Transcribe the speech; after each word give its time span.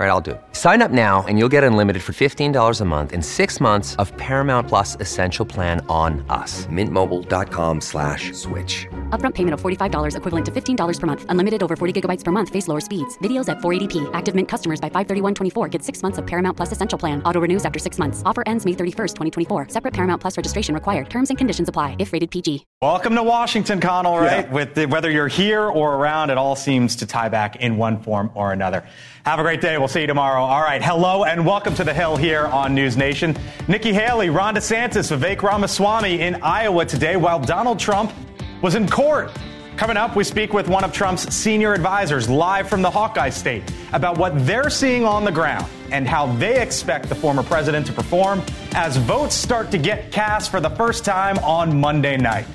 All 0.00 0.06
right, 0.06 0.12
I'll 0.12 0.22
do 0.22 0.30
it. 0.30 0.40
Sign 0.52 0.80
up 0.80 0.90
now 0.90 1.26
and 1.28 1.38
you'll 1.38 1.50
get 1.50 1.62
unlimited 1.62 2.02
for 2.02 2.14
$15 2.14 2.80
a 2.80 2.84
month 2.86 3.12
in 3.12 3.20
six 3.20 3.60
months 3.60 3.96
of 3.96 4.16
Paramount 4.16 4.66
Plus 4.66 4.96
Essential 4.98 5.44
Plan 5.44 5.84
on 5.90 6.24
us. 6.30 6.64
Mintmobile.com 6.68 7.82
slash 7.82 8.32
switch. 8.32 8.86
Upfront 9.10 9.34
payment 9.34 9.52
of 9.52 9.60
$45 9.60 10.16
equivalent 10.16 10.46
to 10.46 10.52
$15 10.52 11.00
per 11.00 11.06
month. 11.06 11.26
Unlimited 11.28 11.62
over 11.62 11.76
40 11.76 12.00
gigabytes 12.00 12.24
per 12.24 12.32
month. 12.32 12.48
Face 12.48 12.66
lower 12.66 12.80
speeds. 12.80 13.18
Videos 13.18 13.50
at 13.50 13.58
480p. 13.58 14.08
Active 14.14 14.34
Mint 14.34 14.48
customers 14.48 14.80
by 14.80 14.88
531.24 14.88 15.70
get 15.70 15.82
six 15.82 16.02
months 16.02 16.16
of 16.16 16.26
Paramount 16.26 16.56
Plus 16.56 16.72
Essential 16.72 16.98
Plan. 16.98 17.22
Auto 17.24 17.38
renews 17.38 17.66
after 17.66 17.78
six 17.78 17.98
months. 17.98 18.22
Offer 18.24 18.44
ends 18.46 18.64
May 18.64 18.72
31st, 18.72 19.16
2024. 19.48 19.68
Separate 19.68 19.92
Paramount 19.92 20.22
Plus 20.22 20.34
registration 20.34 20.74
required. 20.74 21.10
Terms 21.10 21.28
and 21.28 21.36
conditions 21.36 21.68
apply 21.68 21.96
if 21.98 22.14
rated 22.14 22.30
PG. 22.30 22.64
Welcome 22.80 23.14
to 23.16 23.22
Washington, 23.22 23.80
Connell, 23.80 24.18
right? 24.18 24.46
Yeah. 24.46 24.50
With 24.50 24.74
the, 24.74 24.86
whether 24.86 25.10
you're 25.10 25.28
here 25.28 25.64
or 25.64 25.96
around, 25.96 26.30
it 26.30 26.38
all 26.38 26.56
seems 26.56 26.96
to 26.96 27.06
tie 27.06 27.28
back 27.28 27.56
in 27.56 27.76
one 27.76 28.02
form 28.02 28.30
or 28.34 28.54
another. 28.54 28.82
Have 29.26 29.38
a 29.38 29.42
great 29.42 29.60
day. 29.60 29.76
We'll 29.76 29.86
see 29.86 30.00
you 30.00 30.06
tomorrow. 30.06 30.42
All 30.42 30.62
right. 30.62 30.82
Hello 30.82 31.24
and 31.24 31.44
welcome 31.44 31.74
to 31.74 31.84
the 31.84 31.92
Hill 31.92 32.16
here 32.16 32.46
on 32.46 32.74
News 32.74 32.96
Nation. 32.96 33.36
Nikki 33.68 33.92
Haley, 33.92 34.30
Ron 34.30 34.54
DeSantis, 34.54 35.14
Vivek 35.14 35.42
Ramaswamy 35.42 36.22
in 36.22 36.36
Iowa 36.36 36.86
today 36.86 37.16
while 37.16 37.38
Donald 37.38 37.78
Trump 37.78 38.14
was 38.62 38.76
in 38.76 38.88
court. 38.88 39.30
Coming 39.76 39.98
up, 39.98 40.16
we 40.16 40.24
speak 40.24 40.54
with 40.54 40.68
one 40.68 40.84
of 40.84 40.92
Trump's 40.94 41.34
senior 41.34 41.74
advisors 41.74 42.30
live 42.30 42.66
from 42.66 42.80
the 42.80 42.88
Hawkeye 42.88 43.28
State 43.28 43.70
about 43.92 44.16
what 44.16 44.32
they're 44.46 44.70
seeing 44.70 45.04
on 45.04 45.24
the 45.24 45.32
ground 45.32 45.66
and 45.92 46.08
how 46.08 46.32
they 46.36 46.58
expect 46.58 47.10
the 47.10 47.14
former 47.14 47.42
president 47.42 47.86
to 47.88 47.92
perform 47.92 48.40
as 48.72 48.96
votes 48.96 49.34
start 49.34 49.70
to 49.72 49.78
get 49.78 50.10
cast 50.10 50.50
for 50.50 50.60
the 50.60 50.70
first 50.70 51.04
time 51.04 51.36
on 51.40 51.78
Monday 51.78 52.16
night. 52.16 52.46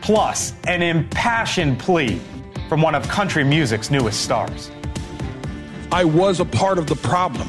Plus, 0.00 0.54
an 0.66 0.80
impassioned 0.80 1.78
plea 1.78 2.18
from 2.66 2.80
one 2.80 2.94
of 2.94 3.06
country 3.08 3.44
music's 3.44 3.90
newest 3.90 4.22
stars. 4.22 4.70
I 5.90 6.04
was 6.04 6.38
a 6.38 6.44
part 6.44 6.78
of 6.78 6.86
the 6.86 6.96
problem. 6.96 7.48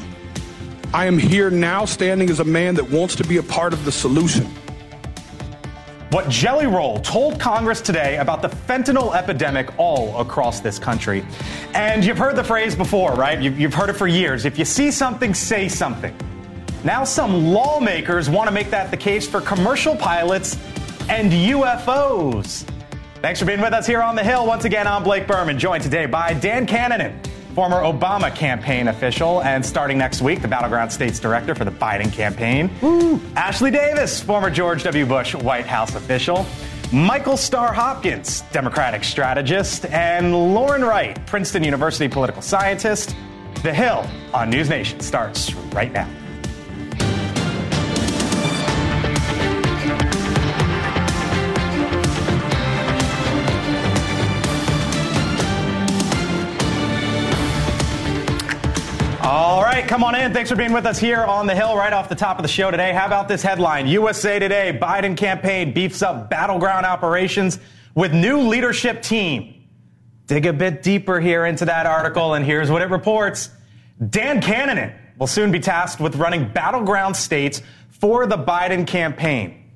I 0.94 1.04
am 1.04 1.18
here 1.18 1.50
now 1.50 1.84
standing 1.84 2.30
as 2.30 2.40
a 2.40 2.44
man 2.44 2.74
that 2.76 2.90
wants 2.90 3.14
to 3.16 3.24
be 3.24 3.36
a 3.36 3.42
part 3.42 3.74
of 3.74 3.84
the 3.84 3.92
solution. 3.92 4.46
What 6.10 6.28
Jelly 6.30 6.66
Roll 6.66 7.00
told 7.00 7.38
Congress 7.38 7.82
today 7.82 8.16
about 8.16 8.40
the 8.40 8.48
fentanyl 8.48 9.14
epidemic 9.14 9.78
all 9.78 10.18
across 10.18 10.60
this 10.60 10.78
country. 10.78 11.24
And 11.74 12.04
you've 12.04 12.18
heard 12.18 12.34
the 12.34 12.42
phrase 12.42 12.74
before, 12.74 13.12
right? 13.12 13.40
You've 13.40 13.74
heard 13.74 13.90
it 13.90 13.92
for 13.92 14.08
years. 14.08 14.46
If 14.46 14.58
you 14.58 14.64
see 14.64 14.90
something, 14.90 15.34
say 15.34 15.68
something. 15.68 16.16
Now, 16.82 17.04
some 17.04 17.52
lawmakers 17.52 18.30
want 18.30 18.48
to 18.48 18.52
make 18.52 18.70
that 18.70 18.90
the 18.90 18.96
case 18.96 19.28
for 19.28 19.42
commercial 19.42 19.94
pilots 19.94 20.56
and 21.10 21.30
UFOs. 21.30 22.66
Thanks 23.16 23.38
for 23.38 23.44
being 23.44 23.60
with 23.60 23.74
us 23.74 23.86
here 23.86 24.00
on 24.00 24.16
the 24.16 24.24
Hill. 24.24 24.46
Once 24.46 24.64
again, 24.64 24.86
I'm 24.86 25.04
Blake 25.04 25.26
Burman, 25.26 25.58
joined 25.58 25.84
today 25.84 26.06
by 26.06 26.32
Dan 26.32 26.66
Kanninen 26.66 27.29
former 27.60 27.82
Obama 27.82 28.34
campaign 28.34 28.88
official, 28.88 29.42
and 29.42 29.62
starting 29.66 29.98
next 29.98 30.22
week, 30.22 30.40
the 30.40 30.48
Battleground 30.48 30.90
States 30.90 31.20
Director 31.20 31.54
for 31.54 31.66
the 31.66 31.70
Biden 31.70 32.10
campaign. 32.10 32.70
Woo. 32.80 33.20
Ashley 33.36 33.70
Davis, 33.70 34.18
former 34.18 34.48
George 34.48 34.82
W. 34.84 35.04
Bush 35.04 35.34
White 35.34 35.66
House 35.66 35.94
official. 35.94 36.46
Michael 36.90 37.36
Starr 37.36 37.74
Hopkins, 37.74 38.40
Democratic 38.50 39.04
strategist, 39.04 39.84
and 39.84 40.34
Lauren 40.54 40.82
Wright, 40.82 41.18
Princeton 41.26 41.62
University 41.62 42.08
political 42.08 42.40
scientist. 42.40 43.14
The 43.62 43.74
Hill 43.74 44.06
on 44.32 44.48
News 44.48 44.70
Nation 44.70 44.98
starts 45.00 45.52
right 45.74 45.92
now. 45.92 46.08
Come 59.86 60.04
on 60.04 60.14
in. 60.14 60.32
Thanks 60.32 60.50
for 60.50 60.56
being 60.56 60.72
with 60.72 60.86
us 60.86 60.98
here 60.98 61.22
on 61.22 61.46
the 61.46 61.54
Hill 61.54 61.76
right 61.76 61.92
off 61.92 62.08
the 62.08 62.14
top 62.14 62.38
of 62.38 62.42
the 62.42 62.48
show 62.48 62.70
today. 62.70 62.92
How 62.92 63.06
about 63.06 63.28
this 63.28 63.42
headline? 63.42 63.86
USA 63.86 64.38
Today 64.38 64.78
Biden 64.80 65.16
campaign 65.16 65.72
beefs 65.72 66.02
up 66.02 66.30
battleground 66.30 66.86
operations 66.86 67.58
with 67.94 68.12
new 68.12 68.40
leadership 68.40 69.02
team. 69.02 69.66
Dig 70.26 70.46
a 70.46 70.52
bit 70.52 70.82
deeper 70.82 71.20
here 71.20 71.46
into 71.46 71.64
that 71.64 71.86
article, 71.86 72.34
and 72.34 72.44
here's 72.44 72.70
what 72.70 72.82
it 72.82 72.90
reports. 72.90 73.50
Dan 74.10 74.40
Kanninen 74.40 74.94
will 75.18 75.26
soon 75.26 75.50
be 75.50 75.60
tasked 75.60 76.00
with 76.00 76.16
running 76.16 76.48
battleground 76.48 77.16
states 77.16 77.62
for 77.90 78.26
the 78.26 78.38
Biden 78.38 78.86
campaign. 78.86 79.70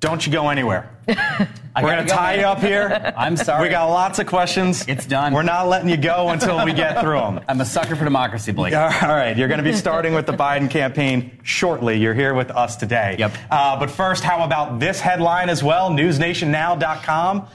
Don't 0.00 0.26
you 0.26 0.32
go 0.32 0.50
anywhere. 0.50 0.90
We're 1.82 1.94
going 1.94 2.06
to 2.06 2.12
tie 2.12 2.36
you 2.36 2.46
up 2.46 2.60
here. 2.60 3.12
I'm 3.16 3.36
sorry. 3.36 3.64
We 3.64 3.68
got 3.68 3.86
lots 3.86 4.18
of 4.18 4.26
questions. 4.26 4.86
It's 4.88 5.06
done. 5.06 5.32
We're 5.32 5.42
not 5.42 5.68
letting 5.68 5.88
you 5.88 5.96
go 5.96 6.30
until 6.30 6.64
we 6.64 6.72
get 6.72 7.00
through 7.00 7.18
them. 7.18 7.40
I'm 7.48 7.60
a 7.60 7.64
sucker 7.64 7.96
for 7.96 8.04
democracy, 8.04 8.52
Blake. 8.52 8.74
All 8.74 8.90
right. 8.90 9.36
You're 9.36 9.48
going 9.48 9.58
to 9.58 9.64
be 9.64 9.74
starting 9.74 10.14
with 10.14 10.26
the 10.26 10.32
Biden 10.32 10.70
campaign 10.70 11.38
shortly. 11.42 11.96
You're 11.96 12.14
here 12.14 12.34
with 12.34 12.50
us 12.50 12.76
today. 12.76 13.16
Yep. 13.18 13.36
Uh, 13.50 13.78
but 13.78 13.90
first, 13.90 14.24
how 14.24 14.44
about 14.44 14.80
this 14.80 15.00
headline 15.00 15.50
as 15.50 15.62
well? 15.62 15.90
NewsNationNow.com. 15.90 17.46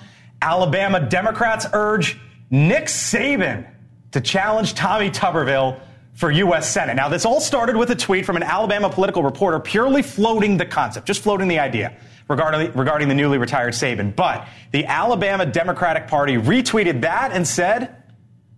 Alabama 0.41 0.99
Democrats 0.99 1.65
urge 1.73 2.19
Nick 2.49 2.85
Saban 2.85 3.67
to 4.11 4.21
challenge 4.21 4.75
Tommy 4.75 5.09
Tuberville 5.09 5.79
for 6.13 6.29
U.S. 6.29 6.69
Senate. 6.69 6.95
Now, 6.95 7.09
this 7.09 7.25
all 7.25 7.41
started 7.41 7.75
with 7.75 7.89
a 7.89 7.95
tweet 7.95 8.25
from 8.25 8.35
an 8.35 8.43
Alabama 8.43 8.89
political 8.89 9.23
reporter 9.23 9.59
purely 9.59 10.03
floating 10.03 10.57
the 10.57 10.65
concept, 10.65 11.07
just 11.07 11.23
floating 11.23 11.47
the 11.47 11.59
idea 11.59 11.95
regarding, 12.27 12.71
regarding 12.73 13.07
the 13.07 13.15
newly 13.15 13.37
retired 13.37 13.73
Saban. 13.73 14.15
But 14.15 14.47
the 14.71 14.85
Alabama 14.85 15.45
Democratic 15.45 16.07
Party 16.07 16.37
retweeted 16.37 17.01
that 17.01 17.31
and 17.31 17.47
said, 17.47 17.95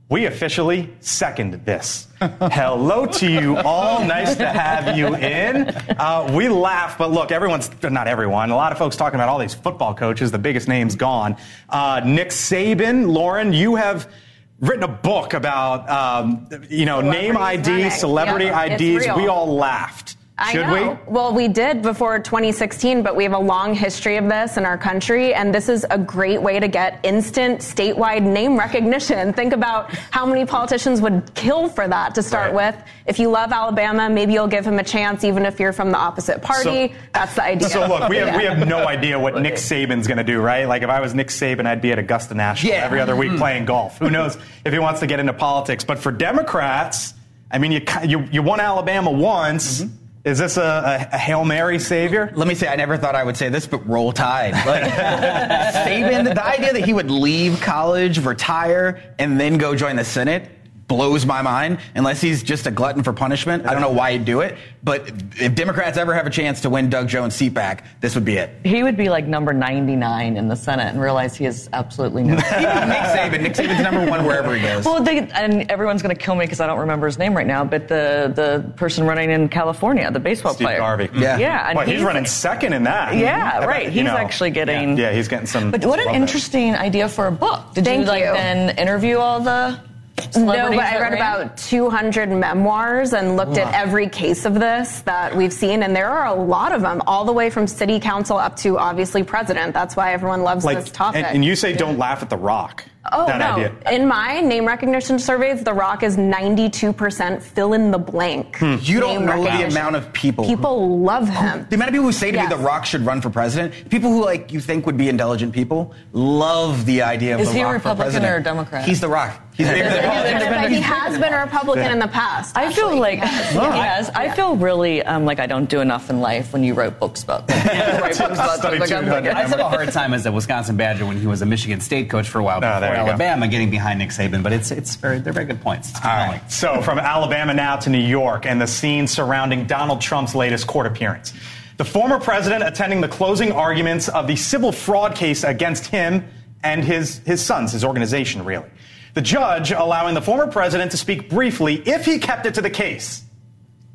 we 0.09 0.25
officially 0.25 0.93
second 0.99 1.65
this. 1.65 2.07
Hello 2.19 3.05
to 3.05 3.31
you 3.31 3.57
all. 3.57 4.05
Nice 4.05 4.35
to 4.35 4.47
have 4.47 4.95
you 4.95 5.15
in. 5.15 5.69
Uh, 5.97 6.31
we 6.35 6.49
laugh, 6.49 6.97
but 6.97 7.11
look, 7.11 7.31
everyone's, 7.31 7.71
not 7.81 8.07
everyone, 8.07 8.51
a 8.51 8.55
lot 8.55 8.71
of 8.71 8.77
folks 8.77 8.95
talking 8.95 9.15
about 9.15 9.29
all 9.29 9.39
these 9.39 9.55
football 9.55 9.95
coaches, 9.95 10.29
the 10.29 10.37
biggest 10.37 10.67
names 10.67 10.95
gone. 10.95 11.35
Uh, 11.69 12.01
Nick 12.05 12.29
Saban, 12.29 13.07
Lauren, 13.11 13.53
you 13.53 13.75
have 13.75 14.11
written 14.59 14.83
a 14.83 14.87
book 14.87 15.33
about, 15.33 15.89
um, 15.89 16.47
you 16.69 16.85
know, 16.85 17.01
name 17.01 17.35
IDs, 17.35 17.99
celebrity 17.99 18.45
yeah, 18.45 18.65
IDs. 18.65 19.07
We 19.17 19.27
all 19.27 19.55
laughed. 19.55 20.17
Should 20.51 20.67
we? 20.71 20.97
Well, 21.05 21.31
we 21.31 21.47
did 21.47 21.83
before 21.83 22.17
2016, 22.17 23.03
but 23.03 23.15
we 23.15 23.23
have 23.23 23.33
a 23.33 23.39
long 23.39 23.75
history 23.75 24.17
of 24.17 24.27
this 24.27 24.57
in 24.57 24.65
our 24.65 24.79
country, 24.79 25.31
and 25.31 25.53
this 25.53 25.69
is 25.69 25.85
a 25.91 25.97
great 25.97 26.41
way 26.41 26.59
to 26.59 26.67
get 26.67 26.99
instant 27.03 27.59
statewide 27.59 28.23
name 28.23 28.57
recognition. 28.57 29.31
Think 29.43 29.53
about 29.53 29.93
how 30.09 30.25
many 30.25 30.43
politicians 30.45 31.01
would 31.01 31.31
kill 31.35 31.69
for 31.69 31.87
that 31.87 32.15
to 32.15 32.23
start 32.23 32.51
right. 32.51 32.73
with. 32.73 32.83
If 33.05 33.19
you 33.19 33.29
love 33.29 33.51
Alabama, 33.51 34.09
maybe 34.09 34.33
you'll 34.33 34.47
give 34.47 34.65
him 34.65 34.79
a 34.79 34.83
chance, 34.83 35.23
even 35.23 35.45
if 35.45 35.59
you're 35.59 35.71
from 35.71 35.91
the 35.91 35.99
opposite 35.99 36.41
party. 36.41 36.87
So, 36.87 36.99
That's 37.13 37.35
the 37.35 37.43
idea. 37.43 37.69
So 37.69 37.87
look, 37.87 38.09
we 38.09 38.17
have, 38.17 38.35
we 38.35 38.43
have 38.45 38.67
no 38.67 38.87
idea 38.87 39.19
what 39.19 39.39
Nick 39.39 39.55
Saban's 39.55 40.07
going 40.07 40.17
to 40.17 40.23
do, 40.23 40.41
right? 40.41 40.65
Like 40.65 40.81
if 40.81 40.89
I 40.89 40.99
was 40.99 41.13
Nick 41.13 41.27
Saban, 41.27 41.67
I'd 41.67 41.81
be 41.81 41.91
at 41.91 41.99
Augusta 41.99 42.33
National 42.33 42.73
yeah. 42.73 42.85
every 42.85 42.99
other 42.99 43.15
week 43.15 43.29
mm-hmm. 43.29 43.37
playing 43.37 43.65
golf. 43.65 43.99
Who 43.99 44.09
knows 44.09 44.35
if 44.65 44.73
he 44.73 44.79
wants 44.79 44.99
to 45.01 45.07
get 45.07 45.19
into 45.19 45.33
politics? 45.33 45.83
But 45.83 45.99
for 45.99 46.11
Democrats, 46.11 47.13
I 47.51 47.59
mean, 47.59 47.71
you 47.71 47.81
you, 48.03 48.27
you 48.31 48.41
won 48.41 48.59
Alabama 48.59 49.11
once. 49.11 49.81
Mm-hmm 49.81 49.97
is 50.25 50.39
this 50.39 50.55
a, 50.57 51.09
a, 51.11 51.17
Hail 51.17 51.43
Mary 51.43 51.79
savior? 51.79 52.31
Let 52.33 52.47
me 52.47 52.55
say, 52.55 52.67
I 52.69 52.75
never 52.77 52.97
thought 52.97 53.13
I 53.13 53.23
would 53.23 53.35
say 53.35 53.49
this, 53.49 53.67
but 53.67 53.85
roll 53.87 54.13
tide. 54.13 54.53
Like, 54.65 54.83
Saban, 55.85 56.33
the 56.33 56.45
idea 56.45 56.71
that 56.73 56.85
he 56.85 56.93
would 56.93 57.11
leave 57.11 57.59
college, 57.59 58.19
retire, 58.19 59.01
and 59.19 59.37
then 59.37 59.57
go 59.57 59.75
join 59.75 59.97
the 59.97 60.05
Senate 60.05 60.49
blows 60.87 61.25
my 61.25 61.41
mind 61.41 61.79
unless 61.95 62.21
he's 62.21 62.43
just 62.43 62.67
a 62.67 62.71
glutton 62.71 63.03
for 63.03 63.13
punishment. 63.13 63.65
I 63.65 63.71
don't 63.71 63.81
know 63.81 63.91
why 63.91 64.13
he'd 64.13 64.25
do 64.25 64.41
it, 64.41 64.57
but 64.83 65.07
if 65.39 65.55
Democrats 65.55 65.97
ever 65.97 66.13
have 66.13 66.27
a 66.27 66.29
chance 66.29 66.61
to 66.61 66.69
win 66.69 66.89
Doug 66.89 67.07
Jones' 67.07 67.35
seat 67.35 67.53
back, 67.53 67.85
this 68.01 68.15
would 68.15 68.25
be 68.25 68.37
it. 68.37 68.51
He 68.65 68.83
would 68.83 68.97
be 68.97 69.09
like 69.09 69.25
number 69.25 69.53
99 69.53 70.37
in 70.37 70.47
the 70.47 70.55
Senate 70.55 70.87
and 70.87 71.01
realize 71.01 71.35
he 71.35 71.45
is 71.45 71.69
absolutely 71.73 72.23
no. 72.23 72.35
Nick 72.35 72.43
Saban. 72.45 73.41
Nick 73.41 73.53
Saban's 73.53 73.81
number 73.81 74.09
one 74.09 74.25
wherever 74.25 74.53
he 74.55 74.61
goes. 74.61 74.85
Well, 74.85 75.01
they, 75.01 75.19
and 75.29 75.69
everyone's 75.71 76.01
going 76.01 76.15
to 76.15 76.21
kill 76.21 76.35
me 76.35 76.45
because 76.45 76.59
I 76.59 76.67
don't 76.67 76.79
remember 76.79 77.05
his 77.05 77.17
name 77.17 77.35
right 77.35 77.47
now, 77.47 77.63
but 77.63 77.87
the, 77.87 78.31
the 78.35 78.73
person 78.75 79.05
running 79.05 79.31
in 79.31 79.49
California, 79.49 80.11
the 80.11 80.19
baseball 80.19 80.53
Steve 80.53 80.65
player. 80.65 80.79
Garvey. 80.79 81.09
Yeah. 81.13 81.37
Yeah. 81.37 81.69
And 81.69 81.77
well, 81.77 81.85
he's, 81.85 81.95
he's, 81.95 82.03
running 82.03 82.25
second 82.25 82.73
in 82.73 82.83
that. 82.83 83.15
Yeah, 83.15 83.65
right. 83.65 83.89
He's 83.89 84.03
know, 84.03 84.17
actually 84.17 84.51
getting. 84.51 84.97
Yeah, 84.97 85.13
he's 85.13 85.27
getting 85.27 85.47
some. 85.47 85.71
But 85.71 85.85
what 85.85 85.99
an 85.99 86.13
interesting 86.13 86.75
idea 86.75 87.07
for 87.07 87.27
a 87.27 87.31
book. 87.31 87.73
Did 87.73 87.85
Thank 87.85 88.01
you 88.01 88.07
like 88.07 88.23
you. 88.23 88.33
then 88.33 88.77
interview 88.77 89.17
all 89.17 89.39
the 89.39 89.79
no, 90.35 90.69
but 90.69 90.79
I 90.79 90.99
read 90.99 91.13
about 91.13 91.57
200 91.57 92.29
memoirs 92.29 93.13
and 93.13 93.35
looked 93.35 93.57
wow. 93.57 93.69
at 93.69 93.73
every 93.73 94.07
case 94.09 94.45
of 94.45 94.55
this 94.55 95.01
that 95.01 95.35
we've 95.35 95.53
seen, 95.53 95.83
and 95.83 95.95
there 95.95 96.09
are 96.09 96.27
a 96.27 96.33
lot 96.33 96.71
of 96.71 96.81
them, 96.81 97.01
all 97.07 97.25
the 97.25 97.33
way 97.33 97.49
from 97.49 97.67
city 97.67 97.99
council 97.99 98.37
up 98.37 98.55
to 98.57 98.77
obviously 98.77 99.23
president. 99.23 99.73
That's 99.73 99.95
why 99.95 100.13
everyone 100.13 100.43
loves 100.43 100.65
like, 100.65 100.77
this 100.79 100.91
topic. 100.91 101.23
And, 101.23 101.35
and 101.35 101.45
you 101.45 101.55
say 101.55 101.71
yeah. 101.71 101.77
don't 101.77 101.97
laugh 101.97 102.21
at 102.21 102.29
the 102.29 102.37
rock. 102.37 102.85
Oh 103.11 103.25
that 103.27 103.37
no! 103.37 103.63
idea? 103.63 103.73
In 103.91 104.07
my 104.07 104.39
name 104.39 104.65
recognition 104.65 105.19
surveys, 105.19 105.61
The 105.63 105.73
Rock 105.73 106.03
is 106.03 106.15
92% 106.15 107.41
fill 107.41 107.73
in 107.73 107.91
the 107.91 107.97
blank. 107.97 108.55
Hmm. 108.57 108.77
You 108.81 108.99
don't 109.01 109.25
know 109.25 109.43
the 109.43 109.67
amount 109.67 109.95
of 109.97 110.11
people. 110.13 110.45
People 110.45 110.99
love 110.99 111.27
him. 111.27 111.65
The 111.69 111.75
amount 111.75 111.89
of 111.89 111.93
people 111.93 112.05
who 112.05 112.11
say 112.13 112.31
to 112.31 112.37
Yes. 112.37 112.49
me 112.49 112.55
The 112.55 112.63
Rock 112.63 112.85
should 112.85 113.05
run 113.05 113.19
for 113.21 113.29
president, 113.29 113.89
people 113.89 114.09
who 114.09 114.23
like 114.23 114.53
you 114.53 114.59
think 114.61 114.85
would 114.85 114.97
be 114.97 115.09
intelligent 115.09 115.53
people, 115.53 115.93
love 116.13 116.85
the 116.85 117.01
idea 117.01 117.35
of 117.35 117.41
Is 117.41 117.49
The 117.49 117.53
he 117.55 117.59
a 117.61 117.65
Rock 117.65 117.73
for 117.73 117.89
Republican 117.89 118.03
president. 118.21 118.33
or 118.33 118.37
a 118.37 118.43
Democrat? 118.43 118.85
He's 118.85 119.01
The 119.01 119.09
Rock. 119.09 119.39
He's 119.55 119.67
bigger 119.69 119.83
than 119.87 120.49
But 120.63 120.71
he 120.71 120.79
has 120.81 121.19
been 121.19 121.31
a 121.31 121.37
Republican 121.41 121.91
in 121.91 121.99
the 121.99 122.07
past. 122.07 122.57
I 122.57 122.73
feel 122.73 122.97
like 122.97 123.19
He 123.19 123.27
has. 123.27 123.53
yes, 123.53 124.09
I 124.15 124.29
feel 124.33 124.55
really 124.55 125.03
um, 125.03 125.25
like 125.25 125.39
I 125.39 125.45
don't 125.45 125.69
do 125.69 125.79
enough 125.81 126.09
in 126.09 126.21
life 126.21 126.53
when 126.53 126.63
you 126.63 126.73
wrote 126.73 126.99
books 126.99 127.21
about 127.21 127.45
them. 127.47 127.67
write 128.01 128.17
books 128.17 128.19
about 128.19 128.57
Study. 128.57 128.79
Like, 128.79 128.91
I'm 128.91 129.05
like, 129.05 129.25
I 129.27 129.41
just 129.43 129.51
have 129.51 129.59
a 129.59 129.69
hard 129.69 129.91
time 129.91 130.15
as 130.15 130.25
a 130.25 130.31
Wisconsin 130.31 130.75
Badger 130.75 131.05
when 131.05 131.19
he 131.19 131.27
was 131.27 131.43
a 131.43 131.45
Michigan 131.45 131.81
State 131.81 132.09
coach 132.09 132.27
for 132.29 132.39
a 132.39 132.43
while 132.43 132.57
Oh, 132.57 132.61
go. 132.95 133.07
Alabama, 133.07 133.47
getting 133.47 133.69
behind 133.69 133.99
Nick 133.99 134.09
Saban. 134.09 134.43
But 134.43 134.53
it's 134.53 134.71
it's 134.71 134.95
very 134.95 135.19
they're 135.19 135.33
very 135.33 135.45
good 135.45 135.61
points. 135.61 135.93
All 135.95 136.01
So 136.49 136.81
from 136.81 136.99
Alabama 136.99 137.53
now 137.53 137.77
to 137.77 137.89
New 137.89 137.97
York 137.97 138.45
and 138.45 138.61
the 138.61 138.67
scene 138.67 139.07
surrounding 139.07 139.65
Donald 139.65 140.01
Trump's 140.01 140.35
latest 140.35 140.67
court 140.67 140.85
appearance. 140.85 141.33
The 141.77 141.85
former 141.85 142.19
president 142.19 142.63
attending 142.63 143.01
the 143.01 143.07
closing 143.07 143.51
arguments 143.51 144.07
of 144.07 144.27
the 144.27 144.35
civil 144.35 144.71
fraud 144.71 145.15
case 145.15 145.43
against 145.43 145.87
him 145.87 146.23
and 146.63 146.83
his, 146.83 147.17
his 147.19 147.43
sons, 147.43 147.71
his 147.71 147.83
organization, 147.83 148.45
really. 148.45 148.69
The 149.15 149.21
judge 149.21 149.71
allowing 149.71 150.13
the 150.13 150.21
former 150.21 150.47
president 150.47 150.91
to 150.91 150.97
speak 150.97 151.29
briefly 151.29 151.75
if 151.85 152.05
he 152.05 152.19
kept 152.19 152.45
it 152.45 152.55
to 152.55 152.61
the 152.61 152.69
case. 152.69 153.23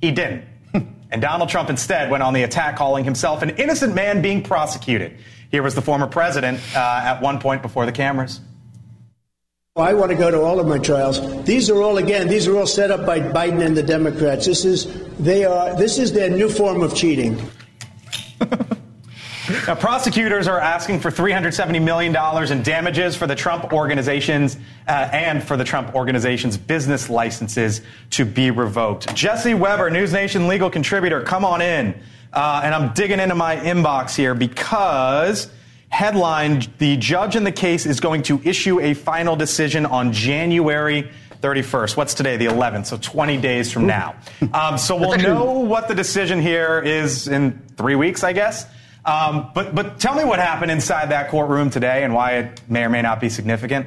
He 0.01 0.11
didn't. 0.11 0.45
And 1.11 1.23
Donald 1.23 1.49
Trump 1.49 1.71
instead 1.71 2.11
went 2.11 2.23
on 2.23 2.35
the 2.35 2.43
attack, 2.43 2.77
calling 2.77 3.03
himself 3.03 3.41
an 3.41 3.49
innocent 3.57 3.95
man 3.95 4.21
being 4.21 4.43
prosecuted. 4.43 5.17
Here 5.51 5.63
was 5.63 5.75
the 5.75 5.81
former 5.81 6.07
president 6.07 6.61
uh, 6.77 7.01
at 7.03 7.23
one 7.23 7.41
point 7.41 7.63
before 7.63 7.87
the 7.87 7.93
cameras. 7.93 8.43
I 9.79 9.95
want 9.95 10.11
to 10.11 10.17
go 10.17 10.31
to 10.31 10.41
all 10.41 10.59
of 10.61 10.67
my 10.67 10.79
trials. 10.79 11.21
These 11.45 11.71
are 11.71 11.81
all, 11.83 11.99
again, 11.99 12.29
these 12.29 12.47
are 12.47 12.57
all 12.57 12.67
set 12.67 12.91
up 12.91 13.07
by 13.07 13.21
Biden 13.21 13.65
and 13.65 13.77
the 13.77 13.83
Democrats. 13.83 14.47
This 14.47 14.65
is, 14.65 14.87
they 15.19 15.45
are, 15.45 15.77
this 15.77 15.99
is 15.99 16.13
their 16.13 16.31
new 16.31 16.49
form 16.49 16.83
of 16.83 16.95
cheating. 16.95 17.41
Now, 19.67 19.75
prosecutors 19.77 20.47
are 20.47 20.61
asking 20.61 21.01
for 21.01 21.11
$370 21.11 21.83
million 21.83 22.15
in 22.53 22.63
damages 22.63 23.17
for 23.17 23.27
the 23.27 23.35
Trump 23.35 23.73
organizations 23.73 24.59
uh, 24.87 25.09
and 25.11 25.43
for 25.43 25.57
the 25.57 25.65
Trump 25.65 25.95
organization's 25.95 26.59
business 26.59 27.09
licenses 27.09 27.81
to 28.11 28.27
be 28.27 28.51
revoked. 28.51 29.15
Jesse 29.15 29.55
Weber, 29.55 29.89
News 29.89 30.13
Nation 30.13 30.49
legal 30.49 30.69
contributor, 30.69 31.23
come 31.23 31.47
on 31.47 31.63
in. 31.63 31.99
Uh, 32.31 32.61
and 32.63 32.75
I'm 32.75 32.93
digging 32.93 33.21
into 33.21 33.35
my 33.35 33.57
inbox 33.57 34.15
here 34.15 34.35
because 34.35 35.51
headline 35.89 36.63
the 36.79 36.97
judge 36.97 37.37
in 37.37 37.45
the 37.45 37.53
case 37.53 37.87
is 37.87 38.01
going 38.01 38.23
to 38.23 38.41
issue 38.45 38.81
a 38.81 38.95
final 38.95 39.37
decision 39.37 39.87
on 39.87 40.13
January 40.13 41.11
31st. 41.41 41.97
What's 41.97 42.15
today? 42.15 42.37
The 42.37 42.47
11th. 42.47 42.87
So 42.87 42.99
20 42.99 43.39
days 43.39 43.73
from 43.73 43.87
now. 43.87 44.17
Um, 44.53 44.79
so 44.79 44.97
we'll 44.97 45.19
know 45.19 45.61
what 45.61 45.89
the 45.89 45.95
decision 45.95 46.41
here 46.41 46.81
is 46.81 47.29
in 47.29 47.63
three 47.77 47.95
weeks, 47.95 48.25
I 48.25 48.33
guess. 48.33 48.67
Um, 49.05 49.51
but 49.55 49.75
but 49.75 49.99
tell 50.01 50.15
me 50.15 50.25
what 50.25 50.39
happened 50.39 50.71
inside 50.71 51.11
that 51.11 51.31
courtroom 51.31 51.71
today 51.71 52.05
and 52.05 52.13
why 52.13 52.33
it 52.39 52.61
may 52.69 52.85
or 52.85 52.91
may 52.91 53.01
not 53.01 53.21
be 53.21 53.29
significant. 53.31 53.87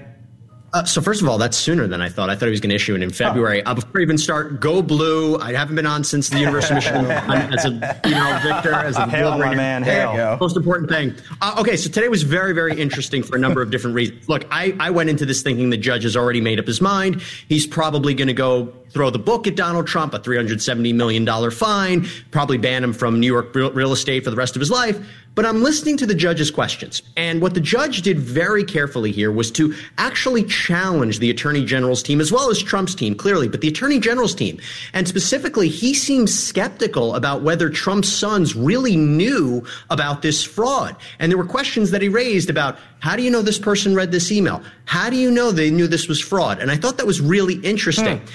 Uh, 0.73 0.85
so 0.85 1.01
first 1.01 1.21
of 1.21 1.27
all, 1.27 1.37
that's 1.37 1.57
sooner 1.57 1.85
than 1.85 2.01
I 2.01 2.07
thought. 2.07 2.29
I 2.29 2.35
thought 2.35 2.45
he 2.45 2.51
was 2.51 2.61
going 2.61 2.69
to 2.69 2.75
issue 2.75 2.95
it 2.95 3.03
in 3.03 3.09
February. 3.09 3.61
Uh, 3.63 3.73
before 3.73 3.99
I 3.99 4.03
even 4.03 4.17
start, 4.17 4.61
go 4.61 4.81
blue. 4.81 5.37
I 5.37 5.51
haven't 5.53 5.75
been 5.75 5.85
on 5.85 6.03
since 6.03 6.29
the 6.29 6.39
University 6.39 6.75
of 6.75 6.83
Michigan 6.93 7.11
as 7.11 7.65
a 7.65 7.99
you 8.05 8.11
know 8.11 8.39
victor 8.41 8.73
as 8.73 8.95
a 8.95 9.05
Hail, 9.11 9.37
my 9.37 9.53
man, 9.53 9.83
hail. 9.83 10.37
Most 10.39 10.55
important 10.55 10.89
thing. 10.89 11.13
Uh, 11.41 11.55
okay, 11.59 11.75
so 11.75 11.89
today 11.89 12.07
was 12.07 12.23
very 12.23 12.53
very 12.53 12.79
interesting 12.79 13.21
for 13.21 13.35
a 13.35 13.39
number 13.39 13.61
of 13.61 13.69
different 13.69 13.95
reasons. 13.95 14.29
Look, 14.29 14.45
I, 14.49 14.75
I 14.79 14.91
went 14.91 15.09
into 15.09 15.25
this 15.25 15.41
thinking 15.41 15.69
the 15.69 15.77
judge 15.77 16.03
has 16.03 16.15
already 16.15 16.39
made 16.39 16.59
up 16.59 16.67
his 16.67 16.79
mind. 16.79 17.21
He's 17.49 17.67
probably 17.67 18.13
going 18.13 18.29
to 18.29 18.33
go 18.33 18.73
throw 18.93 19.09
the 19.09 19.19
book 19.19 19.47
at 19.47 19.55
Donald 19.55 19.87
Trump, 19.87 20.13
a 20.13 20.19
three 20.19 20.37
hundred 20.37 20.61
seventy 20.61 20.93
million 20.93 21.25
dollar 21.25 21.51
fine, 21.51 22.07
probably 22.31 22.57
ban 22.57 22.83
him 22.83 22.93
from 22.93 23.19
New 23.19 23.27
York 23.27 23.53
real, 23.55 23.71
real 23.71 23.93
estate 23.93 24.23
for 24.23 24.29
the 24.29 24.35
rest 24.35 24.55
of 24.55 24.59
his 24.59 24.71
life. 24.71 24.99
But 25.33 25.45
I'm 25.45 25.63
listening 25.63 25.95
to 25.97 26.05
the 26.05 26.13
judge's 26.13 26.51
questions. 26.51 27.01
And 27.15 27.41
what 27.41 27.53
the 27.53 27.61
judge 27.61 28.01
did 28.01 28.19
very 28.19 28.65
carefully 28.65 29.13
here 29.13 29.31
was 29.31 29.49
to 29.51 29.73
actually 29.97 30.43
challenge 30.43 31.19
the 31.19 31.29
attorney 31.29 31.63
general's 31.63 32.03
team 32.03 32.19
as 32.19 32.33
well 32.33 32.49
as 32.49 32.61
Trump's 32.61 32.93
team, 32.93 33.15
clearly, 33.15 33.47
but 33.47 33.61
the 33.61 33.69
attorney 33.69 33.97
general's 33.97 34.35
team. 34.35 34.59
And 34.91 35.07
specifically, 35.07 35.69
he 35.69 35.93
seems 35.93 36.37
skeptical 36.37 37.15
about 37.15 37.43
whether 37.43 37.69
Trump's 37.69 38.09
sons 38.09 38.57
really 38.57 38.97
knew 38.97 39.65
about 39.89 40.21
this 40.21 40.43
fraud. 40.43 40.97
And 41.17 41.31
there 41.31 41.37
were 41.37 41.45
questions 41.45 41.91
that 41.91 42.01
he 42.01 42.09
raised 42.09 42.49
about 42.49 42.77
how 42.99 43.15
do 43.15 43.23
you 43.23 43.31
know 43.31 43.41
this 43.41 43.57
person 43.57 43.95
read 43.95 44.11
this 44.11 44.33
email? 44.33 44.61
How 44.83 45.09
do 45.09 45.15
you 45.15 45.31
know 45.31 45.51
they 45.51 45.71
knew 45.71 45.87
this 45.87 46.09
was 46.09 46.19
fraud? 46.19 46.59
And 46.59 46.69
I 46.69 46.75
thought 46.75 46.97
that 46.97 47.07
was 47.07 47.21
really 47.21 47.55
interesting. 47.55 48.17
Hmm. 48.17 48.25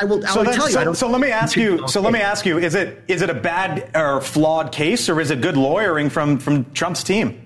I 0.00 0.04
will, 0.04 0.24
I 0.24 0.28
So, 0.30 0.36
will 0.38 0.44
then- 0.44 0.54
tell 0.54 0.68
you. 0.70 0.76
I 0.76 0.80
so, 0.80 0.84
don't- 0.84 0.96
so 0.96 1.08
let 1.08 1.20
me 1.20 1.30
ask 1.30 1.56
you. 1.56 1.86
So 1.88 2.00
let 2.00 2.12
me 2.12 2.20
ask 2.20 2.46
you: 2.46 2.58
Is 2.58 2.74
it 2.74 3.02
is 3.08 3.22
it 3.22 3.30
a 3.30 3.34
bad 3.34 3.90
or 3.94 4.20
flawed 4.20 4.72
case, 4.72 5.08
or 5.08 5.20
is 5.20 5.30
it 5.30 5.40
good 5.40 5.56
lawyering 5.56 6.08
from 6.10 6.38
from 6.38 6.64
Trump's 6.72 7.02
team? 7.02 7.42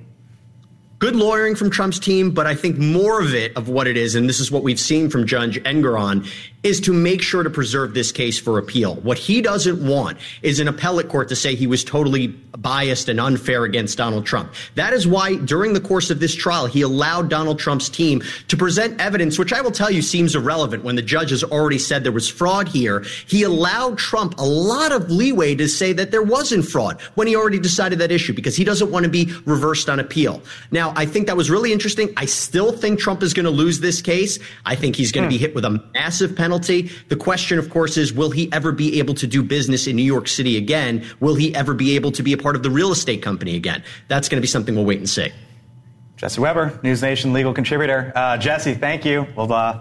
good 0.99 1.17
lawyering 1.17 1.57
from 1.57 1.69
Trump's 1.69 1.99
team, 1.99 2.31
but 2.31 2.47
I 2.47 2.55
think 2.55 2.79
more 2.79 3.21
of 3.21 3.35
it, 3.35 3.57
of 3.57 3.69
what 3.69 3.89
it 3.89 3.97
is, 3.97 4.15
and 4.15 4.29
this 4.29 4.39
is 4.39 4.53
what 4.53 4.63
we've 4.63 4.79
seen 4.79 5.11
from 5.11 5.27
Judge 5.27 5.61
Engoron, 5.65 6.25
is 6.63 6.81
to 6.81 6.93
make 6.93 7.23
sure 7.23 7.43
to 7.43 7.51
preserve 7.51 7.95
this 7.95 8.13
case 8.13 8.39
for 8.39 8.59
appeal. 8.59 8.95
What 8.97 9.19
he 9.19 9.43
doesn't 9.43 9.85
want 9.85 10.19
is 10.43 10.61
an 10.61 10.69
appellate 10.69 11.09
court 11.09 11.29
to 11.29 11.37
say 11.37 11.55
he 11.55 11.67
was 11.67 11.83
totally 11.83 12.29
biased 12.29 13.09
and 13.09 13.19
unfair 13.19 13.65
against 13.65 13.99
Donald 13.99 14.27
Trump. 14.27 14.53
That 14.77 14.93
is 14.93 15.07
why, 15.07 15.37
during 15.37 15.73
the 15.73 15.81
course 15.81 16.11
of 16.11 16.21
this 16.21 16.35
trial, 16.35 16.67
he 16.67 16.83
allowed 16.83 17.29
Donald 17.29 17.59
Trump's 17.59 17.89
team 17.89 18.23
to 18.49 18.57
present 18.57 19.01
evidence, 19.01 19.39
which 19.39 19.53
I 19.53 19.61
will 19.61 19.71
tell 19.71 19.91
you 19.91 20.03
seems 20.03 20.37
irrelevant 20.37 20.85
when 20.85 20.95
the 20.95 21.03
judge 21.03 21.31
has 21.31 21.43
already 21.43 21.79
said 21.79 22.05
there 22.05 22.13
was 22.13 22.29
fraud 22.29 22.69
here. 22.69 23.05
He 23.27 23.43
allowed 23.43 23.99
Trump 23.99 24.39
a 24.39 24.45
lot 24.45 24.93
of 24.93 25.11
leeway 25.11 25.55
to 25.57 25.69
say 25.69 25.93
that 25.95 26.11
there 26.11 26.23
wasn't 26.23 26.67
fraud 26.67 27.01
when 27.15 27.27
he 27.27 27.35
already 27.35 27.59
decided 27.59 27.99
that 27.99 28.13
issue 28.13 28.33
because 28.33 28.55
he 28.55 28.65
doesn't 28.65 28.91
want 28.91 29.05
to 29.05 29.11
be 29.11 29.33
reversed 29.45 29.89
on 29.89 29.99
appeal. 29.99 30.43
Now, 30.71 30.93
I 30.95 31.07
think 31.07 31.27
that 31.27 31.37
was 31.37 31.51
really 31.51 31.73
interesting. 31.73 32.13
I 32.17 32.27
still 32.27 32.73
think 32.73 33.01
Trump 33.01 33.23
is 33.23 33.35
going 33.35 33.45
to 33.45 33.51
lose 33.51 33.81
this 33.81 34.01
case. 34.01 34.39
I 34.65 34.77
think 34.77 34.95
he's 34.95 35.11
going 35.11 35.25
to 35.25 35.29
be 35.29 35.39
hmm. 35.39 35.47
hit 35.47 35.55
with 35.55 35.65
a 35.65 35.83
massive 35.95 36.37
penalty. 36.37 36.52
The 36.59 37.17
question, 37.17 37.59
of 37.59 37.71
course, 37.71 37.97
is 37.97 38.13
will 38.13 38.31
he 38.31 38.51
ever 38.53 38.73
be 38.73 38.99
able 38.99 39.15
to 39.15 39.27
do 39.27 39.43
business 39.43 39.87
in 39.87 39.97
New 39.97 40.03
York 40.03 40.29
City 40.29 40.57
again? 40.57 41.05
Will 41.21 41.35
he 41.35 41.55
ever 41.55 41.75
be 41.75 41.97
able 41.97 42.13
to 42.13 42.23
be 42.23 42.33
a 42.33 42.37
part 42.37 42.57
of 42.57 42.63
the 42.63 42.71
real 42.71 42.93
estate 42.93 43.23
company 43.23 43.57
again? 43.57 43.83
That's 44.09 44.29
going 44.29 44.39
to 44.39 44.43
be 44.43 44.49
something 44.49 44.75
we'll 44.75 44.85
wait 44.85 44.99
and 44.99 45.09
see. 45.09 45.33
Jesse 46.17 46.41
Weber, 46.41 46.79
News 46.83 47.03
Nation 47.03 47.33
legal 47.33 47.53
contributor. 47.53 48.13
Uh, 48.15 48.37
Jesse, 48.37 48.75
thank 48.75 49.05
you. 49.05 49.27
We'll 49.37 49.53
uh, 49.53 49.81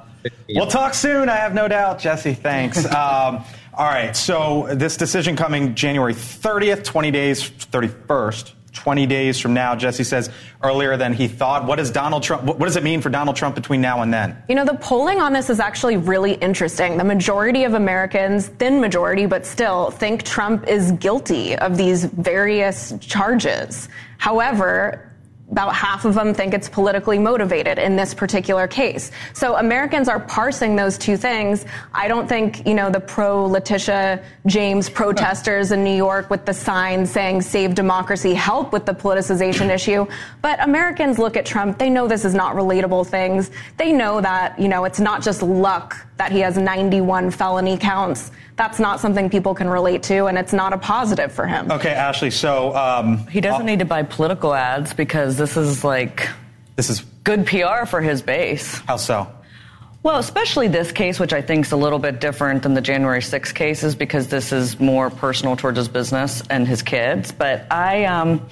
we'll 0.49 0.67
talk 0.67 0.93
soon. 0.93 1.29
I 1.29 1.35
have 1.35 1.53
no 1.53 1.67
doubt. 1.67 1.99
Jesse, 1.99 2.33
thanks. 2.33 2.83
um, 2.95 3.43
all 3.73 3.85
right. 3.85 4.15
So 4.15 4.67
this 4.73 4.97
decision 4.97 5.35
coming 5.35 5.75
January 5.75 6.13
30th, 6.13 6.83
20 6.83 7.11
days, 7.11 7.49
31st. 7.49 8.53
20 8.73 9.05
days 9.05 9.39
from 9.39 9.53
now, 9.53 9.75
Jesse 9.75 10.03
says 10.03 10.29
earlier 10.63 10.97
than 10.97 11.13
he 11.13 11.27
thought. 11.27 11.65
What 11.65 11.77
does 11.77 11.91
Donald 11.91 12.23
Trump? 12.23 12.43
What 12.43 12.59
does 12.59 12.75
it 12.75 12.83
mean 12.83 13.01
for 13.01 13.09
Donald 13.09 13.35
Trump 13.35 13.55
between 13.55 13.81
now 13.81 14.01
and 14.01 14.13
then? 14.13 14.41
You 14.47 14.55
know, 14.55 14.65
the 14.65 14.75
polling 14.75 15.19
on 15.19 15.33
this 15.33 15.49
is 15.49 15.59
actually 15.59 15.97
really 15.97 16.33
interesting. 16.35 16.97
The 16.97 17.03
majority 17.03 17.63
of 17.63 17.73
Americans, 17.73 18.47
thin 18.47 18.79
majority, 18.79 19.25
but 19.25 19.45
still, 19.45 19.91
think 19.91 20.23
Trump 20.23 20.67
is 20.67 20.93
guilty 20.93 21.55
of 21.57 21.77
these 21.77 22.05
various 22.05 22.93
charges. 22.99 23.89
However, 24.17 25.10
about 25.51 25.75
half 25.75 26.05
of 26.05 26.15
them 26.15 26.33
think 26.33 26.53
it's 26.53 26.69
politically 26.69 27.19
motivated 27.19 27.77
in 27.77 27.95
this 27.95 28.13
particular 28.13 28.67
case. 28.67 29.11
So 29.33 29.57
Americans 29.57 30.07
are 30.07 30.19
parsing 30.19 30.75
those 30.75 30.97
two 30.97 31.17
things. 31.17 31.65
I 31.93 32.07
don't 32.07 32.27
think, 32.27 32.65
you 32.65 32.73
know, 32.73 32.89
the 32.89 33.01
pro 33.01 33.45
Letitia 33.45 34.23
James 34.45 34.89
protesters 34.89 35.71
in 35.71 35.83
New 35.83 35.95
York 35.95 36.29
with 36.29 36.45
the 36.45 36.53
signs 36.53 37.11
saying 37.11 37.41
save 37.41 37.75
democracy 37.75 38.33
help 38.33 38.71
with 38.71 38.85
the 38.85 38.93
politicization 38.93 39.69
issue. 39.75 40.07
But 40.41 40.63
Americans 40.63 41.19
look 41.19 41.35
at 41.35 41.45
Trump, 41.45 41.77
they 41.77 41.89
know 41.89 42.07
this 42.07 42.23
is 42.23 42.33
not 42.33 42.55
relatable 42.55 43.07
things. 43.07 43.51
They 43.77 43.91
know 43.91 44.21
that, 44.21 44.57
you 44.57 44.69
know, 44.69 44.85
it's 44.85 44.99
not 44.99 45.21
just 45.21 45.41
luck 45.41 45.97
that 46.17 46.31
he 46.31 46.39
has 46.39 46.57
91 46.57 47.31
felony 47.31 47.77
counts. 47.77 48.31
That's 48.55 48.79
not 48.79 48.99
something 48.99 49.29
people 49.29 49.55
can 49.55 49.69
relate 49.69 50.03
to, 50.03 50.25
and 50.25 50.37
it's 50.37 50.53
not 50.53 50.73
a 50.73 50.77
positive 50.77 51.31
for 51.31 51.47
him. 51.47 51.71
Okay, 51.71 51.91
Ashley. 51.91 52.31
So 52.31 52.75
um, 52.75 53.25
He 53.27 53.41
doesn't 53.41 53.65
need 53.65 53.79
to 53.79 53.85
buy 53.85 54.03
political 54.03 54.53
ads 54.53 54.93
because 54.93 55.37
this 55.37 55.57
is 55.57 55.83
like 55.83 56.27
this 56.75 56.89
is 56.89 57.01
good 57.23 57.45
PR 57.45 57.85
for 57.85 58.01
his 58.01 58.21
base. 58.21 58.79
how 58.79 58.97
so? 58.97 59.27
Well, 60.03 60.17
especially 60.17 60.67
this 60.67 60.91
case, 60.91 61.19
which 61.19 61.31
I 61.31 61.43
think 61.43 61.67
is 61.67 61.71
a 61.71 61.77
little 61.77 61.99
bit 61.99 62.19
different 62.19 62.63
than 62.63 62.73
the 62.73 62.81
January 62.81 63.21
6 63.21 63.51
cases 63.51 63.93
because 63.93 64.29
this 64.29 64.51
is 64.51 64.79
more 64.79 65.11
personal 65.11 65.55
towards 65.55 65.77
his 65.77 65.87
business 65.87 66.41
and 66.49 66.67
his 66.67 66.81
kids. 66.81 67.31
But 67.31 67.71
I, 67.71 68.05
um, 68.05 68.47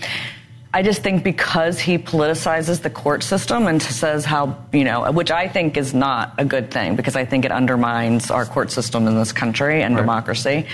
I 0.71 0.83
just 0.83 1.01
think 1.01 1.23
because 1.23 1.79
he 1.79 1.97
politicizes 1.97 2.83
the 2.83 2.91
court 2.91 3.23
system 3.23 3.65
and 3.65 3.81
says 3.81 4.23
how, 4.23 4.55
you 4.71 4.83
know, 4.83 5.11
which 5.11 5.31
I 5.31 5.47
think 5.47 5.77
is 5.77 5.95
not 5.95 6.35
a 6.37 6.45
good 6.45 6.69
thing 6.69 6.95
because 6.95 7.15
I 7.15 7.25
think 7.25 7.43
it 7.43 7.51
undermines 7.51 8.29
our 8.29 8.45
court 8.45 8.69
system 8.69 9.07
in 9.07 9.15
this 9.15 9.31
country 9.31 9.81
and 9.81 9.95
right. 9.95 10.01
democracy. 10.01 10.67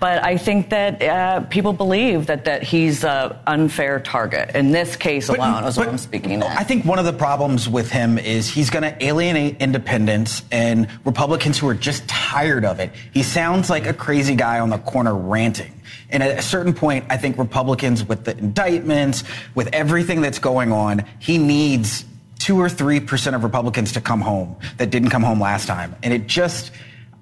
But 0.00 0.24
I 0.24 0.36
think 0.36 0.70
that 0.70 1.00
uh, 1.00 1.40
people 1.42 1.72
believe 1.72 2.26
that, 2.26 2.44
that 2.46 2.64
he's 2.64 3.04
an 3.04 3.36
unfair 3.46 4.00
target 4.00 4.56
in 4.56 4.72
this 4.72 4.96
case 4.96 5.28
but, 5.28 5.38
alone, 5.38 5.62
is 5.62 5.76
what 5.76 5.88
I'm 5.88 5.98
speaking 5.98 6.42
of. 6.42 6.48
I 6.48 6.64
think 6.64 6.84
one 6.84 6.98
of 6.98 7.04
the 7.04 7.12
problems 7.12 7.68
with 7.68 7.88
him 7.88 8.18
is 8.18 8.48
he's 8.50 8.70
going 8.70 8.82
to 8.82 9.04
alienate 9.04 9.58
independents 9.60 10.42
and 10.50 10.88
Republicans 11.04 11.56
who 11.56 11.68
are 11.68 11.74
just 11.74 12.08
tired 12.08 12.64
of 12.64 12.80
it. 12.80 12.90
He 13.12 13.22
sounds 13.22 13.70
like 13.70 13.86
a 13.86 13.94
crazy 13.94 14.34
guy 14.34 14.58
on 14.58 14.70
the 14.70 14.78
corner 14.78 15.14
ranting. 15.14 15.72
And 16.10 16.22
at 16.22 16.38
a 16.38 16.42
certain 16.42 16.74
point, 16.74 17.06
I 17.08 17.16
think 17.16 17.38
Republicans, 17.38 18.04
with 18.04 18.24
the 18.24 18.36
indictments, 18.36 19.24
with 19.54 19.68
everything 19.72 20.20
that's 20.20 20.38
going 20.38 20.72
on, 20.72 21.04
he 21.18 21.38
needs 21.38 22.04
two 22.38 22.60
or 22.60 22.68
three 22.68 23.00
percent 23.00 23.34
of 23.34 23.44
Republicans 23.44 23.92
to 23.92 24.00
come 24.00 24.20
home 24.20 24.56
that 24.76 24.90
didn't 24.90 25.10
come 25.10 25.22
home 25.22 25.40
last 25.40 25.66
time. 25.66 25.96
And 26.02 26.12
it 26.12 26.26
just, 26.26 26.70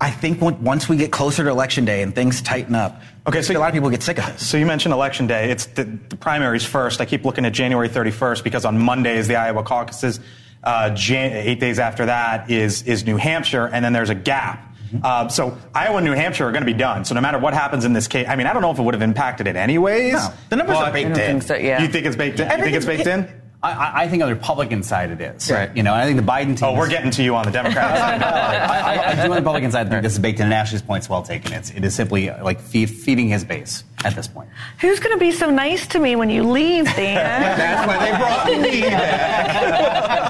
I 0.00 0.10
think 0.10 0.40
once 0.40 0.88
we 0.88 0.96
get 0.96 1.12
closer 1.12 1.44
to 1.44 1.50
election 1.50 1.84
day 1.84 2.02
and 2.02 2.14
things 2.14 2.42
tighten 2.42 2.74
up, 2.74 3.00
okay, 3.26 3.40
so 3.42 3.56
a 3.56 3.58
lot 3.58 3.68
of 3.68 3.74
people 3.74 3.90
get 3.90 4.02
sick 4.02 4.18
of 4.18 4.26
this. 4.26 4.46
So 4.46 4.56
you 4.56 4.66
mentioned 4.66 4.92
election 4.92 5.26
day. 5.26 5.50
It's 5.50 5.66
the, 5.66 5.84
the 5.84 6.16
primaries 6.16 6.64
first. 6.64 7.00
I 7.00 7.06
keep 7.06 7.24
looking 7.24 7.44
at 7.46 7.52
January 7.52 7.88
31st 7.88 8.44
because 8.44 8.64
on 8.64 8.78
Monday 8.78 9.16
is 9.16 9.28
the 9.28 9.36
Iowa 9.36 9.62
caucuses. 9.62 10.20
Uh, 10.62 10.90
Jan- 10.90 11.32
eight 11.32 11.60
days 11.60 11.78
after 11.78 12.06
that 12.06 12.50
is 12.50 12.82
is 12.84 13.04
New 13.04 13.18
Hampshire, 13.18 13.66
and 13.66 13.84
then 13.84 13.92
there's 13.92 14.10
a 14.10 14.14
gap. 14.14 14.73
Uh, 15.02 15.28
so 15.28 15.56
Iowa 15.74 15.96
and 15.96 16.06
New 16.06 16.12
Hampshire 16.12 16.46
are 16.46 16.52
going 16.52 16.62
to 16.62 16.72
be 16.72 16.78
done. 16.78 17.04
So 17.04 17.14
no 17.14 17.20
matter 17.20 17.38
what 17.38 17.54
happens 17.54 17.84
in 17.84 17.92
this 17.92 18.06
case, 18.08 18.26
I 18.28 18.36
mean, 18.36 18.46
I 18.46 18.52
don't 18.52 18.62
know 18.62 18.70
if 18.70 18.78
it 18.78 18.82
would 18.82 18.94
have 18.94 19.02
impacted 19.02 19.46
it 19.46 19.56
anyways. 19.56 20.12
No, 20.14 20.28
the 20.50 20.56
numbers 20.56 20.76
are 20.76 20.92
baked 20.92 21.16
in. 21.16 21.40
So, 21.40 21.54
yeah. 21.56 21.82
You 21.82 21.88
think 21.88 22.06
it's 22.06 22.16
baked 22.16 22.40
in? 22.40 22.50
You 22.50 22.64
think 22.64 22.76
it's 22.76 22.86
baked 22.86 23.06
in? 23.06 23.28
I, 23.64 24.02
I, 24.02 24.08
think 24.08 24.22
on 24.22 24.28
the 24.28 24.34
Republican 24.34 24.82
side 24.82 25.10
it 25.10 25.20
is. 25.20 25.50
Right. 25.50 25.74
You 25.76 25.82
know, 25.82 25.94
I 25.94 26.04
think 26.04 26.16
the 26.16 26.26
Biden 26.26 26.56
team. 26.56 26.68
Oh, 26.68 26.76
we're 26.76 26.88
getting 26.88 27.10
to 27.12 27.22
you 27.22 27.34
on 27.34 27.44
the 27.46 27.50
Democrat 27.50 27.98
side. 27.98 28.22
I, 28.22 28.94
I, 28.94 29.10
I, 29.10 29.14
do 29.14 29.22
on 29.22 29.30
the 29.30 29.36
Republican 29.36 29.72
side 29.72 29.88
think 29.88 30.02
this 30.02 30.12
is 30.12 30.18
baked 30.18 30.40
in, 30.40 30.46
and 30.46 30.54
Ashley's 30.54 30.82
point's 30.82 31.08
well 31.08 31.22
taken. 31.22 31.52
It's, 31.52 31.70
it 31.70 31.84
is 31.84 31.94
simply 31.94 32.30
like 32.30 32.60
feed, 32.60 32.90
feeding 32.90 33.28
his 33.28 33.44
base 33.44 33.84
at 34.04 34.14
this 34.14 34.28
point. 34.28 34.48
Who's 34.80 35.00
going 35.00 35.12
to 35.12 35.18
be 35.18 35.32
so 35.32 35.50
nice 35.50 35.86
to 35.88 35.98
me 35.98 36.14
when 36.16 36.30
you 36.30 36.42
leave, 36.42 36.84
Dan? 36.84 37.14
That's 37.56 37.86
why 37.86 37.98
they 38.04 38.16
brought 38.18 38.46
me 38.60 38.82
back. 38.82 40.24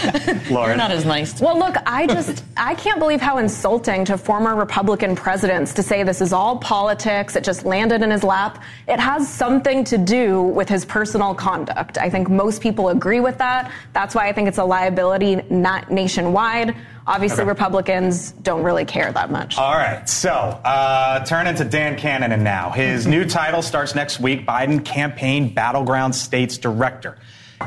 Lauren. 0.50 0.70
You're 0.70 0.76
not 0.76 0.90
as 0.90 1.04
nice. 1.04 1.40
well, 1.40 1.58
look, 1.58 1.76
I 1.86 2.06
just 2.06 2.44
I 2.56 2.74
can't 2.74 2.98
believe 2.98 3.20
how 3.20 3.38
insulting 3.38 4.04
to 4.06 4.16
former 4.18 4.54
Republican 4.54 5.14
presidents 5.14 5.74
to 5.74 5.82
say 5.82 6.02
this 6.02 6.20
is 6.20 6.32
all 6.32 6.58
politics. 6.58 7.36
It 7.36 7.44
just 7.44 7.64
landed 7.64 8.02
in 8.02 8.10
his 8.10 8.24
lap. 8.24 8.62
It 8.88 8.98
has 9.00 9.28
something 9.28 9.84
to 9.84 9.98
do 9.98 10.42
with 10.42 10.68
his 10.68 10.84
personal 10.84 11.34
conduct. 11.34 11.98
I 11.98 12.08
think 12.10 12.28
most 12.28 12.59
people 12.60 12.88
agree 12.88 13.20
with 13.20 13.38
that. 13.38 13.72
That's 13.92 14.14
why 14.14 14.28
I 14.28 14.32
think 14.32 14.48
it's 14.48 14.58
a 14.58 14.64
liability 14.64 15.36
not 15.50 15.90
nationwide. 15.90 16.76
Obviously, 17.06 17.42
okay. 17.42 17.48
Republicans 17.48 18.32
don't 18.32 18.62
really 18.62 18.84
care 18.84 19.10
that 19.12 19.30
much. 19.30 19.58
All 19.58 19.74
right. 19.74 20.08
So, 20.08 20.30
uh, 20.30 21.24
turn 21.24 21.46
into 21.46 21.64
Dan 21.64 21.96
Kanninen 21.96 22.42
now. 22.42 22.70
His 22.70 23.06
new 23.06 23.24
title 23.24 23.62
starts 23.62 23.94
next 23.94 24.20
week 24.20 24.46
Biden 24.46 24.84
Campaign 24.84 25.52
Battleground 25.52 26.14
States 26.14 26.58
Director. 26.58 27.18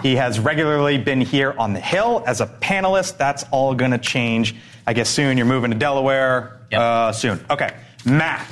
He 0.02 0.16
has 0.16 0.40
regularly 0.40 0.98
been 0.98 1.22
here 1.22 1.54
on 1.58 1.74
the 1.74 1.80
Hill 1.80 2.24
as 2.26 2.42
a 2.42 2.48
panelist. 2.48 3.18
That's 3.18 3.44
all 3.52 3.76
going 3.76 3.92
to 3.92 3.98
change, 3.98 4.56
I 4.88 4.94
guess, 4.94 5.10
soon. 5.10 5.38
You're 5.38 5.46
moving 5.46 5.72
to 5.72 5.78
Delaware 5.78 6.60
yep. 6.72 6.82
uh, 6.82 7.12
soon. 7.12 7.46
Okay. 7.50 7.76
Map 8.06 8.52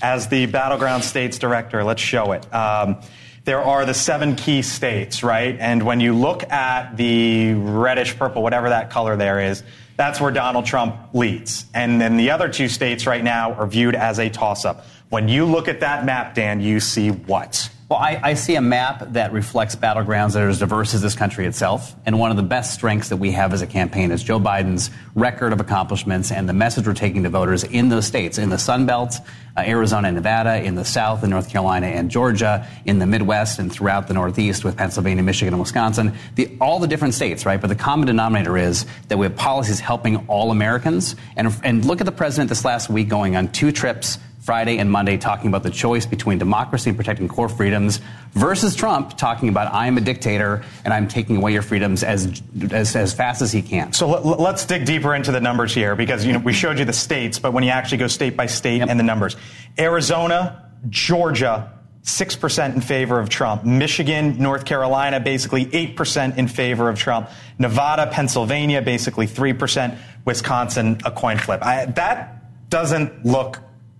as 0.00 0.28
the 0.28 0.46
Battleground 0.46 1.04
States 1.04 1.38
Director. 1.38 1.84
Let's 1.84 2.00
show 2.00 2.32
it. 2.32 2.52
Um, 2.54 3.00
there 3.48 3.62
are 3.64 3.86
the 3.86 3.94
seven 3.94 4.36
key 4.36 4.60
states, 4.60 5.22
right? 5.22 5.56
And 5.58 5.82
when 5.82 6.00
you 6.00 6.12
look 6.12 6.52
at 6.52 6.98
the 6.98 7.54
reddish 7.54 8.14
purple, 8.18 8.42
whatever 8.42 8.68
that 8.68 8.90
color 8.90 9.16
there 9.16 9.40
is, 9.40 9.62
that's 9.96 10.20
where 10.20 10.30
Donald 10.30 10.66
Trump 10.66 11.14
leads. 11.14 11.64
And 11.72 11.98
then 11.98 12.18
the 12.18 12.32
other 12.32 12.50
two 12.50 12.68
states 12.68 13.06
right 13.06 13.24
now 13.24 13.54
are 13.54 13.66
viewed 13.66 13.94
as 13.94 14.18
a 14.18 14.28
toss 14.28 14.66
up. 14.66 14.84
When 15.08 15.30
you 15.30 15.46
look 15.46 15.66
at 15.66 15.80
that 15.80 16.04
map, 16.04 16.34
Dan, 16.34 16.60
you 16.60 16.78
see 16.78 17.08
what? 17.08 17.70
Well, 17.88 17.98
I, 17.98 18.20
I, 18.22 18.34
see 18.34 18.54
a 18.54 18.60
map 18.60 19.14
that 19.14 19.32
reflects 19.32 19.74
battlegrounds 19.74 20.34
that 20.34 20.42
are 20.42 20.50
as 20.50 20.58
diverse 20.58 20.92
as 20.92 21.00
this 21.00 21.14
country 21.14 21.46
itself. 21.46 21.96
And 22.04 22.18
one 22.18 22.30
of 22.30 22.36
the 22.36 22.42
best 22.42 22.74
strengths 22.74 23.08
that 23.08 23.16
we 23.16 23.30
have 23.30 23.54
as 23.54 23.62
a 23.62 23.66
campaign 23.66 24.10
is 24.10 24.22
Joe 24.22 24.38
Biden's 24.38 24.90
record 25.14 25.54
of 25.54 25.60
accomplishments 25.60 26.30
and 26.30 26.46
the 26.46 26.52
message 26.52 26.86
we're 26.86 26.92
taking 26.92 27.22
to 27.22 27.30
voters 27.30 27.64
in 27.64 27.88
those 27.88 28.06
states, 28.06 28.36
in 28.36 28.50
the 28.50 28.58
Sun 28.58 28.84
Belt, 28.84 29.14
uh, 29.56 29.62
Arizona 29.62 30.08
and 30.08 30.16
Nevada, 30.16 30.62
in 30.62 30.74
the 30.74 30.84
South, 30.84 31.24
in 31.24 31.30
North 31.30 31.48
Carolina 31.48 31.86
and 31.86 32.10
Georgia, 32.10 32.68
in 32.84 32.98
the 32.98 33.06
Midwest 33.06 33.58
and 33.58 33.72
throughout 33.72 34.06
the 34.06 34.12
Northeast 34.12 34.66
with 34.66 34.76
Pennsylvania, 34.76 35.22
Michigan, 35.22 35.54
and 35.54 35.60
Wisconsin. 35.60 36.12
The, 36.34 36.58
all 36.60 36.80
the 36.80 36.88
different 36.88 37.14
states, 37.14 37.46
right? 37.46 37.58
But 37.58 37.68
the 37.68 37.74
common 37.74 38.06
denominator 38.06 38.58
is 38.58 38.84
that 39.08 39.16
we 39.16 39.24
have 39.24 39.34
policies 39.34 39.80
helping 39.80 40.26
all 40.28 40.50
Americans. 40.50 41.16
And, 41.36 41.58
and 41.64 41.86
look 41.86 42.02
at 42.02 42.04
the 42.04 42.12
president 42.12 42.50
this 42.50 42.66
last 42.66 42.90
week 42.90 43.08
going 43.08 43.34
on 43.34 43.48
two 43.48 43.72
trips 43.72 44.18
Friday 44.48 44.78
and 44.78 44.90
Monday 44.90 45.18
talking 45.18 45.48
about 45.48 45.62
the 45.62 45.68
choice 45.68 46.06
between 46.06 46.38
democracy 46.38 46.88
and 46.88 46.96
protecting 46.96 47.28
core 47.28 47.50
freedoms 47.50 48.00
versus 48.32 48.74
Trump 48.74 49.14
talking 49.18 49.50
about 49.50 49.74
I 49.74 49.88
am 49.88 49.98
a 49.98 50.00
dictator 50.00 50.64
and 50.86 50.94
I'm 50.94 51.06
taking 51.06 51.36
away 51.36 51.52
your 51.52 51.60
freedoms 51.60 52.02
as 52.02 52.40
as, 52.70 52.96
as 52.96 53.12
fast 53.12 53.42
as 53.42 53.52
he 53.52 53.60
can. 53.60 53.92
So 53.92 54.08
let, 54.08 54.54
us 54.54 54.64
dig 54.64 54.86
deeper 54.86 55.14
into 55.14 55.32
the 55.32 55.40
numbers 55.42 55.74
here 55.74 55.94
because 55.94 56.24
you 56.24 56.32
know 56.32 56.38
we 56.38 56.54
showed 56.54 56.78
you 56.78 56.86
the 56.86 56.94
states, 56.94 57.38
but 57.38 57.52
when 57.52 57.62
you 57.62 57.68
actually 57.68 57.98
go 57.98 58.06
state 58.06 58.38
by 58.38 58.46
state 58.46 58.78
yep. 58.78 58.88
and 58.88 58.98
the 58.98 59.04
numbers, 59.04 59.36
Arizona, 59.78 60.70
Georgia. 60.88 61.74
6% 62.04 62.74
in 62.74 62.80
favor 62.80 63.20
of 63.20 63.28
Trump. 63.28 63.64
Michigan, 63.64 64.38
North 64.38 64.64
Carolina, 64.64 65.20
basically 65.20 65.66
8% 65.66 66.38
in 66.38 66.48
favor 66.48 66.88
of 66.88 66.98
Trump. 66.98 67.28
Nevada, 67.58 68.06
Pennsylvania, 68.06 68.80
basically 68.80 69.26
3%. 69.26 69.98
Wisconsin, 70.24 70.98
a 71.04 71.10
coin 71.10 71.36
flip. 71.36 71.62
I, 71.62 71.84
that 71.84 72.70
doesn't 72.70 73.26
look 73.26 73.58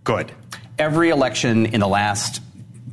good. 0.09 0.33
Every 0.79 1.11
election 1.11 1.67
in 1.67 1.81
the 1.81 1.87
last 1.87 2.41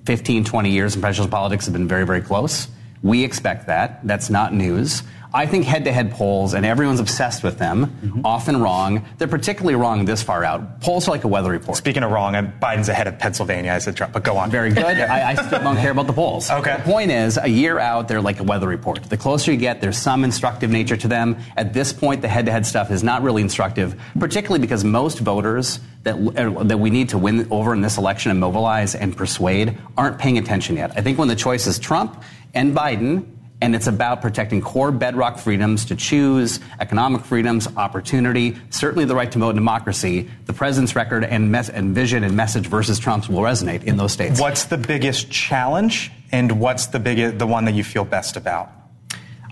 15, 0.05 0.43
20 0.43 0.69
years 0.69 0.95
in 0.95 1.01
presidential 1.01 1.31
politics 1.31 1.63
has 1.63 1.71
been 1.71 1.87
very, 1.87 2.05
very 2.05 2.19
close. 2.19 2.67
We 3.03 3.23
expect 3.23 3.67
that. 3.67 4.05
That's 4.05 4.29
not 4.29 4.53
news. 4.53 5.01
I 5.35 5.47
think 5.47 5.65
head 5.65 5.83
to 5.83 5.91
head 5.91 6.11
polls, 6.11 6.53
and 6.53 6.65
everyone's 6.65 7.01
obsessed 7.01 7.43
with 7.43 7.57
them, 7.57 7.87
mm-hmm. 7.87 8.21
often 8.23 8.61
wrong. 8.61 9.05
They're 9.17 9.27
particularly 9.27 9.75
wrong 9.75 10.05
this 10.05 10.23
far 10.23 10.45
out. 10.45 10.79
Polls 10.79 11.09
are 11.09 11.11
like 11.11 11.25
a 11.25 11.27
weather 11.27 11.51
report. 11.51 11.77
Speaking 11.77 12.03
of 12.03 12.11
wrong, 12.11 12.35
Biden's 12.61 12.87
ahead 12.87 13.07
of 13.07 13.19
Pennsylvania. 13.19 13.73
I 13.73 13.79
said 13.79 13.97
Trump, 13.97 14.13
but 14.13 14.23
go 14.23 14.37
on. 14.37 14.49
Very 14.49 14.71
good. 14.71 14.85
I, 14.85 15.31
I, 15.31 15.35
still 15.35 15.61
don't 15.61 15.75
care 15.75 15.91
about 15.91 16.07
the 16.07 16.13
polls. 16.13 16.49
Okay. 16.49 16.77
The 16.77 16.83
point 16.83 17.11
is, 17.11 17.37
a 17.37 17.49
year 17.49 17.79
out, 17.79 18.07
they're 18.07 18.21
like 18.21 18.39
a 18.39 18.43
weather 18.43 18.69
report. 18.69 19.03
The 19.03 19.17
closer 19.17 19.51
you 19.51 19.57
get, 19.57 19.81
there's 19.81 19.97
some 19.97 20.23
instructive 20.23 20.69
nature 20.69 20.95
to 20.95 21.07
them. 21.09 21.35
At 21.57 21.73
this 21.73 21.91
point, 21.91 22.21
the 22.21 22.29
head 22.29 22.45
to 22.45 22.53
head 22.53 22.65
stuff 22.65 22.89
is 22.89 23.03
not 23.03 23.21
really 23.21 23.41
instructive, 23.41 24.01
particularly 24.17 24.61
because 24.61 24.85
most 24.85 25.19
voters 25.19 25.81
that, 26.03 26.15
uh, 26.15 26.63
that 26.63 26.77
we 26.77 26.89
need 26.89 27.09
to 27.09 27.17
win 27.17 27.45
over 27.51 27.73
in 27.73 27.81
this 27.81 27.97
election 27.97 28.31
and 28.31 28.39
mobilize 28.39 28.95
and 28.95 29.17
persuade 29.17 29.77
aren't 29.97 30.17
paying 30.17 30.37
attention 30.37 30.77
yet. 30.77 30.93
I 30.95 31.01
think 31.01 31.19
when 31.19 31.27
the 31.27 31.35
choice 31.35 31.67
is 31.67 31.77
Trump 31.77 32.23
and 32.53 32.73
Biden, 32.73 33.34
and 33.61 33.75
it's 33.75 33.87
about 33.87 34.21
protecting 34.21 34.61
core 34.61 34.91
bedrock 34.91 35.37
freedoms 35.37 35.85
to 35.85 35.95
choose, 35.95 36.59
economic 36.79 37.23
freedoms, 37.23 37.67
opportunity, 37.77 38.57
certainly 38.69 39.05
the 39.05 39.15
right 39.15 39.31
to 39.31 39.39
vote 39.39 39.51
in 39.51 39.55
democracy. 39.55 40.29
The 40.45 40.53
president's 40.53 40.95
record 40.95 41.23
and, 41.23 41.51
mes- 41.51 41.69
and 41.69 41.95
vision 41.95 42.23
and 42.23 42.35
message 42.35 42.67
versus 42.67 42.99
Trump's 42.99 43.29
will 43.29 43.41
resonate 43.41 43.83
in 43.83 43.97
those 43.97 44.11
states. 44.11 44.39
What's 44.39 44.65
the 44.65 44.77
biggest 44.77 45.31
challenge, 45.31 46.11
and 46.31 46.59
what's 46.59 46.87
the 46.87 46.99
biggest, 46.99 47.39
the 47.39 47.47
one 47.47 47.65
that 47.65 47.75
you 47.75 47.83
feel 47.83 48.05
best 48.05 48.35
about? 48.35 48.69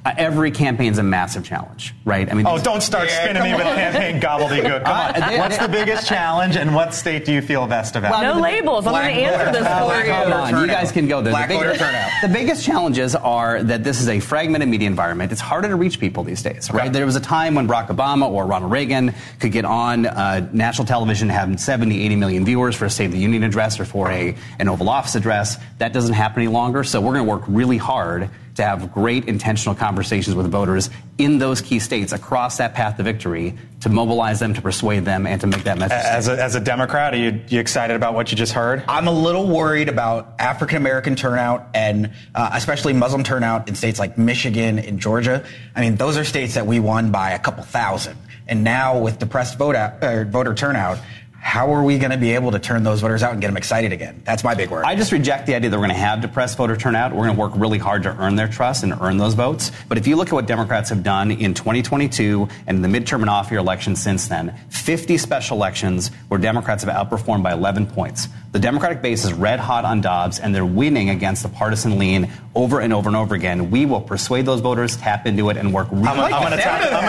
Uh, 0.05 0.13
every 0.17 0.51
campaign's 0.51 0.97
a 0.97 1.03
massive 1.03 1.45
challenge, 1.45 1.95
right? 2.03 2.29
I 2.29 2.33
mean, 2.33 2.45
oh, 2.45 2.61
don't 2.61 2.83
start 2.83 3.07
yeah, 3.07 3.23
spinning 3.23 3.43
me 3.43 3.53
with 3.53 3.63
campaign 3.63 4.19
gobbledygook. 4.19 4.83
Come 4.83 4.91
on. 4.91 5.23
Uh, 5.23 5.37
What's 5.37 5.57
the 5.57 5.69
biggest 5.69 6.07
challenge, 6.09 6.57
and 6.57 6.75
what 6.75 6.93
state 6.93 7.23
do 7.23 7.31
you 7.31 7.41
feel 7.41 7.65
best 7.67 7.95
about? 7.95 8.11
Well, 8.11 8.35
no 8.35 8.41
labels. 8.41 8.85
I'm 8.85 8.93
going 8.93 9.15
to 9.15 9.21
answer 9.21 9.51
this 9.53 9.65
for 9.65 10.05
you. 10.05 10.11
Come 10.11 10.33
on, 10.33 10.61
you 10.61 10.67
guys 10.67 10.91
can 10.91 11.07
go 11.07 11.21
there. 11.21 11.31
Black 11.31 11.47
the, 11.47 11.57
big, 11.57 11.77
turnout. 11.79 12.11
the 12.21 12.27
biggest 12.27 12.65
challenges 12.65 13.15
are 13.15 13.63
that 13.63 13.85
this 13.85 14.01
is 14.01 14.09
a 14.09 14.19
fragmented 14.19 14.67
media 14.67 14.87
environment. 14.87 15.31
It's 15.31 15.39
harder 15.39 15.69
to 15.69 15.75
reach 15.77 16.01
people 16.01 16.25
these 16.25 16.43
days, 16.43 16.69
right? 16.69 16.83
Okay. 16.83 16.89
There 16.89 17.05
was 17.05 17.15
a 17.15 17.21
time 17.21 17.55
when 17.55 17.65
Barack 17.65 17.87
Obama 17.87 18.29
or 18.29 18.45
Ronald 18.45 18.73
Reagan 18.73 19.13
could 19.39 19.53
get 19.53 19.63
on 19.63 20.05
uh, 20.05 20.49
national 20.51 20.85
television, 20.85 21.29
have 21.29 21.57
70, 21.57 22.03
80 22.03 22.15
million 22.17 22.43
viewers 22.43 22.75
for 22.75 22.83
a 22.83 22.89
State 22.89 23.05
of 23.05 23.11
the 23.13 23.19
Union 23.19 23.43
address 23.43 23.79
or 23.79 23.85
for 23.85 24.11
a 24.11 24.35
an 24.59 24.67
Oval 24.67 24.89
Office 24.89 25.15
address. 25.15 25.57
That 25.77 25.93
doesn't 25.93 26.13
happen 26.13 26.41
any 26.41 26.51
longer. 26.51 26.83
So 26.83 26.99
we're 26.99 27.13
going 27.13 27.25
to 27.25 27.31
work 27.31 27.43
really 27.47 27.77
hard 27.77 28.29
to 28.55 28.63
have 28.63 28.93
great 28.93 29.27
intentional 29.27 29.75
conversations 29.75 30.35
with 30.35 30.51
voters 30.51 30.89
in 31.17 31.37
those 31.37 31.61
key 31.61 31.79
states 31.79 32.11
across 32.11 32.57
that 32.57 32.73
path 32.73 32.97
to 32.97 33.03
victory 33.03 33.57
to 33.81 33.89
mobilize 33.89 34.39
them, 34.39 34.53
to 34.53 34.61
persuade 34.61 35.05
them, 35.05 35.27
and 35.27 35.41
to 35.41 35.47
make 35.47 35.63
that 35.63 35.77
message. 35.77 35.97
As 35.97 36.27
a, 36.27 36.41
as 36.41 36.55
a 36.55 36.59
Democrat, 36.59 37.13
are 37.13 37.17
you, 37.17 37.41
you, 37.49 37.59
excited 37.59 37.95
about 37.95 38.13
what 38.13 38.31
you 38.31 38.37
just 38.37 38.53
heard? 38.53 38.83
I'm 38.87 39.07
a 39.07 39.11
little 39.11 39.47
worried 39.47 39.89
about 39.89 40.35
African 40.39 40.77
American 40.77 41.15
turnout 41.15 41.67
and 41.73 42.11
uh, 42.33 42.51
especially 42.53 42.93
Muslim 42.93 43.23
turnout 43.23 43.67
in 43.67 43.75
states 43.75 43.99
like 43.99 44.17
Michigan 44.17 44.79
and 44.79 44.99
Georgia. 44.99 45.45
I 45.75 45.81
mean, 45.81 45.95
those 45.95 46.17
are 46.17 46.23
states 46.23 46.53
that 46.53 46.65
we 46.65 46.79
won 46.79 47.11
by 47.11 47.31
a 47.31 47.39
couple 47.39 47.63
thousand. 47.63 48.17
And 48.47 48.63
now 48.63 48.99
with 48.99 49.19
depressed 49.19 49.57
vote 49.57 49.75
out, 49.75 50.03
uh, 50.03 50.23
voter 50.25 50.53
turnout, 50.53 50.99
how 51.43 51.73
are 51.73 51.83
we 51.83 51.97
going 51.99 52.11
to 52.11 52.17
be 52.17 52.31
able 52.31 52.51
to 52.51 52.57
turn 52.57 52.83
those 52.83 53.01
voters 53.01 53.21
out 53.21 53.33
and 53.33 53.41
get 53.41 53.47
them 53.47 53.57
excited 53.57 53.91
again? 53.91 54.21
That's 54.23 54.45
my 54.45 54.55
big 54.55 54.71
worry. 54.71 54.85
I 54.85 54.95
just 54.95 55.11
reject 55.11 55.45
the 55.45 55.55
idea 55.55 55.69
that 55.69 55.75
we're 55.75 55.85
going 55.85 55.95
to 55.95 56.01
have 56.01 56.21
depressed 56.21 56.57
voter 56.57 56.77
turnout. 56.77 57.11
We're 57.11 57.25
going 57.25 57.35
to 57.35 57.39
work 57.39 57.51
really 57.55 57.77
hard 57.77 58.03
to 58.03 58.15
earn 58.17 58.37
their 58.37 58.47
trust 58.47 58.81
and 58.81 58.93
earn 59.01 59.17
those 59.17 59.33
votes. 59.33 59.69
But 59.89 59.97
if 59.97 60.07
you 60.07 60.15
look 60.15 60.29
at 60.29 60.33
what 60.33 60.47
Democrats 60.47 60.89
have 60.89 61.03
done 61.03 61.31
in 61.31 61.53
2022 61.53 62.47
and 62.65 62.81
the 62.81 62.87
midterm 62.87 63.19
and 63.21 63.29
off 63.29 63.51
year 63.51 63.59
elections 63.59 64.01
since 64.01 64.29
then, 64.29 64.57
50 64.69 65.17
special 65.17 65.57
elections 65.57 66.11
where 66.29 66.39
Democrats 66.39 66.85
have 66.85 67.09
outperformed 67.09 67.43
by 67.43 67.51
11 67.51 67.87
points. 67.87 68.29
The 68.53 68.59
Democratic 68.59 69.01
base 69.01 69.25
is 69.25 69.33
red 69.33 69.59
hot 69.59 69.83
on 69.83 69.99
Dobbs, 70.01 70.39
and 70.39 70.53
they're 70.53 70.63
winning 70.63 71.09
against 71.09 71.41
the 71.41 71.49
partisan 71.49 71.97
lean 71.97 72.29
over 72.53 72.79
and 72.81 72.93
over 72.93 73.09
and 73.09 73.15
over 73.15 73.33
again. 73.33 73.71
We 73.71 73.87
will 73.87 73.99
persuade 73.99 74.45
those 74.45 74.61
voters, 74.61 74.95
tap 74.95 75.25
into 75.25 75.49
it, 75.49 75.57
and 75.57 75.73
work 75.73 75.87
really 75.91 76.07
I'm, 76.07 76.19
I'm 76.35 76.41
going 76.43 76.51
to 76.51 76.57
tap. 76.57 76.81
I'm 76.93 77.03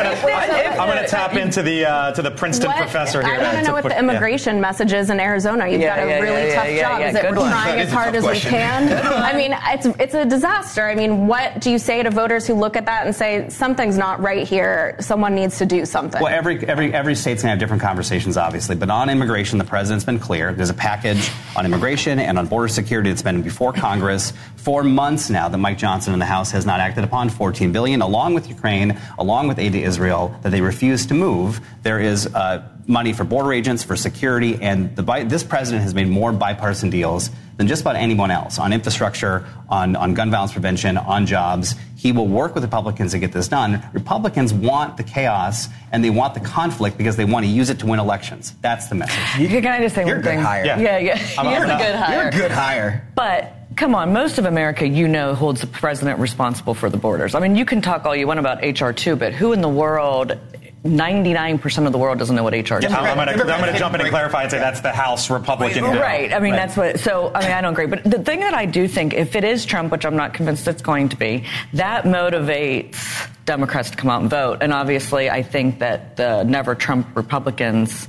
going 0.88 0.98
I'm 0.98 1.04
to 1.04 1.10
tap 1.10 1.34
into 1.34 1.60
the 1.62 1.84
uh, 1.84 2.12
to 2.12 2.22
the 2.22 2.30
Princeton 2.30 2.68
What- 2.68 2.78
professor 2.78 3.20
here. 3.22 3.34
I 3.34 3.42
want 3.42 3.58
to 3.58 3.62
know 3.64 3.72
what 3.74 3.82
put- 3.82 3.90
the 3.90 3.94
yeah. 3.96 4.00
immigration 4.00 4.58
message 4.58 4.94
is 4.94 5.10
in 5.10 5.20
Arizona. 5.20 5.68
You've 5.68 5.82
Yeah, 5.82 5.96
got 5.96 6.06
a 6.06 6.08
yeah, 6.08 6.18
really 6.20 6.48
yeah, 6.48 6.54
tough 6.54 6.68
yeah, 6.70 6.80
job. 6.80 7.00
yeah, 7.00 7.08
is 7.10 7.14
it 7.16 7.22
good 7.22 7.30
we're 7.32 7.40
one. 7.40 7.50
trying 7.50 7.78
as 7.80 7.92
hard 7.92 8.14
tough 8.14 8.24
as 8.24 8.44
we 8.44 8.50
can? 8.50 9.06
I 9.22 9.36
mean, 9.36 9.54
it's 9.66 9.86
it's 10.00 10.14
a 10.14 10.24
disaster. 10.24 10.84
I 10.86 10.94
mean, 10.94 11.26
what 11.26 11.60
do 11.60 11.70
you 11.70 11.78
say 11.78 12.02
to 12.02 12.10
voters 12.10 12.46
who 12.46 12.54
look 12.54 12.74
at 12.74 12.86
that 12.86 13.04
and 13.04 13.14
say 13.14 13.50
something's 13.50 13.98
not 13.98 14.18
right 14.22 14.48
here? 14.48 14.96
Someone 15.00 15.34
needs 15.34 15.58
to 15.58 15.66
do 15.66 15.84
something. 15.84 16.22
Well, 16.22 16.32
every, 16.32 16.66
every, 16.66 16.94
every 16.94 17.14
state's 17.14 17.42
going 17.42 17.48
to 17.48 17.50
have 17.50 17.58
different 17.58 17.82
conversations, 17.82 18.38
obviously. 18.38 18.76
But 18.76 18.88
on 18.88 19.10
immigration, 19.10 19.58
the 19.58 19.64
president's 19.64 20.06
been 20.06 20.18
clear. 20.18 20.54
There's 20.54 20.70
a 20.70 20.74
package 20.74 21.30
on 21.56 21.64
immigration 21.64 22.18
and 22.18 22.38
on 22.38 22.46
border 22.46 22.68
security 22.68 23.10
that's 23.10 23.22
been 23.22 23.42
before 23.42 23.72
Congress 23.72 24.32
for 24.56 24.82
months 24.82 25.30
now 25.30 25.48
that 25.48 25.58
Mike 25.58 25.78
Johnson 25.78 26.12
in 26.12 26.18
the 26.18 26.26
House 26.26 26.50
has 26.50 26.66
not 26.66 26.80
acted 26.80 27.04
upon. 27.04 27.28
14 27.28 27.72
billion, 27.72 28.02
along 28.02 28.34
with 28.34 28.48
Ukraine, 28.48 28.98
along 29.18 29.48
with 29.48 29.58
aid 29.58 29.72
to 29.72 29.82
Israel, 29.82 30.34
that 30.42 30.50
they 30.50 30.60
refuse 30.60 31.06
to 31.06 31.14
move. 31.14 31.60
There 31.82 32.00
is 32.00 32.26
uh, 32.34 32.66
money 32.86 33.12
for 33.12 33.24
border 33.24 33.52
agents, 33.52 33.82
for 33.82 33.96
security, 33.96 34.58
and 34.60 34.94
the, 34.96 35.02
bi- 35.02 35.24
this 35.24 35.42
president 35.42 35.82
has 35.82 35.94
made 35.94 36.08
more 36.08 36.32
bipartisan 36.32 36.90
deals 36.90 37.30
than 37.56 37.66
just 37.68 37.82
about 37.82 37.96
anyone 37.96 38.30
else 38.30 38.58
on 38.58 38.72
infrastructure, 38.72 39.46
on, 39.68 39.94
on 39.96 40.12
gun 40.14 40.30
violence 40.30 40.52
prevention, 40.52 40.96
on 40.98 41.24
jobs. 41.24 41.74
He 41.96 42.12
will 42.12 42.26
work 42.26 42.54
with 42.54 42.64
Republicans 42.64 43.12
to 43.12 43.18
get 43.18 43.32
this 43.32 43.48
done. 43.48 43.82
Republicans 43.92 44.52
want 44.52 44.96
the 44.96 45.02
chaos 45.04 45.68
and 45.92 46.04
they 46.04 46.10
want 46.10 46.34
the 46.34 46.40
conflict 46.40 46.98
because 46.98 47.16
they 47.16 47.24
want 47.24 47.46
to 47.46 47.50
use 47.50 47.70
it 47.70 47.78
to 47.78 47.86
win 47.86 48.00
elections. 48.00 48.52
That's 48.60 48.88
the 48.88 48.96
message. 48.96 49.18
You, 49.40 49.48
Can 49.48 49.66
I 49.66 49.78
just 49.80 49.94
say 49.94 50.02
You're 50.06 50.16
a 50.16 50.18
one 50.18 50.22
good 50.24 50.30
thing? 50.30 50.40
hire. 50.40 50.64
Yeah. 50.66 50.78
Yeah, 50.80 50.98
yeah. 50.98 51.18
I'm- 51.38 51.46
You're 51.54 51.64
a 51.64 51.78
good 51.78 51.94
hire. 51.94 52.18
You're 52.18 52.28
a 52.28 52.30
good 52.32 52.50
hire. 52.50 53.08
But 53.14 53.52
come 53.76 53.94
on, 53.94 54.12
most 54.12 54.38
of 54.38 54.44
America, 54.44 54.86
you 54.86 55.06
know, 55.08 55.34
holds 55.34 55.60
the 55.60 55.66
president 55.68 56.18
responsible 56.18 56.74
for 56.74 56.90
the 56.90 56.96
borders. 56.98 57.34
I 57.34 57.40
mean, 57.40 57.54
you 57.56 57.64
can 57.64 57.80
talk 57.80 58.04
all 58.04 58.14
you 58.16 58.26
want 58.26 58.40
about 58.40 58.58
HR 58.62 58.90
two, 58.90 59.14
but 59.16 59.32
who 59.32 59.52
in 59.52 59.60
the 59.62 59.68
world? 59.68 60.36
99% 60.84 61.86
of 61.86 61.92
the 61.92 61.98
world 61.98 62.18
doesn't 62.18 62.36
know 62.36 62.42
what 62.42 62.52
HR 62.52 62.56
is. 62.56 62.84
I'm, 62.84 63.16
going 63.16 63.26
to 63.38 63.42
I'm 63.54 63.60
going 63.60 63.72
to 63.72 63.78
jump 63.78 63.94
in 63.94 64.02
and 64.02 64.10
clarify 64.10 64.42
and 64.42 64.50
say 64.50 64.58
that's 64.58 64.82
the 64.82 64.92
House 64.92 65.30
Republican 65.30 65.82
bill. 65.82 65.94
Right. 65.94 66.30
I 66.32 66.38
mean, 66.40 66.52
Right. 66.52 66.58
that's 66.58 66.76
what. 66.76 67.00
So, 67.00 67.32
I 67.34 67.40
mean, 67.40 67.52
I 67.52 67.62
don't 67.62 67.72
agree. 67.72 67.86
But 67.86 68.04
the 68.04 68.22
thing 68.22 68.40
that 68.40 68.52
I 68.52 68.66
do 68.66 68.86
think, 68.86 69.14
if 69.14 69.34
it 69.34 69.44
is 69.44 69.64
Trump, 69.64 69.90
which 69.92 70.04
I'm 70.04 70.16
not 70.16 70.34
convinced 70.34 70.68
it's 70.68 70.82
going 70.82 71.08
to 71.08 71.16
be, 71.16 71.44
that 71.72 72.04
motivates 72.04 73.28
Democrats 73.46 73.90
to 73.90 73.96
come 73.96 74.10
out 74.10 74.20
and 74.20 74.28
vote. 74.30 74.58
And 74.60 74.74
obviously, 74.74 75.30
I 75.30 75.42
think 75.42 75.78
that 75.78 76.16
the 76.16 76.42
never 76.44 76.74
Trump 76.74 77.16
Republicans 77.16 78.06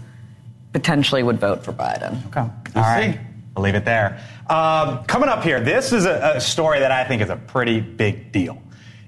potentially 0.73 1.23
would 1.23 1.39
vote 1.39 1.63
for 1.63 1.71
Biden. 1.71 2.25
Okay. 2.27 2.41
All 2.41 2.81
right. 2.81 3.17
I'll 3.55 3.63
leave 3.63 3.75
it 3.75 3.85
there. 3.85 4.19
Um, 4.49 5.05
coming 5.05 5.29
up 5.29 5.43
here, 5.43 5.61
this 5.61 5.93
is 5.93 6.05
a, 6.05 6.33
a 6.35 6.41
story 6.41 6.79
that 6.79 6.91
I 6.91 7.05
think 7.05 7.21
is 7.21 7.29
a 7.29 7.37
pretty 7.37 7.79
big 7.79 8.33
deal. 8.33 8.61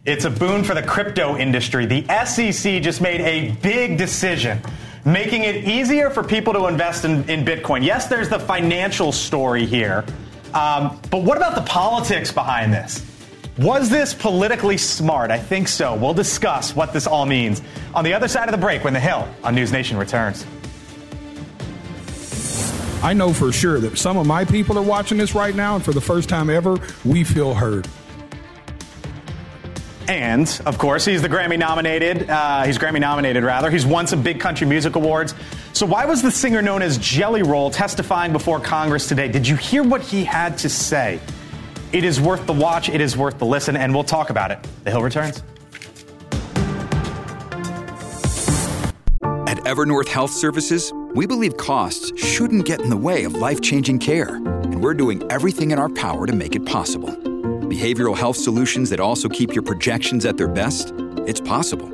It's 0.07 0.23
a 0.23 0.29
boon 0.29 0.63
for 0.63 0.73
the 0.73 0.81
crypto 0.81 1.35
industry. 1.35 1.85
The 1.85 2.05
SEC 2.25 2.81
just 2.81 3.01
made 3.01 3.19
a 3.19 3.51
big 3.55 3.97
decision, 3.97 4.61
making 5.03 5.43
it 5.43 5.67
easier 5.67 6.09
for 6.09 6.23
people 6.23 6.53
to 6.53 6.67
invest 6.67 7.03
in, 7.03 7.29
in 7.29 7.43
Bitcoin. 7.43 7.83
Yes, 7.83 8.07
there's 8.07 8.29
the 8.29 8.39
financial 8.39 9.11
story 9.11 9.65
here, 9.65 10.05
um, 10.53 10.97
but 11.11 11.23
what 11.23 11.35
about 11.35 11.55
the 11.55 11.61
politics 11.63 12.31
behind 12.31 12.71
this? 12.73 13.05
Was 13.57 13.89
this 13.89 14.13
politically 14.13 14.77
smart? 14.77 15.29
I 15.29 15.39
think 15.39 15.67
so. 15.67 15.93
We'll 15.93 16.13
discuss 16.13 16.73
what 16.73 16.93
this 16.93 17.05
all 17.05 17.25
means 17.25 17.61
on 17.93 18.05
the 18.05 18.13
other 18.13 18.29
side 18.29 18.47
of 18.47 18.53
the 18.53 18.65
break 18.65 18.85
when 18.85 18.93
The 18.93 19.01
Hill 19.01 19.27
on 19.43 19.55
News 19.55 19.73
Nation 19.73 19.97
returns. 19.97 20.45
I 23.03 23.11
know 23.13 23.33
for 23.33 23.51
sure 23.51 23.81
that 23.81 23.97
some 23.97 24.15
of 24.15 24.25
my 24.25 24.45
people 24.45 24.77
are 24.79 24.83
watching 24.83 25.17
this 25.17 25.35
right 25.35 25.53
now, 25.53 25.75
and 25.75 25.83
for 25.83 25.91
the 25.91 25.99
first 25.99 26.29
time 26.29 26.49
ever, 26.49 26.77
we 27.03 27.25
feel 27.25 27.53
heard. 27.53 27.89
And 30.07 30.61
of 30.65 30.77
course, 30.77 31.03
he's 31.03 31.21
the 31.21 31.27
Grammy 31.27 31.59
nominated. 31.59 32.29
Uh, 32.29 32.63
he's 32.63 32.77
Grammy 32.77 33.01
nominated, 33.01 33.43
rather. 33.43 33.69
He's 33.69 33.85
won 33.85 34.07
some 34.07 34.23
big 34.23 34.39
country 34.39 34.65
music 34.65 34.95
awards. 34.95 35.35
So, 35.73 35.85
why 35.85 36.05
was 36.05 36.21
the 36.21 36.31
singer 36.31 36.61
known 36.61 36.81
as 36.81 36.97
Jelly 36.97 37.43
Roll 37.43 37.69
testifying 37.69 38.31
before 38.31 38.59
Congress 38.59 39.07
today? 39.07 39.27
Did 39.27 39.47
you 39.47 39.57
hear 39.57 39.83
what 39.83 40.01
he 40.01 40.23
had 40.23 40.57
to 40.59 40.69
say? 40.69 41.19
It 41.91 42.03
is 42.03 42.21
worth 42.21 42.45
the 42.45 42.53
watch. 42.53 42.89
It 42.89 43.01
is 43.01 43.17
worth 43.17 43.37
the 43.37 43.45
listen, 43.45 43.75
and 43.75 43.93
we'll 43.93 44.03
talk 44.03 44.29
about 44.29 44.51
it. 44.51 44.59
The 44.85 44.91
Hill 44.91 45.03
returns. 45.03 45.43
At 49.47 49.57
Evernorth 49.65 50.07
Health 50.07 50.31
Services, 50.31 50.93
we 51.15 51.25
believe 51.25 51.57
costs 51.57 52.17
shouldn't 52.21 52.65
get 52.65 52.81
in 52.81 52.89
the 52.89 52.97
way 52.97 53.25
of 53.25 53.33
life 53.33 53.61
changing 53.61 53.99
care, 53.99 54.35
and 54.35 54.81
we're 54.81 54.93
doing 54.93 55.29
everything 55.29 55.71
in 55.71 55.79
our 55.79 55.89
power 55.89 56.25
to 56.27 56.33
make 56.33 56.55
it 56.55 56.65
possible. 56.65 57.26
Behavioral 57.67 58.15
health 58.15 58.37
solutions 58.37 58.89
that 58.91 59.01
also 59.01 59.27
keep 59.27 59.53
your 59.53 59.61
projections 59.61 60.25
at 60.25 60.37
their 60.37 60.47
best? 60.47 60.93
It's 61.27 61.41
possible. 61.41 61.89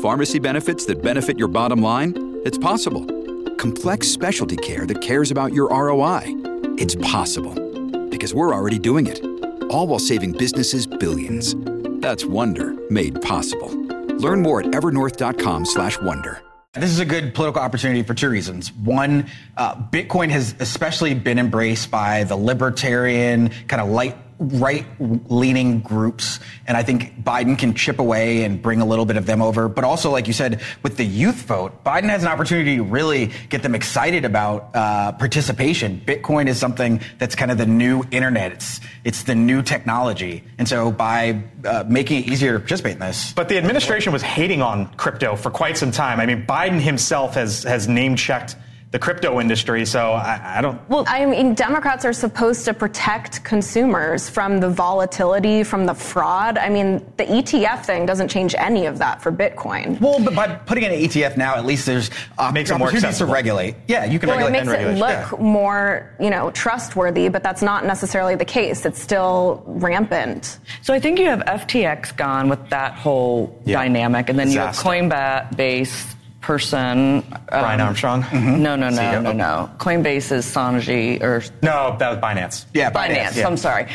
Pharmacy 0.00 0.38
benefits 0.38 0.86
that 0.86 1.02
benefit 1.02 1.38
your 1.38 1.48
bottom 1.48 1.82
line? 1.82 2.40
It's 2.46 2.56
possible. 2.56 3.04
Complex 3.56 4.08
specialty 4.08 4.56
care 4.56 4.86
that 4.86 5.02
cares 5.02 5.30
about 5.30 5.52
your 5.52 5.68
ROI? 5.68 6.22
It's 6.78 6.94
possible. 6.94 7.52
Because 8.08 8.32
we're 8.32 8.54
already 8.54 8.78
doing 8.78 9.06
it. 9.06 9.22
All 9.64 9.86
while 9.86 9.98
saving 9.98 10.32
businesses 10.32 10.86
billions. 10.86 11.56
That's 12.00 12.24
Wonder 12.24 12.74
made 12.88 13.20
possible. 13.20 13.68
Learn 14.16 14.40
more 14.40 14.60
at 14.60 14.66
evernorth.com/wonder. 14.68 16.42
This 16.74 16.90
is 16.90 17.00
a 17.00 17.04
good 17.04 17.34
political 17.34 17.60
opportunity 17.60 18.02
for 18.02 18.14
two 18.14 18.30
reasons. 18.30 18.72
One, 18.72 19.26
uh, 19.58 19.74
Bitcoin 19.74 20.30
has 20.30 20.54
especially 20.58 21.12
been 21.12 21.38
embraced 21.38 21.90
by 21.90 22.24
the 22.24 22.34
libertarian, 22.34 23.50
kind 23.68 23.82
of 23.82 23.90
light, 23.90 24.16
right 24.42 24.86
leaning 24.98 25.80
groups. 25.80 26.40
And 26.66 26.76
I 26.76 26.82
think 26.82 27.22
Biden 27.22 27.58
can 27.58 27.74
chip 27.74 27.98
away 27.98 28.44
and 28.44 28.60
bring 28.60 28.80
a 28.80 28.84
little 28.84 29.04
bit 29.04 29.16
of 29.16 29.26
them 29.26 29.42
over. 29.42 29.68
But 29.68 29.84
also, 29.84 30.10
like 30.10 30.26
you 30.26 30.32
said, 30.32 30.60
with 30.82 30.96
the 30.96 31.04
youth 31.04 31.42
vote, 31.42 31.84
Biden 31.84 32.08
has 32.08 32.22
an 32.22 32.28
opportunity 32.28 32.76
to 32.76 32.82
really 32.82 33.30
get 33.48 33.62
them 33.62 33.74
excited 33.74 34.24
about 34.24 34.70
uh, 34.74 35.12
participation. 35.12 36.00
Bitcoin 36.04 36.48
is 36.48 36.58
something 36.58 37.00
that's 37.18 37.34
kind 37.34 37.50
of 37.50 37.58
the 37.58 37.66
new 37.66 38.02
internet. 38.10 38.52
It's, 38.52 38.80
it's 39.04 39.24
the 39.24 39.34
new 39.34 39.62
technology. 39.62 40.44
And 40.58 40.68
so 40.68 40.90
by 40.90 41.42
uh, 41.64 41.84
making 41.88 42.24
it 42.24 42.28
easier 42.28 42.54
to 42.54 42.58
participate 42.58 42.94
in 42.94 43.00
this, 43.00 43.32
But 43.32 43.48
the 43.48 43.58
administration 43.58 44.12
was 44.12 44.22
hating 44.22 44.62
on 44.62 44.92
crypto 44.94 45.36
for 45.36 45.50
quite 45.50 45.76
some 45.76 45.92
time. 45.92 46.20
I 46.20 46.26
mean, 46.26 46.46
Biden 46.46 46.80
himself 46.80 47.34
has 47.34 47.62
has 47.64 47.88
name 47.88 48.16
checked 48.16 48.56
the 48.92 48.98
crypto 48.98 49.40
industry. 49.40 49.84
So 49.86 50.12
I, 50.12 50.58
I 50.58 50.60
don't. 50.60 50.78
Well, 50.90 51.04
I 51.08 51.24
mean, 51.26 51.54
Democrats 51.54 52.04
are 52.04 52.12
supposed 52.12 52.64
to 52.66 52.74
protect 52.74 53.42
consumers 53.42 54.28
from 54.28 54.60
the 54.60 54.68
volatility, 54.68 55.64
from 55.64 55.86
the 55.86 55.94
fraud. 55.94 56.58
I 56.58 56.68
mean, 56.68 56.98
the 57.16 57.24
ETF 57.24 57.86
thing 57.86 58.04
doesn't 58.04 58.28
change 58.28 58.54
any 58.58 58.84
of 58.84 58.98
that 58.98 59.22
for 59.22 59.32
Bitcoin. 59.32 59.98
Well, 59.98 60.22
but 60.22 60.34
by 60.34 60.54
putting 60.54 60.84
in 60.84 60.92
an 60.92 60.98
ETF 61.00 61.38
now, 61.38 61.54
at 61.56 61.64
least 61.64 61.86
there's 61.86 62.10
uh, 62.38 62.52
Makes 62.52 62.70
it 62.70 62.74
more 62.78 62.88
opportunities 62.88 63.02
to 63.02 63.08
accessible. 63.08 63.32
regulate. 63.32 63.76
Yeah, 63.88 64.04
you 64.04 64.18
can 64.18 64.28
Well, 64.28 64.38
it 64.38 64.42
regulate 64.42 64.66
makes 64.66 64.72
and 64.78 64.82
it 64.98 65.00
regulate. 65.00 65.30
look 65.30 65.40
more, 65.40 66.14
you 66.20 66.28
know, 66.28 66.50
trustworthy, 66.50 67.30
but 67.30 67.42
that's 67.42 67.62
not 67.62 67.86
necessarily 67.86 68.34
the 68.36 68.44
case. 68.44 68.84
It's 68.84 69.00
still 69.00 69.62
rampant. 69.66 70.58
So 70.82 70.92
I 70.92 71.00
think 71.00 71.18
you 71.18 71.26
have 71.28 71.40
FTX 71.46 72.14
gone 72.14 72.50
with 72.50 72.68
that 72.68 72.92
whole 72.92 73.58
Yeah. 73.64 73.78
dynamic, 73.78 74.28
and 74.28 74.38
then 74.38 74.48
Disaster. 74.48 74.86
you 74.94 75.00
have 75.08 75.10
Coinbase 75.10 76.11
person. 76.42 77.24
Brian 77.48 77.80
um, 77.80 77.86
Armstrong. 77.86 78.26
No, 78.32 78.76
no, 78.76 78.90
no, 78.90 78.96
CEO. 78.96 79.22
no, 79.22 79.32
no. 79.32 79.70
Coinbase 79.78 80.32
is 80.32 80.44
Sanji 80.44 81.22
or 81.22 81.42
No, 81.62 81.96
that 81.98 82.10
was 82.10 82.18
Binance. 82.18 82.66
Yeah, 82.74 82.90
Binance. 82.90 83.36
yeah. 83.36 83.46
I'm 83.46 83.56
sorry. 83.56 83.88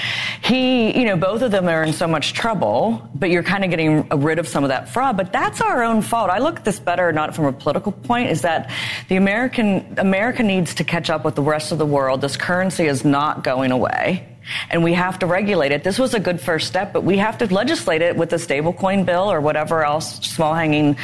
He, 0.44 0.98
you 0.98 1.06
know, 1.06 1.18
both 1.18 1.42
of 1.42 1.52
them 1.52 1.68
are 1.68 1.84
in 1.84 1.94
so 1.94 2.08
much 2.08 2.34
trouble, 2.34 3.08
but 3.14 3.30
you're 3.30 3.44
kind 3.44 3.64
of 3.64 3.70
getting 3.70 4.08
rid 4.10 4.40
of 4.40 4.48
some 4.48 4.64
of 4.64 4.70
that 4.70 4.90
fraud. 4.90 5.18
But 5.18 5.32
that's 5.32 5.62
our 5.62 5.84
own 5.84 6.02
fault. 6.02 6.30
I 6.30 6.40
look 6.40 6.58
at 6.58 6.66
this 6.66 6.80
better, 6.80 7.12
not 7.12 7.36
from 7.36 7.46
a 7.46 7.54
political 7.54 7.92
point, 7.92 8.30
is 8.30 8.42
that 8.42 8.72
the 9.10 9.18
American 9.18 9.96
America 10.00 10.42
needs 10.42 10.74
to 10.76 10.84
catch 10.84 11.10
up 11.10 11.26
with 11.26 11.36
the 11.36 11.44
rest 11.44 11.72
of 11.72 11.78
the 11.78 11.86
world. 11.86 12.22
This 12.22 12.38
currency 12.38 12.88
is 12.88 13.04
not 13.06 13.44
going 13.44 13.72
away. 13.72 14.28
And 14.70 14.82
we 14.82 14.94
have 14.94 15.20
to 15.20 15.26
regulate 15.26 15.74
it. 15.74 15.84
This 15.84 16.00
was 16.00 16.14
a 16.14 16.22
good 16.22 16.40
first 16.40 16.68
step, 16.68 16.94
but 16.94 17.04
we 17.04 17.18
have 17.18 17.38
to 17.40 17.54
legislate 17.54 18.02
it 18.02 18.16
with 18.16 18.32
a 18.32 18.38
stablecoin 18.38 19.06
bill 19.06 19.30
or 19.30 19.42
whatever 19.42 19.84
else 19.84 20.26
small 20.26 20.54
hanging 20.54 20.96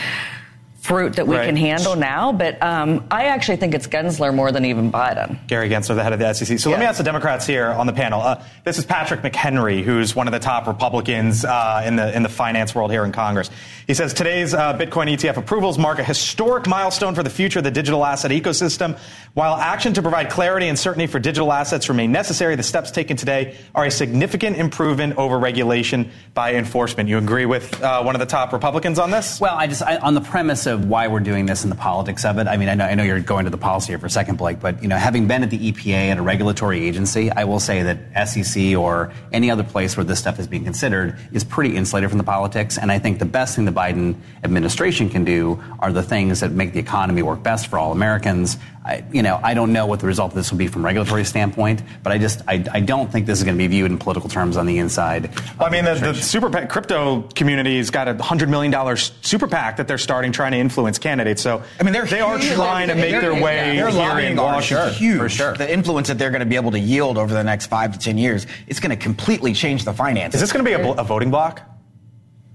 fruit 0.84 1.16
that 1.16 1.26
we 1.26 1.38
Right. 1.38 1.46
can 1.46 1.56
handle 1.56 1.96
now. 1.96 2.34
But 2.34 2.62
um, 2.62 3.06
I 3.10 3.26
actually 3.26 3.56
think 3.56 3.74
it's 3.74 3.88
Gensler 3.88 4.36
more 4.36 4.52
than 4.52 4.66
even 4.66 4.92
Biden. 4.92 5.38
Gary 5.48 5.70
Gensler, 5.70 5.96
the 5.96 6.04
head 6.04 6.12
of 6.12 6.20
the 6.20 6.34
SEC. 6.34 6.60
So 6.60 6.70
let 6.70 6.80
me 6.80 6.86
ask 6.86 6.98
the 6.98 7.06
Democrats 7.06 7.48
here 7.48 7.68
on 7.68 7.88
the 7.88 7.94
panel. 7.94 8.22
Uh, 8.22 8.44
this 8.66 8.78
is 8.78 8.86
Patrick 8.86 9.22
McHenry, 9.22 9.82
who's 9.82 10.14
one 10.14 10.28
of 10.28 10.34
the 10.34 10.40
top 10.40 10.68
Republicans 10.68 11.46
uh, 11.46 11.84
in 11.86 11.96
the 11.96 12.14
in 12.14 12.22
the 12.22 12.30
finance 12.30 12.76
world 12.76 12.92
here 12.92 13.06
in 13.06 13.14
Congress. 13.14 13.50
He 13.86 13.94
says 13.94 14.14
today's 14.14 14.54
uh, 14.54 14.78
Bitcoin 14.78 15.12
ETF 15.12 15.36
approvals 15.36 15.78
mark 15.78 16.00
a 16.00 16.06
historic 16.06 16.68
milestone 16.68 17.16
for 17.16 17.24
the 17.24 17.30
future 17.30 17.60
of 17.60 17.66
the 17.66 17.72
digital 17.72 18.06
asset 18.06 18.32
ecosystem. 18.32 18.98
While 19.34 19.56
action 19.56 19.94
to 19.96 20.02
provide 20.02 20.30
clarity 20.30 20.70
and 20.70 20.80
certainty 20.80 21.06
for 21.06 21.20
digital 21.20 21.52
assets 21.52 21.90
remain 21.90 22.14
necessary, 22.14 22.56
the 22.56 22.64
steps 22.64 22.92
taken 22.92 23.18
today 23.18 23.58
are 23.76 23.84
a 23.86 23.92
significant 23.92 24.56
improvement 24.56 25.18
over 25.18 25.38
regulation 25.38 26.12
by 26.34 26.56
enforcement. 26.56 27.10
You 27.10 27.18
agree 27.18 27.46
with 27.46 27.82
uh, 27.84 28.02
one 28.04 28.16
of 28.16 28.20
the 28.20 28.26
top 28.26 28.54
Republicans 28.54 29.00
on 29.00 29.12
this? 29.12 29.42
Well, 29.42 29.56
I 29.56 29.68
just 29.68 29.82
I, 29.82 29.98
on 29.98 30.14
the 30.14 30.22
premise 30.22 30.66
of 30.66 30.88
why 30.88 31.10
we're 31.10 31.20
doing 31.20 31.46
this 31.46 31.64
and 31.64 31.72
the 31.72 31.76
politics 31.76 32.24
of 32.24 32.38
it. 32.38 32.48
I 32.48 32.56
mean, 32.56 32.70
I 32.70 32.76
know, 32.76 32.86
I 32.86 32.96
know 32.96 33.04
you're 33.04 33.20
going 33.20 33.44
to 33.46 33.52
the 33.52 33.58
policy 33.58 33.92
here 33.92 34.00
for 34.00 34.06
a 34.06 34.10
second, 34.10 34.38
Blake, 34.38 34.62
but 34.62 34.82
you 34.82 34.88
know, 34.88 34.98
having 34.98 35.28
been 35.28 35.44
at 35.44 35.50
the 35.50 35.72
EPA 35.72 35.94
and 35.94 36.20
a 36.22 36.24
regulatory 36.24 36.86
agency, 36.88 37.30
I 37.32 37.44
will 37.44 37.60
say 37.60 37.84
that 37.84 38.30
SEC 38.30 38.78
or 38.78 39.12
any 39.34 39.52
other 39.52 39.64
place 39.64 39.98
where 39.98 40.06
this 40.06 40.20
stuff 40.20 40.40
is 40.40 40.48
being 40.48 40.64
considered 40.64 41.18
is 41.34 41.44
pretty 41.44 41.76
insulated 41.76 42.10
from 42.10 42.18
the 42.18 42.24
politics. 42.24 42.78
And 42.78 42.90
I 42.90 43.00
think 43.00 43.20
the 43.20 43.26
best 43.26 43.58
thing 43.58 43.66
the 43.66 43.73
Biden 43.74 44.16
administration 44.44 45.10
can 45.10 45.24
do 45.24 45.62
are 45.80 45.92
the 45.92 46.04
things 46.04 46.40
that 46.42 46.52
make 46.52 46.74
the 46.74 46.80
economy 46.80 47.22
work 47.22 47.42
best 47.44 47.68
for 47.68 47.78
all 47.78 47.92
Americans. 47.92 48.58
I, 48.86 49.06
you 49.14 49.22
know, 49.24 49.40
I 49.42 49.54
don't 49.54 49.72
know 49.72 49.86
what 49.86 50.02
the 50.02 50.08
result 50.08 50.34
of 50.34 50.36
this 50.36 50.52
will 50.52 50.58
be 50.58 50.68
from 50.68 50.82
a 50.82 50.86
regulatory 50.86 51.24
standpoint, 51.24 51.82
but 52.04 52.12
I 52.12 52.18
just 52.18 52.42
I, 52.50 52.66
I 52.72 52.80
don't 52.82 53.10
think 53.10 53.26
this 53.26 53.38
is 53.40 53.46
going 53.46 53.56
to 53.56 53.58
be 53.58 53.68
viewed 53.68 53.92
in 53.92 53.98
political 53.98 54.30
terms 54.30 54.58
on 54.58 54.66
the 54.66 54.78
inside. 54.78 55.34
Well, 55.58 55.68
I 55.68 55.70
mean, 55.70 55.86
the, 55.86 55.94
the 55.96 56.14
super 56.14 56.50
PAC, 56.50 56.70
crypto 56.70 57.22
community's 57.34 57.90
got 57.92 58.10
a 58.10 58.22
hundred 58.22 58.50
million 58.50 58.72
dollars 58.74 59.14
super 59.22 59.48
PAC 59.48 59.78
that 59.78 59.88
they're 59.88 59.98
starting 59.98 60.34
trying 60.34 60.52
to 60.52 60.58
influence 60.58 60.98
candidates. 61.00 61.42
So 61.42 61.64
I 61.80 61.84
mean, 61.84 61.94
they're 61.94 62.06
they 62.06 62.20
are 62.20 62.38
trying 62.38 62.90
to 62.90 62.96
make 62.96 63.12
They're- 63.12 63.22
their 63.22 63.42
way 63.42 63.78
Their 63.78 63.90
here 63.90 64.20
in 64.20 64.38
arm 64.38 64.60
is 64.60 64.72
Washington. 64.72 64.94
huge. 64.96 65.18
For 65.20 65.30
sure. 65.30 65.54
The 65.56 65.72
influence 65.72 66.10
that 66.10 66.18
they're 66.18 66.32
going 66.32 66.42
to 66.42 66.46
be 66.46 66.58
able 66.58 66.72
to 66.72 66.80
yield 66.80 67.18
over 67.18 67.34
the 67.34 67.44
next 67.44 67.68
five 67.68 67.94
to 67.94 68.00
ten 68.00 68.18
years, 68.18 68.46
it's 68.68 68.82
going 68.82 68.90
to 68.90 69.02
completely 69.02 69.54
change 69.54 69.86
the 69.86 69.94
finances. 69.94 70.42
Is 70.42 70.50
this 70.50 70.52
going 70.52 70.66
to 70.66 70.78
be 70.78 70.84
a, 70.84 70.92
a 71.00 71.04
voting 71.06 71.32
block? 71.32 71.62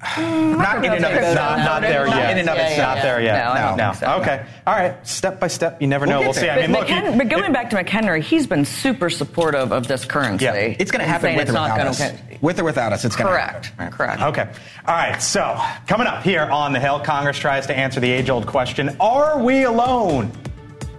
Not 0.01 0.85
in 0.85 0.93
and 0.93 1.05
of 1.05 1.13
itself? 1.13 1.59
not 1.59 1.83
there 1.83 2.07
yet. 2.07 2.31
in 2.33 2.39
and 2.39 2.49
of 2.49 2.57
itself. 2.57 2.97
Not 2.97 3.03
there 3.03 3.21
yet. 3.21 3.55
No, 3.55 3.77
think 3.77 3.97
so, 3.97 4.07
no. 4.07 4.21
Okay. 4.23 4.47
All 4.67 4.75
right. 4.77 5.07
Step 5.07 5.41
by 5.41 5.49
step. 5.49 5.81
You 5.83 5.89
never 5.89 6.07
We'll 6.07 6.17
know. 6.17 6.21
We'll 6.21 6.33
see. 6.35 6.43
there. 6.43 6.53
I 6.59 6.63
mean, 6.63 6.73
but, 6.73 6.81
look. 6.81 6.89
McHen- 6.89 7.13
you- 7.13 7.19
but 7.19 7.29
going 7.29 7.53
back 7.53 7.71
to 7.71 7.77
McHenry, 7.77 8.21
he's 8.23 8.47
been 8.47 8.65
super 8.65 9.11
supportive 9.11 9.73
of 9.73 9.89
this 9.89 10.05
currency. 10.05 10.45
Yeah. 10.45 10.53
It's 10.55 10.91
going 10.91 11.01
to 11.03 11.09
happen 11.09 11.35
with 11.35 11.43
it's 11.43 11.51
or 11.51 11.55
not 11.55 11.63
without 11.65 11.79
gonna 11.79 11.91
us. 11.91 11.99
get- 11.99 12.43
With 12.43 12.61
or 12.61 12.65
without 12.65 12.93
us, 12.93 13.05
it's 13.05 13.17
going 13.17 13.33
to 13.33 13.39
happen. 13.39 13.71
Correct. 13.77 13.93
Correct. 13.97 14.23
Okay. 14.23 14.49
All 14.87 14.95
right. 14.95 15.21
So, 15.21 15.61
coming 15.89 16.07
up 16.07 16.23
here 16.23 16.43
on 16.45 16.73
the 16.73 16.79
Hill, 16.81 17.01
Congress 17.01 17.39
tries 17.39 17.67
to 17.67 17.77
answer 17.77 17.99
the 17.99 18.11
age 18.11 18.31
old 18.31 18.47
question 18.47 18.97
Are 19.01 19.39
we 19.43 19.65
alone? 19.65 20.31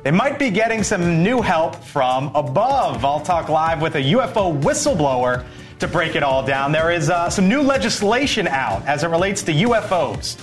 They 0.04 0.12
might 0.12 0.40
be 0.40 0.50
getting 0.50 0.84
some 0.84 1.24
new 1.24 1.42
help 1.42 1.76
from 1.84 2.32
above. 2.34 3.04
I'll 3.04 3.20
talk 3.20 3.50
live 3.50 3.82
with 3.82 3.96
a 3.96 4.02
UFO 4.02 4.58
whistleblower 4.62 5.44
to 5.80 5.88
break 5.88 6.16
it 6.16 6.24
all 6.24 6.46
down. 6.46 6.72
There 6.72 6.92
is 6.92 7.10
uh, 7.10 7.30
some 7.30 7.48
new 7.48 7.62
legislation 7.62 8.48
out 8.48 8.86
as 8.86 9.04
it 9.04 9.08
relates 9.08 9.42
to 9.44 9.54
UFOs. 9.54 10.40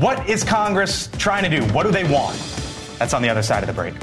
What 0.00 0.28
is 0.28 0.44
Congress 0.44 1.08
trying 1.18 1.50
to 1.50 1.60
do? 1.60 1.64
What 1.72 1.84
do 1.84 1.90
they 1.90 2.04
want? 2.04 2.36
That's 2.98 3.14
on 3.14 3.22
the 3.22 3.28
other 3.28 3.42
side 3.42 3.62
of 3.62 3.66
the 3.66 3.72
break. 3.72 3.94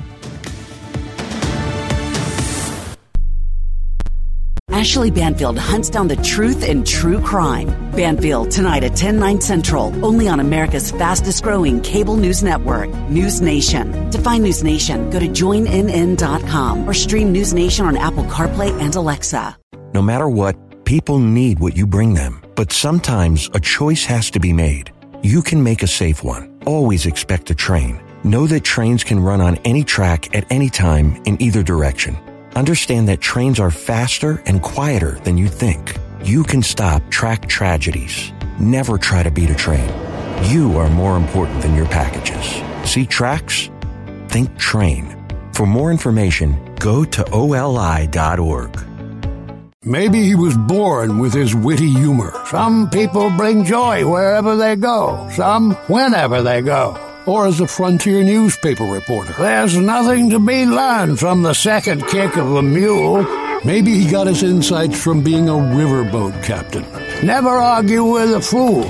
Ashley 4.83 5.11
Banfield 5.11 5.57
hunts 5.57 5.89
down 5.89 6.09
the 6.09 6.17
truth 6.17 6.67
in 6.67 6.83
true 6.83 7.21
crime. 7.21 7.67
Banfield 7.91 8.51
tonight 8.51 8.83
at 8.83 8.95
10, 8.97 9.17
9 9.17 9.39
central, 9.39 9.93
only 10.05 10.27
on 10.27 10.41
America's 10.41 10.91
fastest 10.91 11.41
growing 11.43 11.79
cable 11.79 12.17
news 12.17 12.43
network, 12.43 12.89
News 13.09 13.39
Nation. 13.39 14.11
To 14.11 14.17
find 14.17 14.43
News 14.43 14.61
Nation, 14.61 15.09
go 15.09 15.19
to 15.19 15.27
joinnn.com 15.27 16.89
or 16.89 16.93
stream 16.93 17.31
News 17.31 17.53
Nation 17.53 17.85
on 17.85 17.95
Apple 17.95 18.25
CarPlay 18.25 18.71
and 18.81 18.93
Alexa. 18.95 19.55
No 19.93 20.01
matter 20.01 20.27
what, 20.27 20.57
people 20.85 21.19
need 21.19 21.59
what 21.59 21.75
you 21.75 21.87
bring 21.87 22.13
them. 22.13 22.41
But 22.55 22.71
sometimes 22.71 23.49
a 23.53 23.59
choice 23.59 24.05
has 24.05 24.29
to 24.31 24.39
be 24.39 24.53
made. 24.53 24.91
You 25.21 25.41
can 25.41 25.63
make 25.63 25.83
a 25.83 25.87
safe 25.87 26.23
one. 26.23 26.59
Always 26.65 27.05
expect 27.05 27.49
a 27.49 27.55
train. 27.55 28.01
Know 28.23 28.47
that 28.47 28.63
trains 28.63 29.03
can 29.03 29.19
run 29.19 29.41
on 29.41 29.57
any 29.65 29.83
track 29.83 30.35
at 30.35 30.49
any 30.51 30.69
time 30.69 31.21
in 31.25 31.41
either 31.41 31.63
direction. 31.63 32.17
Understand 32.55 33.07
that 33.09 33.21
trains 33.21 33.59
are 33.59 33.71
faster 33.71 34.41
and 34.45 34.61
quieter 34.61 35.19
than 35.23 35.37
you 35.37 35.47
think. 35.47 35.95
You 36.23 36.43
can 36.43 36.61
stop 36.61 37.01
track 37.09 37.47
tragedies. 37.47 38.31
Never 38.59 38.97
try 38.97 39.23
to 39.23 39.31
beat 39.31 39.49
a 39.49 39.55
train. 39.55 39.89
You 40.45 40.77
are 40.77 40.89
more 40.89 41.17
important 41.17 41.61
than 41.61 41.75
your 41.75 41.87
packages. 41.87 42.61
See 42.89 43.05
tracks? 43.05 43.69
Think 44.29 44.57
train. 44.57 45.19
For 45.53 45.65
more 45.65 45.91
information, 45.91 46.75
go 46.75 47.03
to 47.05 47.29
oli.org. 47.31 48.92
Maybe 49.85 50.23
he 50.23 50.33
was 50.33 50.55
born 50.55 51.19
with 51.19 51.33
his 51.33 51.53
witty 51.53 51.89
humor. 51.89 52.33
Some 52.49 52.89
people 52.89 53.29
bring 53.31 53.65
joy 53.65 54.07
wherever 54.09 54.55
they 54.55 54.77
go, 54.77 55.29
some 55.33 55.73
whenever 55.87 56.41
they 56.41 56.61
go. 56.61 56.97
Or 57.25 57.47
as 57.47 57.59
a 57.59 57.67
frontier 57.67 58.23
newspaper 58.23 58.85
reporter. 58.85 59.33
There's 59.33 59.77
nothing 59.77 60.29
to 60.29 60.39
be 60.39 60.65
learned 60.65 61.19
from 61.19 61.43
the 61.43 61.53
second 61.53 62.07
kick 62.07 62.37
of 62.37 62.55
a 62.55 62.61
mule. 62.61 63.23
Maybe 63.65 63.99
he 63.99 64.09
got 64.09 64.27
his 64.27 64.43
insights 64.43 65.01
from 65.01 65.21
being 65.21 65.49
a 65.49 65.53
riverboat 65.53 66.41
captain. 66.43 66.85
Never 67.25 67.49
argue 67.49 68.05
with 68.05 68.33
a 68.33 68.41
fool. 68.41 68.85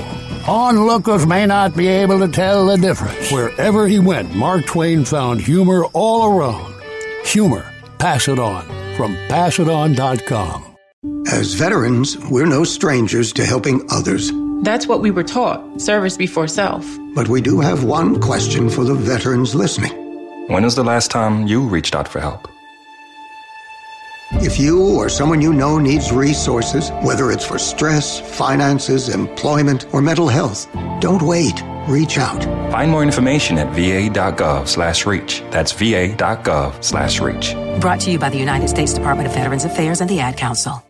Onlookers 0.46 1.26
may 1.26 1.46
not 1.46 1.76
be 1.76 1.88
able 1.88 2.20
to 2.20 2.28
tell 2.28 2.66
the 2.66 2.76
difference. 2.76 3.32
Wherever 3.32 3.88
he 3.88 3.98
went, 3.98 4.34
Mark 4.34 4.66
Twain 4.66 5.04
found 5.04 5.40
humor 5.40 5.86
all 5.92 6.38
around. 6.38 6.74
Humor. 7.24 7.68
Pass 7.98 8.28
it 8.28 8.38
on. 8.38 8.64
From 8.96 9.14
passiton.com. 9.28 10.73
As 11.26 11.54
veterans, 11.54 12.16
we're 12.30 12.46
no 12.46 12.64
strangers 12.64 13.32
to 13.34 13.44
helping 13.44 13.82
others. 13.90 14.30
That's 14.62 14.86
what 14.86 15.00
we 15.00 15.10
were 15.10 15.24
taught 15.24 15.80
service 15.80 16.16
before 16.16 16.48
self. 16.48 16.86
But 17.14 17.28
we 17.28 17.40
do 17.40 17.60
have 17.60 17.84
one 17.84 18.20
question 18.20 18.70
for 18.70 18.84
the 18.84 18.94
veterans 18.94 19.54
listening. 19.54 19.92
When 20.48 20.64
was 20.64 20.76
the 20.76 20.84
last 20.84 21.10
time 21.10 21.46
you 21.46 21.66
reached 21.66 21.94
out 21.94 22.06
for 22.06 22.20
help? 22.20 22.48
If 24.34 24.58
you 24.58 24.80
or 24.96 25.08
someone 25.08 25.40
you 25.40 25.52
know 25.52 25.78
needs 25.78 26.12
resources, 26.12 26.90
whether 27.02 27.30
it's 27.30 27.44
for 27.44 27.58
stress, 27.58 28.20
finances, 28.36 29.08
employment, 29.08 29.86
or 29.92 30.02
mental 30.02 30.28
health, 30.28 30.66
don't 31.00 31.22
wait. 31.22 31.62
Reach 31.88 32.18
out. 32.18 32.42
Find 32.70 32.90
more 32.90 33.02
information 33.02 33.58
at 33.58 33.68
va.gov 33.74 34.68
slash 34.68 35.06
reach. 35.06 35.42
That's 35.50 35.72
va.gov 35.72 36.84
slash 36.84 37.20
reach. 37.20 37.54
Brought 37.80 38.00
to 38.00 38.10
you 38.10 38.18
by 38.18 38.30
the 38.30 38.38
United 38.38 38.68
States 38.68 38.92
Department 38.92 39.28
of 39.28 39.34
Veterans 39.34 39.64
Affairs 39.64 40.00
and 40.00 40.10
the 40.10 40.20
Ad 40.20 40.36
Council. 40.36 40.83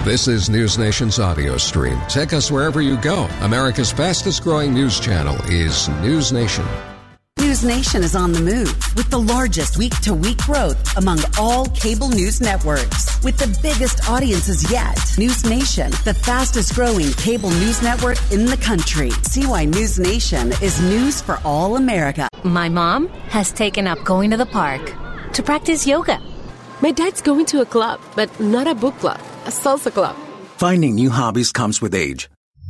This 0.00 0.26
is 0.26 0.50
News 0.50 0.78
Nation's 0.78 1.20
audio 1.20 1.56
stream. 1.56 1.96
Take 2.08 2.32
us 2.32 2.50
wherever 2.50 2.80
you 2.80 2.96
go. 2.96 3.28
America's 3.40 3.92
fastest 3.92 4.42
growing 4.42 4.74
news 4.74 4.98
channel 4.98 5.36
is 5.44 5.88
News 6.00 6.32
Nation. 6.32 6.66
News 7.38 7.62
Nation 7.62 8.02
is 8.02 8.16
on 8.16 8.32
the 8.32 8.40
move 8.40 8.74
with 8.96 9.08
the 9.10 9.20
largest 9.20 9.78
week 9.78 9.96
to 10.00 10.12
week 10.12 10.38
growth 10.38 10.96
among 10.96 11.20
all 11.38 11.66
cable 11.66 12.08
news 12.08 12.40
networks. 12.40 13.22
With 13.22 13.38
the 13.38 13.56
biggest 13.62 14.10
audiences 14.10 14.68
yet, 14.72 14.98
News 15.18 15.44
Nation, 15.44 15.92
the 16.04 16.14
fastest 16.14 16.74
growing 16.74 17.12
cable 17.12 17.50
news 17.50 17.80
network 17.80 18.18
in 18.32 18.44
the 18.44 18.56
country. 18.56 19.10
See 19.22 19.46
why 19.46 19.66
News 19.66 20.00
Nation 20.00 20.50
is 20.60 20.80
news 20.80 21.20
for 21.22 21.38
all 21.44 21.76
America. 21.76 22.28
My 22.42 22.68
mom 22.68 23.06
has 23.28 23.52
taken 23.52 23.86
up 23.86 24.02
going 24.02 24.32
to 24.32 24.36
the 24.36 24.46
park 24.46 24.82
to 25.34 25.42
practice 25.44 25.86
yoga. 25.86 26.18
My 26.80 26.90
dad's 26.90 27.22
going 27.22 27.46
to 27.46 27.60
a 27.60 27.66
club, 27.66 28.00
but 28.16 28.40
not 28.40 28.66
a 28.66 28.74
book 28.74 28.98
club, 28.98 29.20
a 29.46 29.50
salsa 29.50 29.92
club. 29.92 30.16
Finding 30.56 30.94
new 30.94 31.10
hobbies 31.10 31.52
comes 31.52 31.80
with 31.80 31.94
age. 31.94 32.28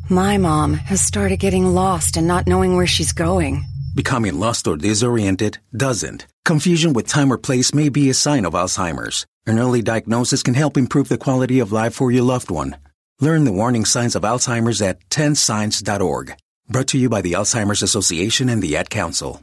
My 0.09 0.39
mom 0.39 0.75
has 0.75 1.01
started 1.01 1.39
getting 1.39 1.75
lost 1.75 2.17
and 2.17 2.27
not 2.27 2.47
knowing 2.47 2.77
where 2.77 2.87
she's 2.87 3.13
going. 3.13 3.65
Becoming 3.95 4.39
lost 4.39 4.67
or 4.67 4.77
disoriented 4.77 5.59
doesn't. 5.77 6.27
Confusion 6.45 6.93
with 6.93 7.07
time 7.07 7.33
or 7.33 7.39
place 7.39 7.75
may 7.75 7.89
be 7.89 8.11
a 8.11 8.15
sign 8.15 8.45
of 8.45 8.55
Alzheimer's. 8.55 9.27
An 9.47 9.59
early 9.59 9.83
diagnosis 9.83 10.43
can 10.43 10.55
help 10.55 10.77
improve 10.77 11.09
the 11.09 11.19
quality 11.19 11.61
of 11.61 11.73
life 11.73 11.95
for 11.95 12.11
your 12.11 12.25
loved 12.25 12.51
one. 12.51 12.77
Learn 13.21 13.45
the 13.45 13.53
warning 13.53 13.85
signs 13.85 14.17
of 14.17 14.23
Alzheimer's 14.23 14.81
at 14.83 15.09
10signs.org. 15.11 16.35
Brought 16.69 16.89
to 16.89 16.99
you 16.99 17.09
by 17.09 17.21
the 17.21 17.33
Alzheimer's 17.33 17.83
Association 17.83 18.49
and 18.49 18.63
the 18.63 18.77
Ad 18.77 18.89
Council. 18.89 19.43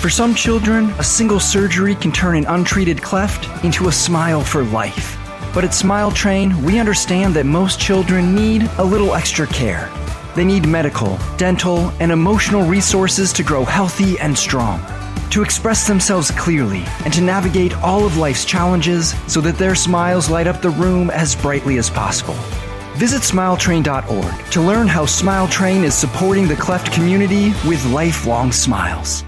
For 0.00 0.10
some 0.10 0.34
children, 0.34 0.90
a 0.98 1.04
single 1.04 1.40
surgery 1.40 1.94
can 1.94 2.12
turn 2.12 2.36
an 2.36 2.44
untreated 2.44 3.00
cleft 3.00 3.64
into 3.64 3.88
a 3.88 3.92
smile 3.92 4.42
for 4.42 4.62
life. 4.64 5.13
But 5.54 5.62
at 5.62 5.72
Smile 5.72 6.10
Train, 6.10 6.60
we 6.64 6.80
understand 6.80 7.32
that 7.34 7.46
most 7.46 7.78
children 7.78 8.34
need 8.34 8.68
a 8.78 8.84
little 8.84 9.14
extra 9.14 9.46
care. 9.46 9.88
They 10.34 10.44
need 10.44 10.66
medical, 10.66 11.16
dental, 11.36 11.92
and 12.00 12.10
emotional 12.10 12.66
resources 12.66 13.32
to 13.34 13.44
grow 13.44 13.64
healthy 13.64 14.18
and 14.18 14.36
strong, 14.36 14.80
to 15.30 15.44
express 15.44 15.86
themselves 15.86 16.32
clearly, 16.32 16.82
and 17.04 17.12
to 17.12 17.20
navigate 17.20 17.72
all 17.84 18.04
of 18.04 18.16
life's 18.16 18.44
challenges 18.44 19.14
so 19.28 19.40
that 19.42 19.56
their 19.56 19.76
smiles 19.76 20.28
light 20.28 20.48
up 20.48 20.60
the 20.60 20.70
room 20.70 21.08
as 21.10 21.36
brightly 21.36 21.78
as 21.78 21.88
possible. 21.88 22.34
Visit 22.96 23.22
smiletrain.org 23.22 24.50
to 24.50 24.60
learn 24.60 24.88
how 24.88 25.06
Smile 25.06 25.46
Train 25.46 25.84
is 25.84 25.94
supporting 25.94 26.48
the 26.48 26.56
cleft 26.56 26.92
community 26.92 27.50
with 27.64 27.84
lifelong 27.86 28.50
smiles. 28.50 29.22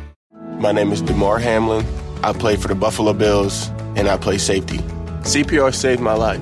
My 0.59 0.73
name 0.73 0.91
is 0.91 1.03
Damar 1.03 1.39
Hamlin. 1.39 1.87
I 2.25 2.33
play 2.33 2.57
for 2.57 2.67
the 2.67 2.75
Buffalo 2.75 3.13
Bills 3.13 3.69
and 3.95 4.09
I 4.09 4.17
play 4.17 4.39
safety. 4.39 4.81
CPR 5.27 5.75
saved 5.75 6.01
my 6.01 6.13
life. 6.13 6.41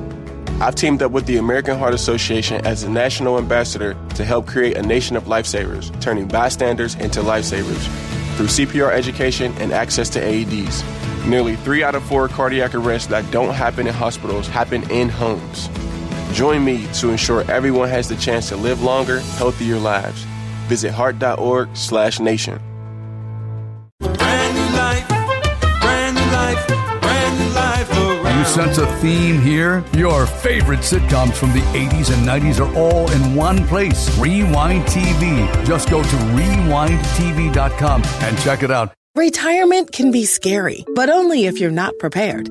I've 0.61 0.75
teamed 0.75 1.03
up 1.03 1.11
with 1.11 1.25
the 1.25 1.39
American 1.39 1.79
Heart 1.79 1.95
Association 1.95 2.65
as 2.67 2.83
a 2.83 2.91
national 2.91 3.39
ambassador 3.39 3.97
to 4.15 4.25
help 4.27 4.47
create 4.47 4.77
a 4.77 4.83
nation 4.83 5.17
of 5.17 5.25
lifesavers, 5.25 5.99
turning 6.03 6.29
bystanders 6.29 6.95
into 6.97 7.23
lifesavers 7.23 7.83
through 8.37 8.49
CPR 8.49 8.93
education 8.93 9.55
and 9.57 9.73
access 9.73 10.11
to 10.11 10.21
AEDs. 10.21 10.85
Nearly 11.27 11.57
three 11.57 11.83
out 11.83 11.95
of 11.95 12.03
four 12.05 12.29
cardiac 12.29 12.75
arrests 12.75 13.09
that 13.09 13.29
don't 13.31 13.55
happen 13.55 13.87
in 13.87 13.95
hospitals 13.95 14.47
happen 14.49 14.89
in 14.91 15.09
homes. 15.09 15.71
Join 16.35 16.63
me 16.63 16.87
to 16.95 17.09
ensure 17.09 17.51
everyone 17.51 17.89
has 17.89 18.11
the 18.11 18.17
chance 18.17 18.51
to 18.51 18.57
live 18.57 18.83
longer, 18.83 19.21
healthier 19.39 19.79
lives. 19.79 20.25
Visit 20.69 20.93
heart.org/nation. 20.93 22.61
You 28.45 28.51
sense 28.51 28.77
a 28.77 28.87
theme 28.99 29.41
here? 29.41 29.83
Your 29.95 30.27
favorite 30.27 30.81
sitcoms 30.81 31.33
from 31.33 31.55
the 31.55 31.63
80s 31.73 32.13
and 32.13 32.29
90s 32.29 32.61
are 32.61 32.77
all 32.77 33.11
in 33.11 33.35
one 33.35 33.67
place. 33.67 34.15
Rewind 34.19 34.83
TV. 34.83 35.65
Just 35.65 35.89
go 35.89 36.03
to 36.03 36.17
rewindtv.com 36.37 38.03
and 38.05 38.39
check 38.41 38.63
it 38.63 38.71
out. 38.71 38.93
Retirement 39.15 39.93
can 39.93 40.11
be 40.11 40.27
scary, 40.27 40.85
but 40.95 41.09
only 41.09 41.47
if 41.47 41.59
you're 41.59 41.71
not 41.71 41.99
prepared. 41.99 42.51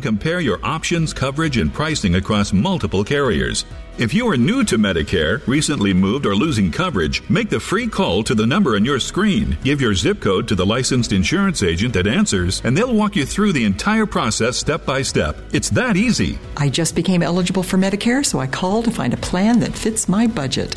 Compare 0.00 0.40
your 0.40 0.58
options, 0.64 1.12
coverage, 1.12 1.58
and 1.58 1.72
pricing 1.72 2.14
across 2.14 2.54
multiple 2.54 3.04
carriers. 3.04 3.66
If 3.98 4.14
you 4.14 4.26
are 4.30 4.38
new 4.38 4.64
to 4.64 4.78
Medicare, 4.78 5.46
recently 5.46 5.92
moved, 5.92 6.24
or 6.24 6.34
losing 6.34 6.72
coverage, 6.72 7.22
make 7.28 7.50
the 7.50 7.60
free 7.60 7.86
call 7.86 8.22
to 8.24 8.34
the 8.34 8.46
number 8.46 8.74
on 8.74 8.86
your 8.86 8.98
screen. 8.98 9.58
Give 9.62 9.82
your 9.82 9.94
zip 9.94 10.22
code 10.22 10.48
to 10.48 10.54
the 10.54 10.64
licensed 10.64 11.12
insurance 11.12 11.62
agent 11.62 11.92
that 11.92 12.06
answers, 12.06 12.62
and 12.64 12.74
they'll 12.74 12.94
walk 12.94 13.16
you 13.16 13.26
through 13.26 13.52
the 13.52 13.66
entire 13.66 14.06
process 14.06 14.56
step 14.56 14.86
by 14.86 15.02
step. 15.02 15.36
It's 15.52 15.68
that 15.70 15.94
easy. 15.94 16.38
I 16.56 16.70
just 16.70 16.94
became 16.94 17.22
eligible 17.22 17.62
for 17.62 17.76
Medicare, 17.76 18.24
so 18.24 18.40
I 18.40 18.46
called 18.46 18.86
to 18.86 18.90
find 18.90 19.12
a 19.12 19.18
plan 19.18 19.60
that 19.60 19.74
fits 19.74 20.08
my 20.08 20.26
budget. 20.26 20.74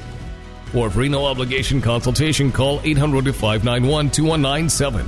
For 0.74 0.88
a 0.88 0.92
free 0.92 1.08
no 1.08 1.26
obligation 1.26 1.82
consultation, 1.82 2.52
call 2.52 2.82
800 2.84 3.34
591 3.34 4.12
2197. 4.12 5.08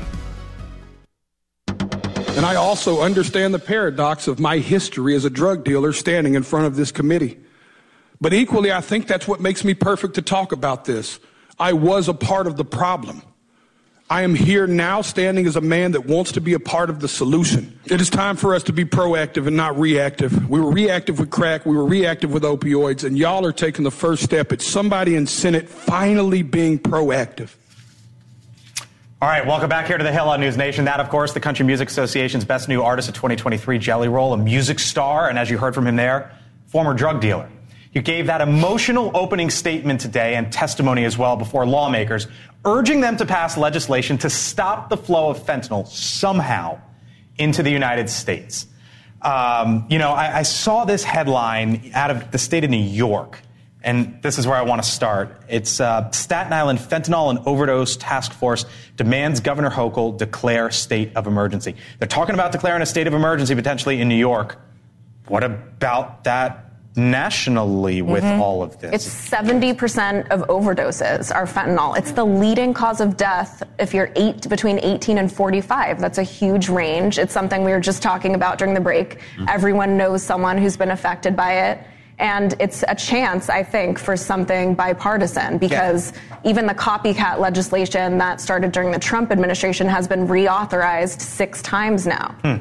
And 2.37 2.45
I 2.45 2.53
also 2.53 3.01
understand 3.01 3.55
the 3.55 3.59
paradox 3.59 4.27
of 4.27 4.39
my 4.39 4.59
history 4.59 5.15
as 5.15 5.25
a 5.25 5.29
drug 5.31 5.63
dealer 5.63 5.91
standing 5.91 6.35
in 6.35 6.43
front 6.43 6.67
of 6.67 6.75
this 6.75 6.91
committee. 6.91 7.39
But 8.21 8.31
equally, 8.31 8.71
I 8.71 8.79
think 8.79 9.07
that's 9.07 9.27
what 9.27 9.41
makes 9.41 9.63
me 9.63 9.73
perfect 9.73 10.13
to 10.15 10.21
talk 10.21 10.51
about 10.51 10.85
this. 10.85 11.19
I 11.57 11.73
was 11.73 12.07
a 12.07 12.13
part 12.13 12.45
of 12.45 12.55
the 12.55 12.63
problem. 12.63 13.23
I 14.11 14.21
am 14.21 14.35
here 14.35 14.67
now 14.67 15.01
standing 15.01 15.47
as 15.47 15.55
a 15.55 15.61
man 15.61 15.93
that 15.93 16.05
wants 16.05 16.31
to 16.33 16.39
be 16.39 16.53
a 16.53 16.59
part 16.59 16.91
of 16.91 16.99
the 16.99 17.07
solution. 17.07 17.79
It 17.85 17.99
is 17.99 18.09
time 18.11 18.35
for 18.35 18.53
us 18.53 18.61
to 18.65 18.71
be 18.71 18.85
proactive 18.85 19.47
and 19.47 19.57
not 19.57 19.75
reactive. 19.75 20.47
We 20.47 20.61
were 20.61 20.71
reactive 20.71 21.17
with 21.17 21.31
crack, 21.31 21.65
we 21.65 21.75
were 21.75 21.85
reactive 21.85 22.31
with 22.31 22.43
opioids, 22.43 23.03
and 23.03 23.17
y'all 23.17 23.47
are 23.47 23.51
taking 23.51 23.83
the 23.83 23.89
first 23.89 24.21
step. 24.21 24.53
It's 24.53 24.65
somebody 24.65 25.15
in 25.15 25.25
Senate 25.25 25.67
finally 25.67 26.43
being 26.43 26.77
proactive. 26.77 27.49
All 29.19 29.27
right, 29.27 29.47
welcome 29.47 29.67
back 29.67 29.87
here 29.87 29.97
to 29.97 30.03
the 30.03 30.11
Hill 30.11 30.29
on 30.29 30.41
News 30.41 30.57
Nation. 30.57 30.85
That, 30.85 30.99
of 30.99 31.09
course, 31.09 31.33
the 31.33 31.39
Country 31.39 31.65
Music 31.65 31.89
Association's 31.89 32.45
Best 32.45 32.69
New 32.69 32.83
Artist 32.83 33.09
of 33.09 33.15
2023, 33.15 33.79
Jelly 33.79 34.07
Roll, 34.09 34.31
a 34.31 34.37
music 34.37 34.77
star, 34.77 35.27
and 35.27 35.39
as 35.39 35.49
you 35.49 35.57
heard 35.57 35.73
from 35.73 35.87
him 35.87 35.95
there, 35.95 36.37
former 36.67 36.93
drug 36.93 37.19
dealer. 37.19 37.49
You 37.93 38.03
gave 38.03 38.27
that 38.27 38.41
emotional 38.41 39.09
opening 39.15 39.49
statement 39.49 40.01
today 40.01 40.35
and 40.35 40.53
testimony 40.53 41.03
as 41.03 41.17
well 41.17 41.35
before 41.35 41.65
lawmakers, 41.65 42.27
urging 42.63 43.01
them 43.01 43.17
to 43.17 43.25
pass 43.25 43.57
legislation 43.57 44.19
to 44.19 44.29
stop 44.29 44.89
the 44.89 44.97
flow 44.97 45.31
of 45.31 45.39
fentanyl 45.39 45.87
somehow 45.87 46.79
into 47.39 47.63
the 47.63 47.71
United 47.71 48.11
States. 48.11 48.67
Um, 49.23 49.87
you 49.89 49.97
know, 49.97 50.11
I, 50.11 50.37
I 50.37 50.43
saw 50.43 50.85
this 50.85 51.03
headline 51.03 51.89
out 51.95 52.11
of 52.11 52.29
the 52.29 52.37
state 52.37 52.63
of 52.63 52.69
New 52.69 52.77
York 52.77 53.39
and 53.87 54.21
this 54.21 54.37
is 54.37 54.45
where 54.45 54.57
I 54.57 54.63
want 54.63 54.83
to 54.83 54.89
start. 54.89 55.41
It's 55.47 55.79
uh, 55.79 56.11
Staten 56.11 56.51
Island 56.51 56.77
Fentanyl 56.77 57.29
and 57.29 57.39
Overdose 57.47 57.95
Task 57.95 58.33
Force 58.33 58.65
demands 58.97 59.39
Governor 59.39 59.69
Hochul 59.69 60.17
declare 60.17 60.69
state 60.71 61.15
of 61.15 61.25
emergency. 61.25 61.73
They're 61.97 62.07
talking 62.09 62.35
about 62.35 62.51
declaring 62.51 62.81
a 62.81 62.85
state 62.85 63.07
of 63.07 63.13
emergency 63.13 63.55
potentially 63.55 64.01
in 64.01 64.09
New 64.09 64.15
York. 64.15 64.59
What 65.29 65.45
about 65.45 66.25
that 66.25 66.65
nationally 66.97 68.01
with 68.01 68.25
Mhm. 68.25 68.39
all 68.41 68.61
of 68.61 68.77
this? 68.81 68.91
It's 68.93 69.05
70% 69.07 70.27
of 70.31 70.41
overdoses 70.49 71.33
are 71.33 71.45
fentanyl. 71.45 71.97
It's 71.97 72.11
the 72.11 72.25
leading 72.25 72.73
cause 72.73 72.99
of 72.99 73.15
death 73.15 73.63
if 73.79 73.93
you're 73.93 74.09
eight, 74.17 74.49
between 74.49 74.79
18 74.79 75.17
and 75.17 75.31
45. 75.31 76.01
That's 76.01 76.17
a 76.17 76.23
huge 76.23 76.67
range. 76.67 77.17
It's 77.19 77.33
something 77.33 77.63
we 77.63 77.71
were 77.71 77.79
just 77.79 78.01
talking 78.03 78.35
about 78.35 78.57
during 78.57 78.73
the 78.73 78.81
break. 78.81 79.19
Mm-hmm. 79.37 79.45
Everyone 79.47 79.95
knows 79.95 80.23
someone 80.23 80.57
who's 80.57 80.75
been 80.75 80.91
affected 80.91 81.37
by 81.37 81.53
it. 81.69 81.79
And 82.19 82.55
it's 82.59 82.83
a 82.87 82.95
chance, 82.95 83.47
I 83.49 83.61
think, 83.63 83.99
for 83.99 84.17
something 84.17 84.73
bipartisan 84.73 85.59
because 85.59 86.13
even 86.43 86.65
the 86.65 86.73
copycat 86.73 87.37
legislation 87.39 88.17
that 88.17 88.41
started 88.41 88.71
during 88.71 88.91
the 88.91 88.97
Trump 88.99 89.31
administration 89.31 89.87
has 89.87 90.07
been 90.07 90.27
reauthorized 90.27 91.21
six 91.21 91.61
times 91.61 92.07
now. 92.07 92.35
Hmm. 92.43 92.55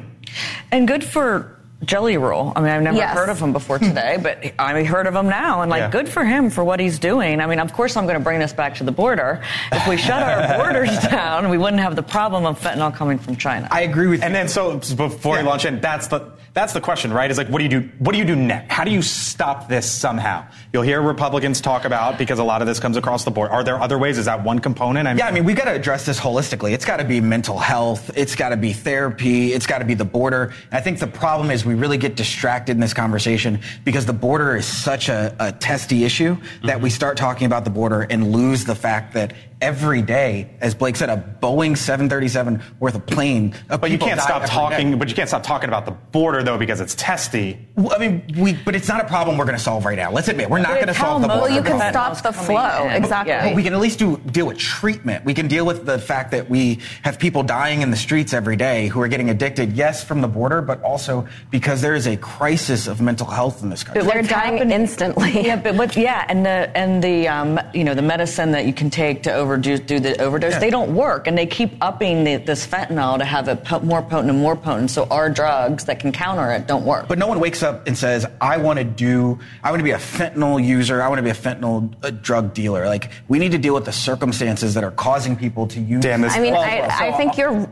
And 0.71 0.87
good 0.87 1.03
for 1.03 1.57
Jelly 1.85 2.17
Roll. 2.17 2.53
I 2.55 2.61
mean, 2.61 2.69
I've 2.71 2.81
never 2.81 2.97
Yes. 2.97 3.15
heard 3.15 3.29
of 3.29 3.39
him 3.39 3.53
before 3.53 3.77
today, 3.79 4.17
but 4.21 4.43
I 4.59 4.83
heard 4.83 5.05
of 5.07 5.15
him 5.15 5.29
now, 5.29 5.61
and 5.61 5.69
like, 5.69 5.79
Yeah. 5.81 5.89
good 5.91 6.09
for 6.09 6.23
him 6.23 6.49
for 6.49 6.63
what 6.63 6.79
he's 6.79 6.97
doing. 6.99 7.39
I 7.39 7.45
mean, 7.45 7.59
of 7.59 7.71
course, 7.73 7.95
I'm 7.95 8.05
going 8.05 8.17
to 8.17 8.23
bring 8.23 8.39
this 8.39 8.51
back 8.53 8.75
to 8.75 8.83
the 8.83 8.91
border. 8.91 9.41
If 9.71 9.87
we 9.87 9.95
shut 9.97 10.21
our 10.23 10.57
borders 10.57 10.97
down, 11.07 11.49
we 11.49 11.57
wouldn't 11.57 11.81
have 11.81 11.95
the 11.95 12.01
problem 12.03 12.45
of 12.45 12.59
fentanyl 12.59 12.93
coming 12.95 13.19
from 13.19 13.35
China. 13.37 13.67
I 13.71 13.81
agree 13.81 14.07
with. 14.07 14.19
You. 14.21 14.25
And 14.25 14.35
then, 14.35 14.47
so 14.47 14.77
before 14.95 15.37
we 15.37 15.43
launch 15.43 15.65
in, 15.65 15.79
that's 15.79 16.07
the 16.07 16.21
that's 16.57 16.73
the 16.73 16.81
question, 16.81 17.13
right? 17.13 17.29
Is 17.29 17.37
like, 17.37 17.49
what 17.49 17.59
do 17.59 17.63
you 17.63 17.69
do? 17.69 17.89
What 17.99 18.13
do 18.13 18.17
you 18.17 18.25
do 18.25 18.35
next? 18.35 18.71
How 18.71 18.83
do 18.83 18.91
you 18.91 19.01
stop 19.01 19.67
this 19.67 19.89
somehow? 19.89 20.45
You'll 20.73 20.83
hear 20.83 21.01
Republicans 21.01 21.61
talk 21.61 21.85
about 21.85 22.17
because 22.17 22.39
a 22.39 22.43
lot 22.43 22.61
of 22.61 22.67
this 22.67 22.79
comes 22.79 22.97
across 22.97 23.23
the 23.25 23.31
board. 23.31 23.51
Are 23.51 23.63
there 23.63 23.79
other 23.79 23.97
ways? 23.97 24.17
Is 24.17 24.25
that 24.25 24.43
one 24.43 24.59
component? 24.59 25.07
I 25.07 25.13
mean, 25.13 25.19
yeah, 25.19 25.27
I 25.27 25.31
mean, 25.31 25.45
we've 25.45 25.55
got 25.55 25.65
to 25.65 25.73
address 25.73 26.05
this 26.05 26.19
holistically. 26.19 26.73
It's 26.73 26.85
got 26.85 26.97
to 26.97 27.03
be 27.03 27.21
mental 27.21 27.59
health. 27.59 28.11
It's 28.17 28.35
got 28.35 28.49
to 28.49 28.57
be 28.57 28.73
therapy. 28.73 29.53
It's 29.53 29.67
got 29.67 29.79
to 29.79 29.85
be 29.85 29.93
the 29.93 30.05
border. 30.05 30.53
And 30.71 30.73
I 30.73 30.81
think 30.81 30.99
the 30.99 31.07
problem 31.07 31.51
is 31.51 31.65
we 31.65 31.75
really 31.75 31.97
get 31.97 32.15
distracted 32.15 32.71
in 32.71 32.79
this 32.79 32.93
conversation 32.93 33.59
because 33.83 34.05
the 34.05 34.13
border 34.13 34.55
is 34.55 34.65
such 34.65 35.09
a, 35.09 35.35
a 35.39 35.51
testy 35.51 36.05
issue 36.05 36.37
that 36.63 36.81
we 36.81 36.89
start 36.89 37.17
talking 37.17 37.45
about 37.45 37.65
the 37.65 37.71
border 37.71 38.01
and 38.09 38.31
lose 38.31 38.65
the 38.65 38.75
fact 38.75 39.13
that 39.13 39.33
every 39.61 40.01
day, 40.01 40.49
as 40.61 40.75
Blake 40.75 40.95
said, 40.95 41.09
a 41.09 41.17
Boeing 41.41 41.77
737 41.77 42.61
worth 42.79 42.95
of 42.95 43.05
plane. 43.05 43.55
Of 43.69 43.81
But 43.81 43.91
you 43.91 43.97
can't 43.97 44.21
stop 44.21 44.45
talking. 44.45 44.91
day. 44.91 44.97
But 44.97 45.09
you 45.09 45.15
can't 45.15 45.29
stop 45.29 45.43
talking 45.43 45.69
about 45.69 45.85
the 45.85 45.91
border 45.91 46.43
though 46.43 46.57
because 46.57 46.81
it's 46.81 46.95
testy. 46.95 47.67
Well, 47.75 47.93
I 47.93 47.97
mean, 47.97 48.23
we, 48.37 48.53
but 48.53 48.75
it's 48.75 48.87
not 48.87 49.03
a 49.03 49.07
problem 49.07 49.37
we're 49.37 49.45
going 49.45 49.57
to 49.57 49.63
solve 49.63 49.85
right 49.85 49.97
now. 49.97 50.11
Let's 50.11 50.27
admit, 50.27 50.49
we're 50.49 50.59
not 50.59 50.75
going 50.75 50.87
to 50.87 50.93
solve 50.93 51.21
the 51.21 51.27
border. 51.27 51.41
Well, 51.43 51.51
you 51.51 51.61
can 51.61 51.79
problem. 51.79 52.15
stop 52.15 52.23
the 52.23 52.33
flow. 52.33 52.87
Exactly. 52.89 53.49
But 53.49 53.55
we 53.55 53.63
can 53.63 53.73
at 53.73 53.79
least 53.79 53.99
do 53.99 54.17
deal 54.17 54.47
with 54.47 54.57
treatment. 54.57 55.25
We 55.25 55.33
can 55.33 55.47
deal 55.47 55.65
with 55.65 55.85
the 55.85 55.99
fact 55.99 56.31
that 56.31 56.49
we 56.49 56.79
have 57.03 57.19
people 57.19 57.43
dying 57.43 57.81
in 57.81 57.91
the 57.91 57.97
streets 57.97 58.33
every 58.33 58.55
day 58.55 58.87
who 58.87 59.01
are 59.01 59.07
getting 59.07 59.29
addicted, 59.29 59.73
yes, 59.73 60.03
from 60.03 60.21
the 60.21 60.27
border, 60.27 60.61
but 60.61 60.81
also 60.83 61.27
because 61.51 61.81
there 61.81 61.95
is 61.95 62.07
a 62.07 62.17
crisis 62.17 62.87
of 62.87 63.01
mental 63.01 63.27
health 63.27 63.63
in 63.63 63.69
this 63.69 63.83
country. 63.83 64.03
But 64.03 64.13
They're 64.13 64.23
dying 64.23 64.71
instantly. 64.71 65.45
Yeah, 65.47 65.55
but 65.55 65.75
what? 65.75 65.95
Yeah, 65.95 66.25
and 66.27 66.45
the 66.45 66.75
and 66.75 67.03
the 67.03 67.27
um, 67.27 67.59
you 67.73 67.83
know 67.83 67.93
the 67.93 68.01
medicine 68.01 68.51
that 68.51 68.65
you 68.65 68.73
can 68.73 68.89
take 68.89 69.23
to 69.23 69.31
overdo 69.47 69.77
do 69.77 69.99
the 69.99 70.21
overdose, 70.21 70.53
Yeah. 70.53 70.59
they 70.59 70.69
don't 70.69 70.93
work, 70.93 71.27
and 71.27 71.37
they 71.37 71.45
keep 71.45 71.71
upping 71.81 72.23
the, 72.23 72.35
this 72.37 72.67
fentanyl 72.67 73.17
to 73.17 73.25
have 73.25 73.47
it 73.47 73.63
po- 73.63 73.79
more 73.79 74.01
potent 74.01 74.29
and 74.29 74.39
more 74.39 74.55
potent. 74.55 74.91
So 74.91 75.05
our 75.09 75.29
drugs 75.29 75.85
that 75.85 75.99
can 75.99 76.11
counter 76.11 76.51
it 76.51 76.67
don't 76.67 76.85
work. 76.85 77.07
But 77.07 77.17
no 77.17 77.27
one 77.27 77.39
wakes 77.39 77.63
up 77.63 77.87
and 77.87 77.97
says, 77.97 78.25
I 78.41 78.57
want 78.57 78.79
to 78.79 78.85
do, 78.85 79.39
I 79.63 79.71
want 79.71 79.79
to 79.79 79.83
be 79.85 79.91
a 79.91 79.97
fentanyl 79.97 80.63
user, 80.63 81.01
I 81.01 81.07
want 81.07 81.19
to 81.19 81.23
be 81.23 81.29
a 81.29 81.33
fentanyl 81.33 81.93
uh, 82.03 82.09
drug 82.11 82.53
dealer. 82.53 82.85
Like, 82.87 83.11
we 83.27 83.39
need 83.39 83.51
to 83.53 83.57
deal 83.57 83.73
with 83.73 83.85
the 83.85 83.91
circumstances 83.93 84.73
that 84.73 84.83
are 84.83 84.91
causing 84.91 85.35
people 85.35 85.67
to 85.67 85.79
use 85.79 86.01
Damn 86.03 86.21
this! 86.21 86.33
I 86.35 86.39
mean, 86.39 86.55
I, 86.55 87.09
I 87.09 87.11
think 87.17 87.37
you're 87.37 87.67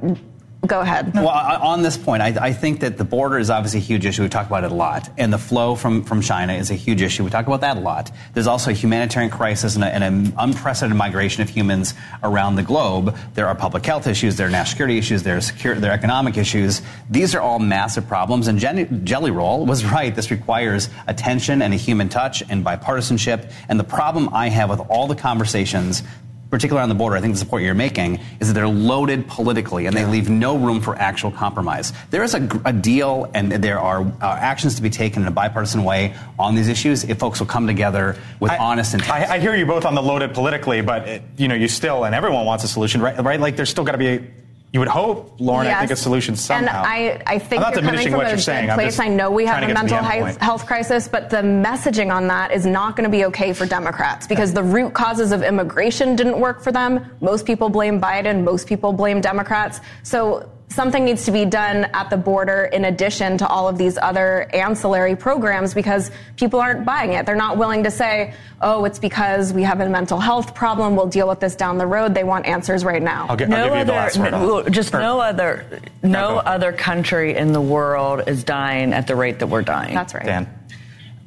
Go 0.65 0.81
ahead. 0.81 1.13
Well, 1.13 1.27
on 1.27 1.81
this 1.81 1.97
point, 1.97 2.21
I, 2.21 2.27
I 2.39 2.53
think 2.53 2.79
that 2.79 2.97
the 2.97 3.03
border 3.03 3.37
is 3.37 3.49
obviously 3.49 3.79
a 3.79 3.83
huge 3.83 4.05
issue. 4.05 4.23
We 4.23 4.29
talk 4.29 4.47
about 4.47 4.63
it 4.63 4.71
a 4.71 4.75
lot. 4.75 5.09
And 5.17 5.31
the 5.31 5.37
flow 5.37 5.75
from, 5.75 6.03
from 6.03 6.21
China 6.21 6.53
is 6.53 6.71
a 6.71 6.75
huge 6.75 7.01
issue. 7.01 7.23
We 7.23 7.29
talk 7.29 7.45
about 7.45 7.61
that 7.61 7.77
a 7.77 7.79
lot. 7.79 8.11
There's 8.33 8.47
also 8.47 8.71
a 8.71 8.73
humanitarian 8.73 9.31
crisis 9.31 9.75
and, 9.75 9.83
a, 9.83 9.87
and 9.87 10.03
an 10.03 10.33
unprecedented 10.37 10.97
migration 10.97 11.43
of 11.43 11.49
humans 11.49 11.93
around 12.23 12.55
the 12.55 12.63
globe. 12.63 13.15
There 13.33 13.47
are 13.47 13.55
public 13.55 13.85
health 13.85 14.07
issues, 14.07 14.37
there 14.37 14.47
are 14.47 14.51
national 14.51 14.71
security 14.71 14.97
issues, 14.97 15.23
there 15.23 15.37
are, 15.37 15.41
secure, 15.41 15.75
there 15.75 15.91
are 15.91 15.95
economic 15.95 16.37
issues. 16.37 16.81
These 17.09 17.35
are 17.35 17.41
all 17.41 17.59
massive 17.59 18.07
problems. 18.07 18.47
And 18.47 18.59
Jelly 19.05 19.31
Roll 19.31 19.65
was 19.65 19.85
right. 19.91 20.15
This 20.15 20.31
requires 20.31 20.89
attention 21.07 21.61
and 21.61 21.73
a 21.73 21.77
human 21.77 22.09
touch 22.09 22.43
and 22.49 22.65
bipartisanship. 22.65 23.51
And 23.69 23.79
the 23.79 23.83
problem 23.83 24.29
I 24.33 24.49
have 24.49 24.69
with 24.69 24.79
all 24.89 25.07
the 25.07 25.15
conversations 25.15 26.03
particularly 26.49 26.83
on 26.83 26.89
the 26.89 26.95
border, 26.95 27.15
I 27.15 27.21
think 27.21 27.33
the 27.33 27.39
support 27.39 27.63
you're 27.63 27.73
making 27.73 28.19
is 28.39 28.47
that 28.47 28.53
they're 28.53 28.67
loaded 28.67 29.27
politically 29.27 29.85
and 29.87 29.95
they 29.95 30.05
leave 30.05 30.29
no 30.29 30.57
room 30.57 30.81
for 30.81 30.95
actual 30.95 31.31
compromise. 31.31 31.91
There 32.11 32.23
is 32.23 32.33
a, 32.33 32.47
a 32.65 32.73
deal 32.73 33.29
and 33.33 33.51
there 33.51 33.79
are 33.79 34.01
uh, 34.01 34.37
actions 34.39 34.75
to 34.75 34.81
be 34.81 34.89
taken 34.89 35.23
in 35.23 35.27
a 35.27 35.31
bipartisan 35.31 35.83
way 35.83 36.15
on 36.37 36.55
these 36.55 36.67
issues 36.67 37.03
if 37.03 37.19
folks 37.19 37.39
will 37.39 37.47
come 37.47 37.67
together 37.67 38.17
with 38.39 38.51
honest 38.51 38.93
intent. 38.93 39.11
I, 39.11 39.35
I 39.35 39.39
hear 39.39 39.55
you 39.55 39.65
both 39.65 39.85
on 39.85 39.95
the 39.95 40.03
loaded 40.03 40.33
politically, 40.33 40.81
but 40.81 41.07
it, 41.07 41.23
you 41.37 41.47
know, 41.47 41.55
you 41.55 41.67
still 41.67 42.05
and 42.05 42.13
everyone 42.15 42.45
wants 42.45 42.63
a 42.63 42.67
solution, 42.67 43.01
right? 43.01 43.21
Right? 43.23 43.39
Like 43.39 43.55
there's 43.55 43.69
still 43.69 43.83
got 43.83 43.93
to 43.93 43.97
be. 43.97 44.07
A, 44.07 44.27
you 44.75 44.79
would 44.79 44.89
hope, 44.89 45.39
Lauren. 45.39 45.67
I 45.67 45.79
think 45.79 45.91
a 45.91 45.95
solution 45.95 46.35
somehow. 46.35 46.83
And 46.83 46.85
I, 46.85 47.23
I 47.25 47.39
think 47.39 47.63
I'm 47.63 47.71
not 47.71 47.75
diminishing 47.75 48.11
what 48.11 48.27
you're 48.27 48.37
saying. 48.37 48.69
Place. 48.71 48.99
I 48.99 49.07
know 49.07 49.31
we 49.31 49.45
have 49.45 49.59
a 49.59 49.61
to 49.61 49.67
get 49.67 49.77
to 49.77 49.85
the 49.85 49.89
mental 49.89 50.03
health, 50.03 50.37
health 50.41 50.65
crisis, 50.65 51.07
but 51.07 51.29
the 51.29 51.37
messaging 51.37 52.13
on 52.13 52.27
that 52.27 52.51
is 52.51 52.65
not 52.65 52.97
going 52.97 53.09
to 53.09 53.17
be 53.17 53.23
okay 53.23 53.53
for 53.53 53.65
Democrats 53.65 54.27
because 54.27 54.51
the 54.51 54.61
root 54.61 54.93
causes 54.93 55.31
of 55.31 55.43
immigration 55.43 56.17
didn't 56.17 56.37
work 56.37 56.61
for 56.61 56.73
them. 56.73 57.09
Most 57.21 57.45
people 57.45 57.69
blame 57.69 58.01
Biden. 58.01 58.43
Most 58.43 58.67
people 58.67 58.91
blame 58.91 59.21
Democrats. 59.21 59.79
So 60.03 60.51
something 60.69 61.05
needs 61.05 61.25
to 61.25 61.31
be 61.31 61.45
done 61.45 61.85
at 61.93 62.09
the 62.09 62.17
border 62.17 62.65
in 62.65 62.85
addition 62.85 63.37
to 63.37 63.47
all 63.47 63.67
of 63.67 63.77
these 63.77 63.97
other 63.97 64.49
ancillary 64.53 65.15
programs 65.15 65.73
because 65.73 66.11
people 66.35 66.59
aren't 66.59 66.85
buying 66.85 67.13
it. 67.13 67.25
They're 67.25 67.35
not 67.35 67.57
willing 67.57 67.83
to 67.83 67.91
say, 67.91 68.33
oh, 68.61 68.83
it's 68.85 68.99
because 68.99 69.53
we 69.53 69.63
have 69.63 69.79
a 69.79 69.87
mental 69.87 70.19
health 70.19 70.53
problem. 70.55 70.95
We'll 70.95 71.07
deal 71.07 71.27
with 71.27 71.39
this 71.39 71.55
down 71.55 71.77
the 71.77 71.87
road. 71.87 72.13
They 72.13 72.23
want 72.23 72.45
answers 72.45 72.83
right 72.83 73.01
now. 73.01 73.27
I'll, 73.29 73.37
get, 73.37 73.47
no 73.49 73.73
other, 73.73 74.19
no- 74.31 74.63
just 74.69 74.91
no 74.91 75.19
other, 75.19 75.65
no 76.03 76.37
other 76.37 76.73
country 76.73 77.35
in 77.35 77.53
the 77.53 77.61
world 77.61 78.27
is 78.27 78.43
dying 78.43 78.91
at 78.93 79.07
the 79.07 79.15
rate 79.15 79.39
that 79.39 79.47
we're 79.47 79.61
dying. 79.61 79.93
That's 79.93 80.13
right. 80.13 80.25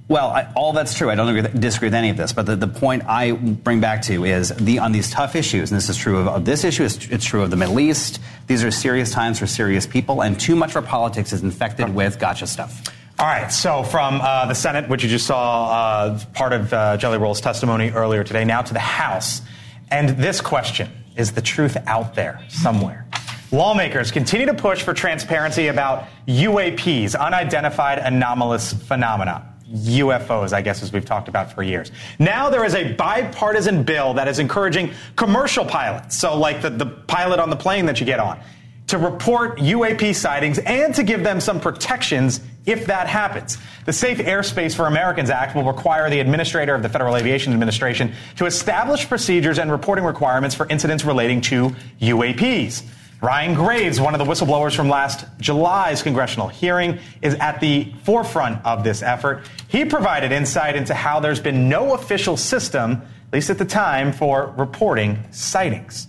Well, 0.09 0.29
I, 0.29 0.51
all 0.57 0.73
that's 0.73 0.95
true. 0.95 1.11
I 1.11 1.15
don't 1.17 1.37
agree, 1.37 1.61
disagree 1.61 1.89
with 1.89 1.95
any 1.95 2.09
of 2.09 2.17
this. 2.17 2.33
But 2.33 2.47
the, 2.47 2.57
the 2.57 2.67
point 2.67 3.05
I 3.07 3.33
bring 3.33 3.81
back 3.81 4.01
to 4.03 4.25
is 4.25 4.49
the 4.57 4.79
on 4.79 4.93
these 4.93 5.11
tough 5.11 5.37
issues, 5.37 5.71
and 5.71 5.77
this 5.77 5.91
is 5.91 5.99
true 5.99 6.19
of, 6.19 6.29
of 6.29 6.45
this 6.47 6.65
issue. 6.65 6.85
It's, 6.85 7.07
it's 7.09 7.25
true 7.27 7.43
of 7.43 7.51
the 7.51 7.57
Middle 7.57 7.79
East. 7.79 8.19
These 8.47 8.65
are 8.65 8.71
serious 8.71 9.13
times 9.13 9.39
for 9.39 9.47
serious 9.47 9.87
people, 9.87 10.23
and 10.23 10.41
too 10.41 10.57
much 10.57 10.71
of 10.71 10.77
our 10.77 10.83
politics 10.83 11.35
is 11.35 11.43
infected 11.43 11.95
with 11.95 12.19
gotcha 12.19 12.47
stuff. 12.47 12.83
All 13.19 13.27
right, 13.27 13.53
so 13.53 13.83
from 13.83 14.21
uh, 14.23 14.47
the 14.47 14.55
Senate, 14.55 14.89
which 14.89 15.03
you 15.03 15.11
just 15.11 15.27
saw 15.27 15.71
uh, 15.71 16.21
part 16.35 16.55
of 16.55 16.73
uh, 16.73 16.97
Jelly 16.97 17.19
Roll's 17.19 17.41
testimony 17.41 17.91
earlier 17.91 18.25
today, 18.25 18.45
now 18.45 18.63
to 18.63 18.73
the 18.73 18.79
House. 18.79 19.43
And 19.91 20.11
this 20.11 20.41
question 20.41 20.89
is 21.17 21.33
the 21.33 21.43
truth 21.43 21.77
out 21.87 22.15
there 22.15 22.41
somewhere? 22.49 23.07
Lawmakers 23.51 24.11
continue 24.11 24.47
to 24.47 24.55
push 24.55 24.83
for 24.83 24.95
transparency 24.95 25.67
about 25.67 26.07
UAPs, 26.27 27.19
unidentified 27.19 27.99
anomalous 27.99 28.73
phenomena. 28.73 29.48
UFOs, 29.73 30.53
I 30.53 30.63
guess, 30.63 30.83
as 30.83 30.93
we've 30.93 31.05
talked 31.05 31.29
about 31.29 31.53
for 31.53 31.63
years. 31.63 31.93
Now 32.19 32.49
there 32.49 32.65
is 32.65 32.75
a 32.75 32.93
bipartisan 32.95 33.83
bill 33.83 34.15
that 34.15 34.29
is 34.29 34.39
encouraging 34.39 34.93
commercial 35.17 35.65
pilots, 35.65 36.17
so 36.17 36.39
like 36.39 36.63
the, 36.63 36.71
the 36.71 36.87
pilot 36.87 37.39
on 37.39 37.51
the 37.51 37.57
plane 37.57 37.87
that 37.87 38.01
you 38.01 38.07
get 38.07 38.19
on, 38.19 38.41
to 38.87 38.97
report 38.97 39.59
UAP 39.59 40.15
sightings 40.15 40.59
and 40.59 40.95
to 40.95 41.03
give 41.03 41.23
them 41.23 41.41
some 41.41 41.61
protections 41.61 42.41
if 42.65 42.87
that 42.87 43.07
happens. 43.07 43.59
The 43.85 43.93
Safe 43.93 44.19
Airspace 44.19 44.75
for 44.75 44.87
Americans 44.87 45.31
Act 45.31 45.55
will 45.55 45.65
require 45.65 46.09
the 46.11 46.21
administrator 46.21 46.75
of 46.75 46.83
the 46.83 46.89
Federal 46.89 47.17
Aviation 47.17 47.53
Administration 47.53 48.13
to 48.37 48.47
establish 48.47 49.09
procedures 49.09 49.59
and 49.59 49.71
reporting 49.71 50.05
requirements 50.05 50.55
for 50.55 50.67
incidents 50.69 51.05
relating 51.05 51.41
to 51.43 51.71
UAPs. 52.01 52.83
Ryan 53.21 53.55
Graves, 53.55 54.01
one 54.01 54.15
of 54.15 54.25
the 54.25 54.25
whistleblowers 54.25 54.77
from 54.77 54.89
last 54.89 55.27
July's 55.41 56.03
congressional 56.03 56.47
hearing, 56.47 57.01
is 57.21 57.35
at 57.35 57.61
the 57.61 57.93
forefront 58.05 58.65
of 58.65 58.85
this 58.85 59.03
effort. 59.03 59.45
He 59.67 59.85
provided 59.85 60.31
insight 60.31 60.77
into 60.77 60.95
how 60.95 61.19
there's 61.19 61.41
been 61.41 61.69
no 61.69 61.95
official 61.95 62.37
system, 62.37 62.93
at 62.93 63.33
least 63.33 63.51
at 63.51 63.59
the 63.59 63.65
time, 63.65 64.13
for 64.13 64.55
reporting 64.57 65.25
sightings. 65.33 66.07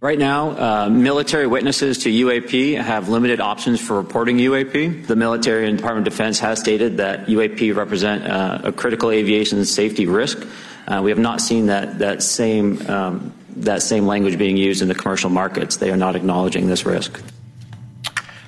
Right 0.00 0.18
now, 0.18 0.50
uh, 0.50 0.88
military 0.90 1.46
witnesses 1.46 1.98
to 2.00 2.10
UAP 2.10 2.82
have 2.82 3.08
limited 3.08 3.40
options 3.40 3.80
for 3.80 3.96
reporting 3.96 4.38
UAP. 4.38 5.06
The 5.06 5.16
military 5.16 5.66
and 5.66 5.76
Department 5.76 6.06
of 6.06 6.12
Defense 6.12 6.38
has 6.40 6.60
stated 6.60 6.98
that 6.98 7.26
UAP 7.26 7.74
represent 7.74 8.24
uh, 8.26 8.60
a 8.64 8.72
critical 8.72 9.10
aviation 9.10 9.64
safety 9.64 10.06
risk. 10.06 10.46
Uh, 10.86 11.00
we 11.02 11.10
have 11.10 11.18
not 11.18 11.40
seen 11.40 11.66
that 11.66 12.00
that 12.00 12.22
same 12.22 12.86
um, 12.90 13.32
that 13.56 13.82
same 13.82 14.06
language 14.06 14.38
being 14.38 14.56
used 14.56 14.82
in 14.82 14.88
the 14.88 14.94
commercial 14.94 15.30
markets. 15.30 15.76
They 15.76 15.90
are 15.90 15.96
not 15.96 16.16
acknowledging 16.16 16.66
this 16.66 16.84
risk. 16.84 17.20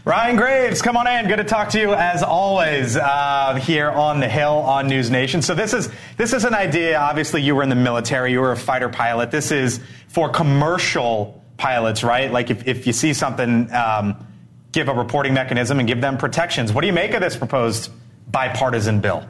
Ryan 0.04 0.36
Graves, 0.36 0.82
come 0.82 0.96
on 0.96 1.08
in. 1.08 1.26
Good 1.26 1.38
to 1.38 1.44
talk 1.44 1.70
to 1.70 1.80
you 1.80 1.92
as 1.92 2.22
always 2.22 2.96
uh, 2.96 3.60
here 3.60 3.90
on 3.90 4.20
the 4.20 4.28
Hill 4.28 4.52
on 4.52 4.86
News 4.86 5.10
Nation. 5.10 5.42
So 5.42 5.52
this 5.52 5.74
is 5.74 5.90
this 6.16 6.32
is 6.32 6.44
an 6.44 6.54
idea. 6.54 6.96
Obviously, 6.96 7.42
you 7.42 7.56
were 7.56 7.64
in 7.64 7.70
the 7.70 7.74
military. 7.74 8.30
You 8.30 8.40
were 8.40 8.52
a 8.52 8.56
fighter 8.56 8.88
pilot. 8.88 9.32
This 9.32 9.50
is 9.50 9.80
for 10.06 10.28
commercial 10.28 11.42
pilots, 11.56 12.04
right? 12.04 12.30
Like 12.30 12.50
if, 12.50 12.68
if 12.68 12.86
you 12.86 12.92
see 12.92 13.14
something, 13.14 13.72
um, 13.72 14.24
give 14.70 14.88
a 14.88 14.94
reporting 14.94 15.34
mechanism 15.34 15.80
and 15.80 15.88
give 15.88 16.00
them 16.00 16.18
protections. 16.18 16.72
What 16.72 16.82
do 16.82 16.86
you 16.86 16.92
make 16.92 17.12
of 17.12 17.20
this 17.20 17.36
proposed 17.36 17.90
bipartisan 18.30 19.00
bill? 19.00 19.28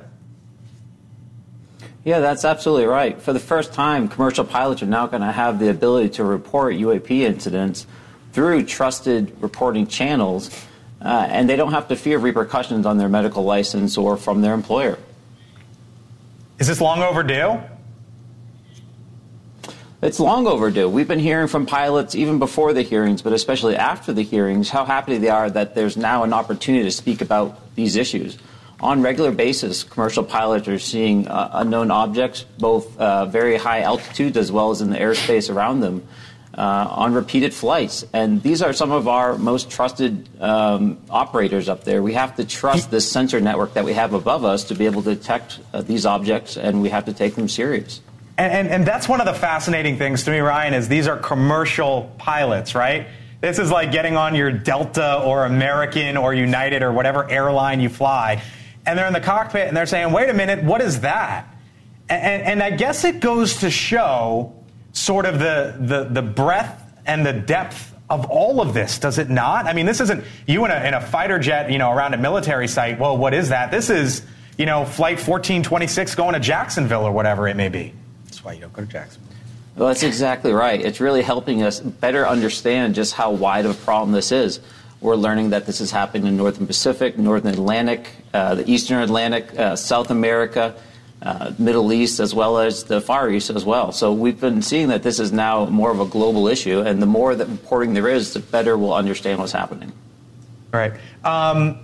Yeah, 2.07 2.21
that's 2.21 2.45
absolutely 2.45 2.87
right. 2.87 3.21
For 3.21 3.33
the 3.33 3.41
first 3.41 3.73
time, 3.73 4.07
commercial 4.07 4.45
pilots 4.45 4.81
are 4.81 4.87
now 4.87 5.09
going 5.09 5.23
to 5.23 5.33
have 5.33 5.59
the 5.59 5.71
ability 5.71 6.11
to 6.11 6.25
report 6.25 6.77
UAP 6.77 7.11
incidents 7.11 7.85
through 8.31 8.67
trusted 8.67 9.37
reporting 9.43 9.89
channels, 9.89 10.57
uh, 11.03 11.27
and 11.29 11.51
they 11.51 11.57
don't 11.57 11.73
have 11.73 11.89
to 11.89 11.97
fear 11.97 12.19
repercussions 12.19 12.87
on 12.87 12.97
their 12.99 13.09
medical 13.09 13.43
license 13.43 13.99
or 13.99 14.17
from 14.17 14.41
their 14.41 14.55
employer. 14.55 15.01
Is 16.61 16.69
this 16.69 16.81
long 16.81 17.03
overdue? 17.03 17.59
It's 20.01 20.21
long 20.21 20.47
overdue. 20.47 20.89
We've 20.89 21.09
been 21.09 21.19
hearing 21.19 21.49
from 21.49 21.67
pilots 21.67 22.15
even 22.15 22.39
before 22.39 22.73
the 22.73 22.83
hearings, 22.83 23.21
but 23.21 23.33
especially 23.33 23.75
after 23.75 24.13
the 24.13 24.23
hearings, 24.23 24.71
how 24.71 24.85
happy 24.85 25.19
they 25.19 25.29
are 25.29 25.51
that 25.51 25.75
there's 25.75 25.97
now 25.97 26.23
an 26.23 26.33
opportunity 26.33 26.85
to 26.85 26.93
speak 26.93 27.21
about 27.21 27.75
these 27.75 27.97
issues. 27.97 28.39
On 28.81 29.01
regular 29.01 29.31
basis, 29.31 29.85
commercial 29.85 30.23
pilots 30.23 30.69
are 30.69 30.79
seeing 30.79 31.27
uh, 31.29 31.51
unknown 31.55 31.91
objects, 31.91 32.45
both 32.59 32.99
uh, 32.99 33.25
very 33.25 33.57
high 33.57 33.81
altitudes 33.81 34.37
as 34.37 34.53
well 34.53 34.71
as 34.71 34.83
in 34.83 34.91
the 34.91 34.99
airspace 34.99 35.53
around 35.55 35.81
them, 35.81 36.07
uh, 36.57 36.87
on 36.91 37.15
repeated 37.15 37.55
flights. 37.55 38.05
And 38.13 38.43
these 38.43 38.61
are 38.61 38.75
some 38.75 38.93
of 38.93 39.09
our 39.09 39.39
most 39.39 39.71
trusted 39.71 40.29
um, 40.43 40.99
operators 41.09 41.71
up 41.71 41.85
there. 41.85 42.03
We 42.03 42.13
have 42.15 42.37
to 42.37 42.45
trust 42.45 42.91
this 42.91 43.11
sensor 43.11 43.41
network 43.41 43.75
that 43.75 43.85
we 43.85 43.95
have 43.95 44.13
above 44.13 44.45
us 44.45 44.65
to 44.65 44.75
be 44.75 44.85
able 44.85 45.03
to 45.05 45.15
detect 45.15 45.59
uh, 45.73 45.81
these 45.81 46.05
objects, 46.05 46.59
and 46.59 46.83
we 46.83 46.91
have 46.91 47.07
to 47.07 47.15
take 47.15 47.35
them 47.35 47.49
serious. 47.49 48.03
And, 48.37 48.53
and, 48.53 48.69
and 48.69 48.87
that's 48.87 49.09
one 49.09 49.21
of 49.21 49.27
the 49.27 49.35
fascinating 49.35 49.97
things 49.97 50.25
to 50.25 50.31
me, 50.31 50.41
Ryan, 50.41 50.75
is 50.75 50.89
these 50.89 51.09
are 51.09 51.17
commercial 51.17 52.13
pilots, 52.19 52.75
right? 52.75 53.07
This 53.41 53.59
is 53.59 53.71
like 53.71 53.91
getting 53.91 54.17
on 54.17 54.35
your 54.35 54.51
Delta 54.51 55.23
or 55.23 55.47
American 55.47 56.19
or 56.19 56.35
United 56.35 56.83
or 56.83 56.93
whatever 56.93 57.31
airline 57.31 57.81
you 57.81 57.89
fly, 57.89 58.43
and 58.87 58.99
they're 58.99 59.07
in 59.07 59.13
the 59.13 59.21
cockpit 59.21 59.69
and 59.69 59.77
they're 59.77 59.87
saying, 59.87 60.13
wait 60.13 60.31
a 60.31 60.35
minute, 60.35 60.65
what 60.65 60.81
is 60.81 61.01
that? 61.01 61.55
And, 62.09 62.23
and, 62.23 62.43
and 62.43 62.63
I 62.63 62.71
guess 62.71 63.05
it 63.05 63.21
goes 63.21 63.59
to 63.59 63.71
show 63.71 64.55
sort 64.93 65.27
of 65.27 65.39
the, 65.39 65.77
the, 65.79 66.05
the 66.05 66.23
breadth 66.23 66.83
and 67.05 67.27
the 67.27 67.33
depth 67.33 67.93
of 68.09 68.27
all 68.27 68.61
of 68.61 68.73
this, 68.73 68.99
does 68.99 69.19
it 69.19 69.29
not? 69.29 69.67
I 69.67 69.73
mean, 69.73 69.87
this 69.87 70.01
isn't 70.01 70.25
you 70.47 70.65
in 70.65 70.71
a, 70.71 70.87
in 70.87 70.95
a 70.95 71.01
fighter 71.01 71.39
jet, 71.39 71.71
you 71.71 71.79
know, 71.79 71.91
around 71.91 72.15
a 72.15 72.19
military 72.19 72.69
site. 72.69 73.01
Well, 73.01 73.19
what 73.19 73.35
is 73.35 73.49
that? 73.49 73.73
This 73.73 73.91
is, 73.91 74.25
you 74.57 74.65
know, 74.65 74.85
flight 74.85 75.17
1426 75.17 76.15
going 76.15 76.35
to 76.35 76.41
Jacksonville 76.41 77.03
or 77.03 77.11
whatever 77.11 77.49
it 77.49 77.57
may 77.57 77.69
be. 77.69 77.93
That's 78.25 78.45
why 78.45 78.53
you 78.53 78.61
don't 78.61 78.73
go 78.73 78.83
to 78.83 78.89
Jacksonville. 78.89 79.33
Well, 79.77 79.89
that's 79.89 80.05
exactly 80.05 80.53
right. 80.53 80.81
It's 80.81 81.01
really 81.01 81.23
helping 81.23 81.63
us 81.63 81.81
better 81.81 82.27
understand 82.27 82.95
just 82.95 83.13
how 83.13 83.33
wide 83.33 83.67
of 83.67 83.73
a 83.73 83.85
problem 83.85 84.13
this 84.13 84.33
is. 84.33 84.61
We're 85.01 85.17
learning 85.17 85.51
that 85.51 85.67
this 85.67 85.81
is 85.81 85.91
happening 85.91 86.27
in 86.27 86.37
Northern 86.37 86.67
Pacific, 86.67 87.19
Northern 87.19 87.53
Atlantic, 87.53 88.11
uh, 88.33 88.57
the 88.57 88.71
Eastern 88.71 89.03
Atlantic, 89.03 89.57
uh, 89.59 89.77
South 89.77 90.11
America, 90.11 90.75
uh, 91.23 91.53
Middle 91.59 91.93
East, 91.93 92.19
as 92.19 92.35
well 92.35 92.59
as 92.59 92.85
the 92.85 93.01
Far 93.01 93.31
East 93.31 93.51
as 93.51 93.65
well. 93.65 93.93
So 93.93 94.13
we've 94.13 94.41
been 94.41 94.63
seeing 94.63 94.89
that 94.89 95.03
this 95.03 95.21
is 95.21 95.33
now 95.33 95.67
more 95.67 95.91
of 95.91 96.01
a 96.01 96.07
global 96.07 96.49
issue, 96.49 96.81
and 96.81 97.01
the 97.01 97.07
more 97.07 97.35
that 97.35 97.47
reporting 97.47 97.95
there 97.95 98.09
is, 98.09 98.33
the 98.33 98.41
better 98.41 98.77
we'll 98.77 98.95
understand 98.95 99.39
what's 99.39 99.53
happening. 99.53 99.93
All 100.73 100.81
right. 100.81 100.93
Um, 101.25 101.79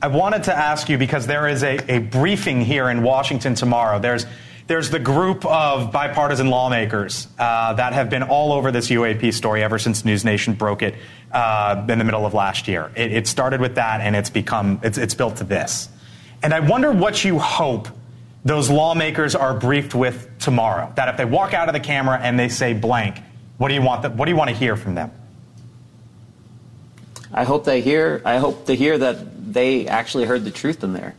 I 0.00 0.08
wanted 0.08 0.44
to 0.44 0.56
ask 0.56 0.88
you 0.88 0.98
because 0.98 1.26
there 1.26 1.46
is 1.48 1.62
a, 1.62 1.78
a 1.92 1.98
briefing 1.98 2.60
here 2.60 2.90
in 2.90 3.02
Washington 3.02 3.54
tomorrow. 3.54 4.00
There's 4.00 4.26
There's 4.66 4.90
the 4.90 4.98
group 4.98 5.44
of 5.44 5.90
bipartisan 5.90 6.48
lawmakers 6.48 7.26
uh, 7.38 7.74
that 7.74 7.92
have 7.92 8.08
been 8.08 8.22
all 8.22 8.52
over 8.52 8.70
this 8.70 8.88
UAP 8.88 9.32
story 9.34 9.62
ever 9.62 9.78
since 9.78 10.04
News 10.04 10.24
Nation 10.24 10.54
broke 10.54 10.82
it 10.82 10.94
uh, 11.32 11.84
in 11.88 11.98
the 11.98 12.04
middle 12.04 12.24
of 12.24 12.32
last 12.32 12.68
year. 12.68 12.92
It, 12.94 13.12
it 13.12 13.26
started 13.26 13.60
with 13.60 13.74
that, 13.74 14.00
and 14.00 14.14
it's 14.14 14.30
become 14.30 14.80
it's, 14.82 14.98
it's 14.98 15.14
built 15.14 15.36
to 15.36 15.44
this. 15.44 15.88
And 16.42 16.54
I 16.54 16.60
wonder 16.60 16.92
what 16.92 17.24
you 17.24 17.38
hope 17.38 17.88
those 18.44 18.70
lawmakers 18.70 19.34
are 19.34 19.54
briefed 19.54 19.94
with 19.94 20.28
tomorrow. 20.38 20.92
That 20.96 21.08
if 21.08 21.16
they 21.16 21.24
walk 21.24 21.54
out 21.54 21.68
of 21.68 21.74
the 21.74 21.80
camera 21.80 22.18
and 22.20 22.38
they 22.38 22.48
say 22.48 22.72
blank, 22.72 23.18
what 23.58 23.68
do 23.68 23.74
you 23.74 23.82
want? 23.82 24.02
The, 24.02 24.10
what 24.10 24.26
do 24.26 24.30
you 24.30 24.36
want 24.36 24.50
to 24.50 24.56
hear 24.56 24.76
from 24.76 24.94
them? 24.94 25.10
I 27.32 27.44
hope 27.44 27.64
they 27.64 27.80
hear. 27.80 28.20
I 28.24 28.38
hope 28.38 28.66
to 28.66 28.74
hear 28.74 28.98
that 28.98 29.52
they 29.54 29.86
actually 29.86 30.24
heard 30.24 30.44
the 30.44 30.50
truth 30.50 30.84
in 30.84 30.92
there. 30.92 31.14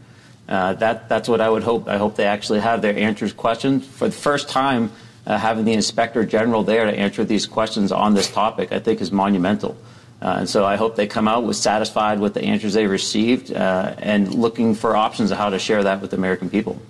Uh, 0.47 0.73
that 0.73 1.07
that's 1.09 1.29
what 1.29 1.41
I 1.41 1.49
would 1.49 1.63
hope. 1.63 1.87
I 1.87 1.97
hope 1.97 2.15
they 2.15 2.25
actually 2.25 2.59
have 2.59 2.81
their 2.81 2.97
answers 2.97 3.33
questions 3.33 3.85
for 3.85 4.07
the 4.07 4.15
first 4.15 4.49
time. 4.49 4.91
Uh, 5.25 5.37
having 5.37 5.63
the 5.63 5.71
inspector 5.71 6.25
general 6.25 6.63
there 6.63 6.83
to 6.83 6.91
answer 6.91 7.23
these 7.23 7.45
questions 7.45 7.93
on 7.93 8.13
this 8.13 8.29
topic, 8.29 8.73
I 8.73 8.79
think, 8.79 8.99
is 8.99 9.09
monumental. 9.09 9.77
Uh, 10.21 10.35
and 10.39 10.49
so 10.49 10.65
I 10.65 10.75
hope 10.75 10.97
they 10.97 11.07
come 11.07 11.27
out 11.27 11.45
with 11.45 11.55
satisfied 11.55 12.19
with 12.19 12.33
the 12.33 12.43
answers 12.43 12.73
they 12.73 12.87
received 12.87 13.51
uh, 13.51 13.95
and 13.99 14.33
looking 14.33 14.75
for 14.75 14.97
options 14.97 15.31
of 15.31 15.37
how 15.37 15.49
to 15.49 15.59
share 15.59 15.83
that 15.83 16.01
with 16.01 16.11
the 16.11 16.17
American 16.17 16.49
people. 16.49 16.81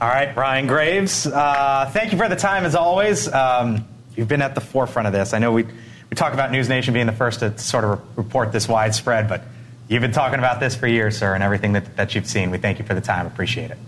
All 0.00 0.08
right, 0.08 0.36
Ryan 0.36 0.68
Graves, 0.68 1.26
uh, 1.26 1.90
thank 1.92 2.12
you 2.12 2.18
for 2.18 2.28
the 2.28 2.36
time 2.36 2.64
as 2.64 2.76
always. 2.76 3.32
Um, 3.32 3.86
you've 4.16 4.28
been 4.28 4.42
at 4.42 4.54
the 4.54 4.60
forefront 4.60 5.08
of 5.08 5.12
this. 5.12 5.34
I 5.34 5.38
know 5.38 5.50
we, 5.50 5.64
we 5.64 6.14
talk 6.14 6.32
about 6.32 6.52
News 6.52 6.68
Nation 6.68 6.94
being 6.94 7.06
the 7.06 7.12
first 7.12 7.40
to 7.40 7.56
sort 7.58 7.82
of 7.82 7.90
re- 7.90 8.04
report 8.16 8.52
this 8.52 8.68
widespread, 8.68 9.28
but 9.28 9.42
you've 9.88 10.02
been 10.02 10.12
talking 10.12 10.38
about 10.38 10.60
this 10.60 10.76
for 10.76 10.86
years, 10.86 11.18
sir, 11.18 11.34
and 11.34 11.42
everything 11.42 11.72
that, 11.72 11.96
that 11.96 12.14
you've 12.14 12.26
seen. 12.26 12.50
We 12.50 12.58
thank 12.58 12.78
you 12.78 12.84
for 12.84 12.94
the 12.94 13.00
time. 13.00 13.26
Appreciate 13.26 13.70
it. 13.70 13.78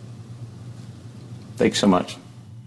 Thanks 1.56 1.78
so 1.78 1.86
much. 1.86 2.16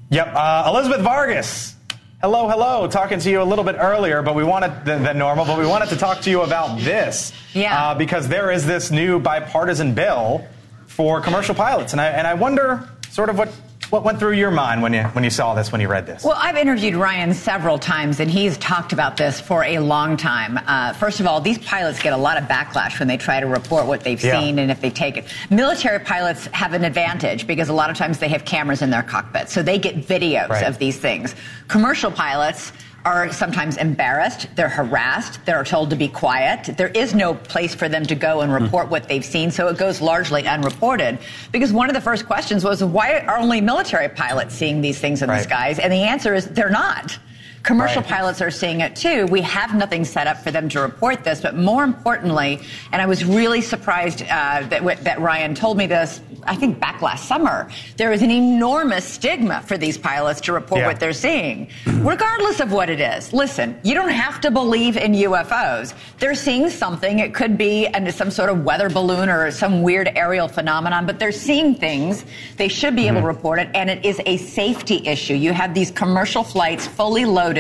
Yep. 0.10 0.32
Uh, 0.34 0.66
Elizabeth 0.68 1.02
Vargas. 1.02 1.76
Hello, 2.22 2.48
hello. 2.48 2.88
Talking 2.88 3.20
to 3.20 3.30
you 3.30 3.42
a 3.42 3.44
little 3.44 3.66
bit 3.66 3.76
earlier, 3.78 4.22
but 4.22 4.34
we 4.36 4.44
wanted 4.44 4.86
than, 4.86 5.04
than 5.04 5.18
normal, 5.18 5.44
but 5.44 5.60
we 5.60 5.66
wanted 5.66 5.90
to 5.90 5.98
talk 5.98 6.22
to 6.22 6.30
you 6.30 6.42
about 6.42 6.80
this. 6.80 7.34
Yeah. 7.54 7.90
Uh, 7.90 7.96
because 7.96 8.30
there 8.30 8.50
is 8.52 8.66
this 8.66 8.92
new 8.92 9.20
bipartisan 9.20 9.94
bill 9.94 10.48
for 10.88 11.20
commercial 11.20 11.56
pilots, 11.56 11.92
and 11.92 12.00
I 12.00 12.08
and 12.08 12.26
I 12.26 12.36
wonder 12.36 12.88
sort 13.10 13.30
of 13.30 13.38
what 13.38 13.50
what 13.94 14.04
went 14.04 14.18
through 14.18 14.32
your 14.34 14.50
mind 14.50 14.82
when 14.82 14.92
you 14.92 15.04
when 15.14 15.24
you 15.24 15.30
saw 15.30 15.54
this 15.54 15.72
when 15.72 15.80
you 15.80 15.88
read 15.88 16.08
this. 16.08 16.24
Well, 16.24 16.36
I've 16.36 16.58
interviewed 16.58 16.96
Ryan 16.96 17.32
several 17.32 17.78
times, 17.78 18.20
and 18.20 18.30
he's 18.30 18.58
talked 18.58 18.92
about 18.92 19.18
this 19.18 19.40
for 19.40 19.64
a 19.64 19.78
long 19.78 20.18
time. 20.18 20.60
Uh, 20.66 20.94
first 20.94 21.20
of 21.20 21.28
all, 21.28 21.40
these 21.40 21.60
pilots 21.60 22.02
get 22.02 22.12
a 22.12 22.18
lot 22.18 22.38
of 22.42 22.46
backlash 22.46 22.98
when 22.98 23.08
they 23.08 23.18
try 23.18 23.40
to 23.40 23.46
report 23.46 23.86
what 23.86 24.02
they've 24.02 24.22
Yeah. 24.22 24.40
seen 24.40 24.58
and 24.58 24.72
if 24.72 24.82
they 24.82 24.90
take 24.90 25.16
it. 25.16 25.26
Military 25.52 26.00
pilots 26.00 26.48
have 26.54 26.74
an 26.74 26.84
advantage 26.86 27.46
because 27.46 27.70
a 27.70 27.74
lot 27.74 27.92
of 27.92 27.96
times 27.96 28.18
they 28.18 28.30
have 28.30 28.46
cameras 28.46 28.82
in 28.82 28.90
their 28.90 29.04
cockpit, 29.04 29.52
so 29.52 29.62
they 29.62 29.78
get 29.78 30.08
videos 30.08 30.50
Right. 30.50 30.64
of 30.66 30.80
these 30.80 30.98
things. 30.98 31.36
Commercial 31.68 32.10
pilots 32.10 32.74
are 33.06 33.32
sometimes 33.32 33.78
embarrassed, 33.78 34.48
they're 34.56 34.70
harassed, 34.70 35.40
they're 35.46 35.64
told 35.64 35.90
to 35.90 35.96
be 35.96 36.08
quiet. 36.08 36.78
There 36.78 36.90
is 36.90 37.14
no 37.14 37.34
place 37.34 37.76
for 37.76 37.90
them 37.90 38.06
to 38.06 38.16
go 38.16 38.42
and 38.42 38.54
report 38.54 38.90
what 38.90 39.08
they've 39.08 39.26
seen, 39.26 39.52
so 39.52 39.68
it 39.68 39.78
goes 39.78 40.02
largely 40.02 40.48
unreported. 40.48 41.20
Because 41.52 41.74
one 41.74 41.90
of 41.90 41.96
the 41.96 42.02
first 42.02 42.26
questions 42.26 42.64
was, 42.64 42.84
why 42.84 43.20
are 43.20 43.38
only 43.38 43.62
military 43.62 44.10
pilots 44.10 44.56
seeing 44.56 44.82
these 44.82 45.00
things 45.00 45.22
in 45.22 45.30
the 45.30 45.40
skies? 45.40 45.80
And 45.80 45.92
the 45.92 46.04
answer 46.04 46.34
is 46.34 46.46
they're 46.48 46.70
not. 46.70 47.18
Commercial 47.64 48.02
Right. 48.02 48.12
pilots 48.12 48.42
are 48.42 48.52
seeing 48.52 48.82
it 48.82 48.94
too. 48.94 49.26
We 49.28 49.40
have 49.42 49.74
nothing 49.74 50.04
set 50.04 50.28
up 50.28 50.38
for 50.44 50.52
them 50.52 50.68
to 50.70 50.82
report 50.82 51.24
this, 51.24 51.40
but 51.40 51.56
more 51.56 51.86
importantly, 51.86 52.60
and 52.92 53.02
I 53.02 53.06
was 53.06 53.24
really 53.24 53.62
surprised 53.62 54.22
uh, 54.24 54.64
that, 54.68 55.04
that 55.06 55.22
Ryan 55.22 55.56
told 55.56 55.78
me 55.78 55.88
this, 55.88 56.20
I 56.46 56.56
think 56.58 56.78
back 56.82 57.02
last 57.02 57.26
summer, 57.26 57.70
there 57.96 58.12
is 58.12 58.22
an 58.22 58.32
enormous 58.32 59.06
stigma 59.06 59.62
for 59.62 59.78
these 59.78 59.98
pilots 59.98 60.42
to 60.42 60.52
report 60.52 60.82
Yeah. 60.82 60.88
what 60.88 61.00
they're 61.00 61.14
seeing, 61.14 61.70
regardless 62.00 62.60
of 62.60 62.74
what 62.74 62.90
it 62.90 63.00
is. 63.00 63.32
Listen, 63.32 63.80
you 63.84 63.94
don't 63.94 64.10
have 64.10 64.42
to 64.42 64.52
believe 64.52 64.98
in 64.98 65.14
UFOs. 65.14 65.94
They're 66.20 66.36
seeing 66.36 66.70
something. 66.70 67.20
It 67.20 67.34
could 67.34 67.58
be 67.58 67.88
some 68.12 68.30
sort 68.30 68.50
of 68.50 68.66
weather 68.66 68.90
balloon 68.90 69.30
or 69.30 69.50
some 69.52 69.82
weird 69.84 70.12
aerial 70.18 70.50
phenomenon, 70.50 71.06
but 71.06 71.18
they're 71.18 71.32
seeing 71.32 71.76
things. 71.76 72.26
They 72.58 72.68
should 72.68 72.94
be 72.94 73.08
able 73.08 73.22
to 73.22 73.28
report 73.28 73.60
it, 73.60 73.70
and 73.74 73.90
it 73.90 74.04
is 74.04 74.20
a 74.26 74.36
safety 74.36 75.08
issue. 75.08 75.34
You 75.36 75.54
have 75.54 75.74
these 75.74 75.92
commercial 75.92 76.44
flights 76.44 76.86
fully 76.86 77.24
loaded 77.24 77.53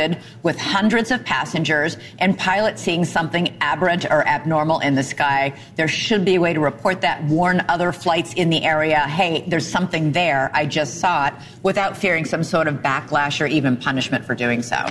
with 0.44 0.58
hundreds 0.60 1.12
of 1.12 1.24
passengers, 1.26 1.98
and 2.20 2.38
pilots 2.38 2.82
seeing 2.82 3.06
something 3.06 3.56
aberrant 3.62 4.06
or 4.06 4.28
abnormal 4.28 4.80
in 4.80 4.96
the 4.96 5.04
sky. 5.04 5.54
There 5.76 5.88
should 5.88 6.26
be 6.26 6.36
a 6.36 6.42
way 6.42 6.54
to 6.54 6.60
report 6.60 7.02
that, 7.02 7.24
warn 7.26 7.64
other 7.70 7.92
flights 7.92 8.34
in 8.34 8.50
the 8.50 8.64
area, 8.64 9.00
hey, 9.00 9.44
there's 9.48 9.68
something 9.68 10.12
there. 10.12 10.52
I 10.54 10.66
just 10.66 11.00
saw 11.00 11.28
it, 11.28 11.34
without 11.62 11.96
fearing 11.98 12.26
some 12.26 12.44
sort 12.44 12.68
of 12.68 12.76
backlash 12.76 13.40
or 13.42 13.46
even 13.46 13.78
punishment 13.78 14.26
for 14.26 14.36
doing 14.36 14.62
so. 14.62 14.86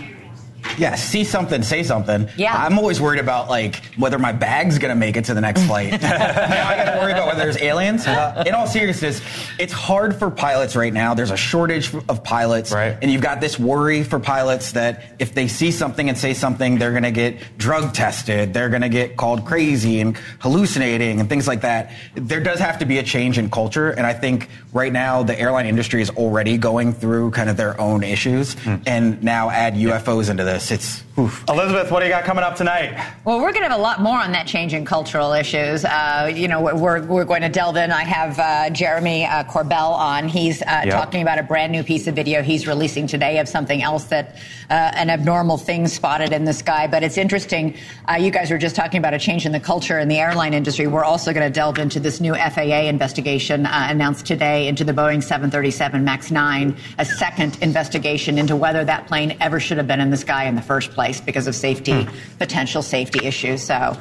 Yeah, 0.78 0.94
see 0.94 1.24
something, 1.24 1.62
say 1.62 1.82
something. 1.82 2.28
Yeah. 2.36 2.54
I'm 2.54 2.78
always 2.78 3.00
worried 3.00 3.20
about 3.20 3.48
like 3.48 3.76
whether 3.96 4.18
my 4.18 4.32
bag's 4.32 4.78
gonna 4.78 4.94
make 4.94 5.16
it 5.16 5.26
to 5.26 5.34
the 5.34 5.40
next 5.40 5.64
flight. 5.64 5.90
now 6.02 6.68
I 6.68 6.76
gotta 6.76 6.98
worry 6.98 7.12
about 7.12 7.26
whether 7.26 7.40
there's 7.40 7.60
aliens. 7.60 8.06
Uh, 8.06 8.44
in 8.46 8.54
all 8.54 8.66
seriousness, 8.66 9.20
it's 9.58 9.72
hard 9.72 10.16
for 10.16 10.30
pilots 10.30 10.76
right 10.76 10.92
now. 10.92 11.14
There's 11.14 11.30
a 11.30 11.36
shortage 11.36 11.94
of 12.08 12.24
pilots, 12.24 12.72
right. 12.72 12.96
and 13.02 13.10
you've 13.10 13.22
got 13.22 13.40
this 13.40 13.58
worry 13.58 14.02
for 14.02 14.18
pilots 14.18 14.72
that 14.72 15.14
if 15.18 15.34
they 15.34 15.48
see 15.48 15.70
something 15.70 16.08
and 16.08 16.16
say 16.16 16.34
something, 16.34 16.78
they're 16.78 16.92
gonna 16.92 17.10
get 17.10 17.58
drug 17.58 17.94
tested, 17.94 18.54
they're 18.54 18.70
gonna 18.70 18.88
get 18.88 19.16
called 19.16 19.44
crazy 19.44 20.00
and 20.00 20.16
hallucinating 20.40 21.20
and 21.20 21.28
things 21.28 21.46
like 21.46 21.62
that. 21.62 21.92
There 22.14 22.40
does 22.40 22.60
have 22.60 22.78
to 22.78 22.86
be 22.86 22.98
a 22.98 23.02
change 23.02 23.38
in 23.38 23.50
culture, 23.50 23.90
and 23.90 24.06
I 24.06 24.14
think 24.14 24.48
right 24.72 24.92
now 24.92 25.22
the 25.22 25.38
airline 25.38 25.66
industry 25.66 26.02
is 26.02 26.10
already 26.10 26.58
going 26.58 26.92
through 26.92 27.32
kind 27.32 27.50
of 27.50 27.56
their 27.56 27.78
own 27.80 28.02
issues, 28.02 28.56
and 28.86 29.22
now 29.22 29.50
add 29.50 29.74
UFOs 29.74 30.30
into 30.30 30.44
this. 30.44 30.61
It's 30.70 31.02
oof. 31.18 31.44
Elizabeth, 31.48 31.90
what 31.90 32.00
do 32.00 32.06
you 32.06 32.10
got 32.12 32.24
coming 32.24 32.42
up 32.44 32.56
tonight? 32.56 32.94
Well, 33.24 33.38
we're 33.40 33.52
going 33.52 33.62
to 33.64 33.68
have 33.68 33.78
a 33.78 33.82
lot 33.82 34.00
more 34.00 34.18
on 34.18 34.32
that 34.32 34.46
change 34.46 34.72
in 34.74 34.84
cultural 34.84 35.32
issues. 35.32 35.84
Uh, 35.84 36.30
you 36.34 36.48
know, 36.48 36.60
we're, 36.60 37.02
we're 37.04 37.24
going 37.24 37.42
to 37.42 37.48
delve 37.48 37.76
in. 37.76 37.92
I 37.92 38.02
have 38.04 38.38
uh, 38.38 38.70
Jeremy 38.70 39.24
uh, 39.26 39.44
Corbell 39.44 39.90
on. 39.92 40.28
He's 40.28 40.62
uh, 40.62 40.82
Yep. 40.84 40.90
talking 40.94 41.22
about 41.22 41.38
a 41.38 41.42
brand 41.42 41.70
new 41.72 41.82
piece 41.84 42.06
of 42.06 42.14
video 42.14 42.42
he's 42.42 42.66
releasing 42.66 43.06
today 43.06 43.38
of 43.38 43.48
something 43.48 43.82
else 43.82 44.04
that 44.04 44.36
uh, 44.70 44.72
an 44.94 45.10
abnormal 45.10 45.58
thing 45.58 45.86
spotted 45.86 46.32
in 46.32 46.44
the 46.44 46.52
sky. 46.52 46.86
But 46.86 47.02
it's 47.02 47.18
interesting. 47.18 47.76
Uh, 48.10 48.14
you 48.14 48.30
guys 48.30 48.50
were 48.50 48.58
just 48.58 48.74
talking 48.74 48.98
about 48.98 49.12
a 49.12 49.18
change 49.18 49.44
in 49.44 49.52
the 49.52 49.60
culture 49.60 49.98
in 49.98 50.08
the 50.08 50.18
airline 50.18 50.54
industry. 50.54 50.86
We're 50.86 51.04
also 51.04 51.32
going 51.32 51.46
to 51.46 51.52
delve 51.52 51.78
into 51.78 52.00
this 52.00 52.20
new 52.20 52.34
FAA 52.34 52.82
investigation 52.88 53.66
uh, 53.66 53.86
announced 53.90 54.24
today 54.26 54.66
into 54.66 54.82
the 54.82 54.92
Boeing 54.92 55.22
737 55.22 56.02
MAX 56.04 56.30
9, 56.30 56.76
a 56.98 57.04
second 57.04 57.58
investigation 57.62 58.38
into 58.38 58.56
whether 58.56 58.82
that 58.84 59.06
plane 59.06 59.36
ever 59.40 59.60
should 59.60 59.76
have 59.76 59.86
been 59.86 60.00
in 60.00 60.08
the 60.10 60.16
sky 60.16 60.44
in 60.46 60.54
the 60.54 60.62
first 60.62 60.90
place 60.92 61.01
because 61.10 61.46
of 61.46 61.54
safety, 61.54 62.06
potential 62.38 62.82
safety 62.82 63.26
issues. 63.26 63.62
So 63.62 63.74
uh, 63.74 63.96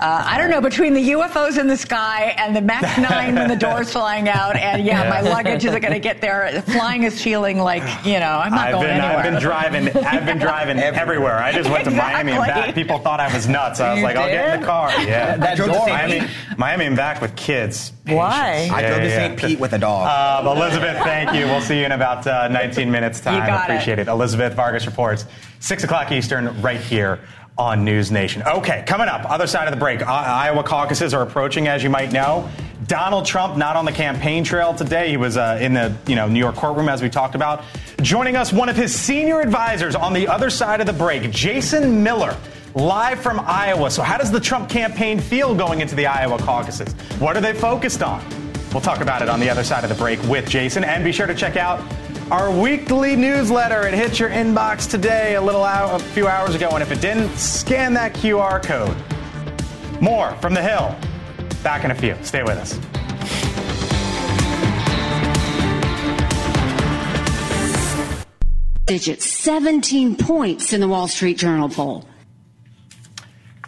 I 0.00 0.38
don't 0.38 0.50
know, 0.50 0.60
between 0.60 0.94
the 0.94 1.10
UFOs 1.10 1.58
in 1.58 1.66
the 1.66 1.76
sky 1.76 2.34
and 2.38 2.56
the 2.56 2.62
MAX 2.62 2.96
9 2.98 3.34
when 3.34 3.48
the 3.48 3.56
door's 3.66 3.92
flying 3.92 4.28
out, 4.28 4.56
and 4.56 4.84
yeah, 4.84 5.08
my 5.10 5.20
luggage 5.20 5.64
isn't 5.64 5.80
going 5.80 5.92
to 5.92 6.00
get 6.00 6.20
there. 6.20 6.62
Flying 6.62 7.02
is 7.02 7.22
feeling 7.22 7.58
like, 7.58 7.82
you 8.06 8.18
know, 8.18 8.40
I'm 8.42 8.50
not 8.52 8.68
I've 8.68 8.72
going 8.74 8.86
been, 8.86 9.00
anywhere. 9.00 9.16
I've 9.18 9.24
been 9.32 9.40
driving. 9.42 10.04
I've 10.04 10.24
been 10.24 10.38
driving 10.38 10.78
everywhere. 10.80 11.38
I 11.38 11.52
just 11.52 11.68
went 11.68 11.84
to 11.84 11.90
Miami 11.90 12.32
and 12.32 12.40
back. 12.46 12.74
People 12.74 12.98
thought 12.98 13.20
I 13.20 13.32
was 13.34 13.46
nuts. 13.46 13.80
I 13.80 13.90
was 13.90 13.98
You 13.98 14.04
like, 14.04 14.16
I'll 14.16 14.28
get 14.28 14.54
in 14.54 14.60
the 14.60 14.66
car. 14.66 14.90
Yeah, 15.02 15.36
That 15.36 15.58
door. 15.58 15.66
to 15.66 15.74
St. 15.74 15.88
Miami, 15.88 16.26
Miami 16.56 16.84
and 16.86 16.96
back 16.96 17.20
with 17.20 17.36
kids. 17.36 17.92
Why? 18.06 18.68
Patience. 18.70 18.72
I 18.72 18.86
drove 18.86 19.00
to 19.02 19.10
St. 19.10 19.38
Pete 19.38 19.60
with 19.60 19.72
a 19.74 19.78
dog. 19.78 20.46
Um, 20.46 20.56
Elizabeth, 20.56 20.96
thank 21.02 21.34
you. 21.34 21.44
We'll 21.46 21.60
see 21.60 21.78
you 21.78 21.84
in 21.84 21.92
about 21.92 22.26
uh, 22.26 22.48
19 22.48 22.90
minutes 22.90 23.20
time. 23.20 23.34
You 23.34 23.40
got 23.46 23.68
it. 23.68 23.72
Appreciate 23.74 23.98
it. 23.98 24.08
Elizabeth 24.08 24.54
Vargas 24.54 24.86
reports 24.86 25.26
six 25.60 25.84
o'clock 25.84 26.10
Eastern 26.10 26.60
right 26.60 26.80
here 26.80 27.20
on 27.56 27.84
News 27.84 28.10
Nation. 28.10 28.42
Okay, 28.42 28.82
coming 28.86 29.08
up, 29.08 29.30
other 29.30 29.46
side 29.46 29.68
of 29.68 29.74
the 29.74 29.78
break. 29.78 30.02
Iowa 30.02 30.62
caucuses 30.64 31.14
are 31.14 31.22
approaching, 31.22 31.68
as 31.68 31.82
you 31.82 31.90
might 31.90 32.10
know. 32.10 32.50
Donald 32.86 33.26
Trump 33.26 33.56
not 33.56 33.76
on 33.76 33.84
the 33.84 33.92
campaign 33.92 34.42
trail 34.42 34.74
today. 34.74 35.10
He 35.10 35.16
was 35.16 35.36
uh, 35.36 35.58
in 35.60 35.74
the 35.74 35.94
you 36.06 36.16
know 36.16 36.26
New 36.26 36.40
York 36.40 36.56
courtroom, 36.56 36.88
as 36.88 37.02
we 37.02 37.08
talked 37.08 37.34
about. 37.34 37.62
Joining 38.02 38.34
us, 38.34 38.52
one 38.52 38.68
of 38.68 38.76
his 38.76 38.92
senior 38.92 39.40
advisors 39.40 39.94
on 39.94 40.12
the 40.12 40.26
other 40.26 40.50
side 40.50 40.80
of 40.80 40.86
the 40.86 40.92
break, 40.92 41.30
Jason 41.30 42.02
Miller. 42.02 42.36
Live 42.74 43.20
from 43.20 43.40
Iowa. 43.40 43.90
So, 43.90 44.00
how 44.02 44.16
does 44.16 44.30
the 44.30 44.38
Trump 44.38 44.70
campaign 44.70 45.20
feel 45.20 45.56
going 45.56 45.80
into 45.80 45.96
the 45.96 46.06
Iowa 46.06 46.38
caucuses? 46.38 46.92
What 47.18 47.36
are 47.36 47.40
they 47.40 47.52
focused 47.52 48.00
on? 48.00 48.24
We'll 48.72 48.80
talk 48.80 49.00
about 49.00 49.22
it 49.22 49.28
on 49.28 49.40
the 49.40 49.50
other 49.50 49.64
side 49.64 49.82
of 49.82 49.90
the 49.90 49.96
break 49.96 50.22
with 50.28 50.48
Jason. 50.48 50.84
And 50.84 51.02
be 51.02 51.10
sure 51.10 51.26
to 51.26 51.34
check 51.34 51.56
out 51.56 51.80
our 52.30 52.50
weekly 52.50 53.16
newsletter. 53.16 53.86
It 53.86 53.94
hit 53.94 54.18
your 54.18 54.30
inbox 54.30 54.88
today, 54.88 55.34
a 55.34 55.42
little 55.42 55.64
out, 55.64 56.00
a 56.00 56.04
few 56.04 56.28
hours 56.28 56.54
ago. 56.54 56.68
And 56.70 56.82
if 56.82 56.92
it 56.92 57.00
didn't, 57.00 57.36
scan 57.36 57.94
that 57.94 58.14
QR 58.14 58.62
code. 58.62 58.96
More 60.00 60.32
from 60.36 60.54
the 60.54 60.62
Hill. 60.62 60.94
Back 61.62 61.84
in 61.84 61.90
a 61.90 61.94
few. 61.94 62.16
Stay 62.22 62.42
with 62.42 62.56
us. 62.56 62.78
digits, 68.90 69.24
17 69.24 70.16
points 70.16 70.72
in 70.72 70.80
the 70.80 70.88
Wall 70.88 71.06
Street 71.06 71.38
Journal 71.38 71.68
poll. 71.68 72.09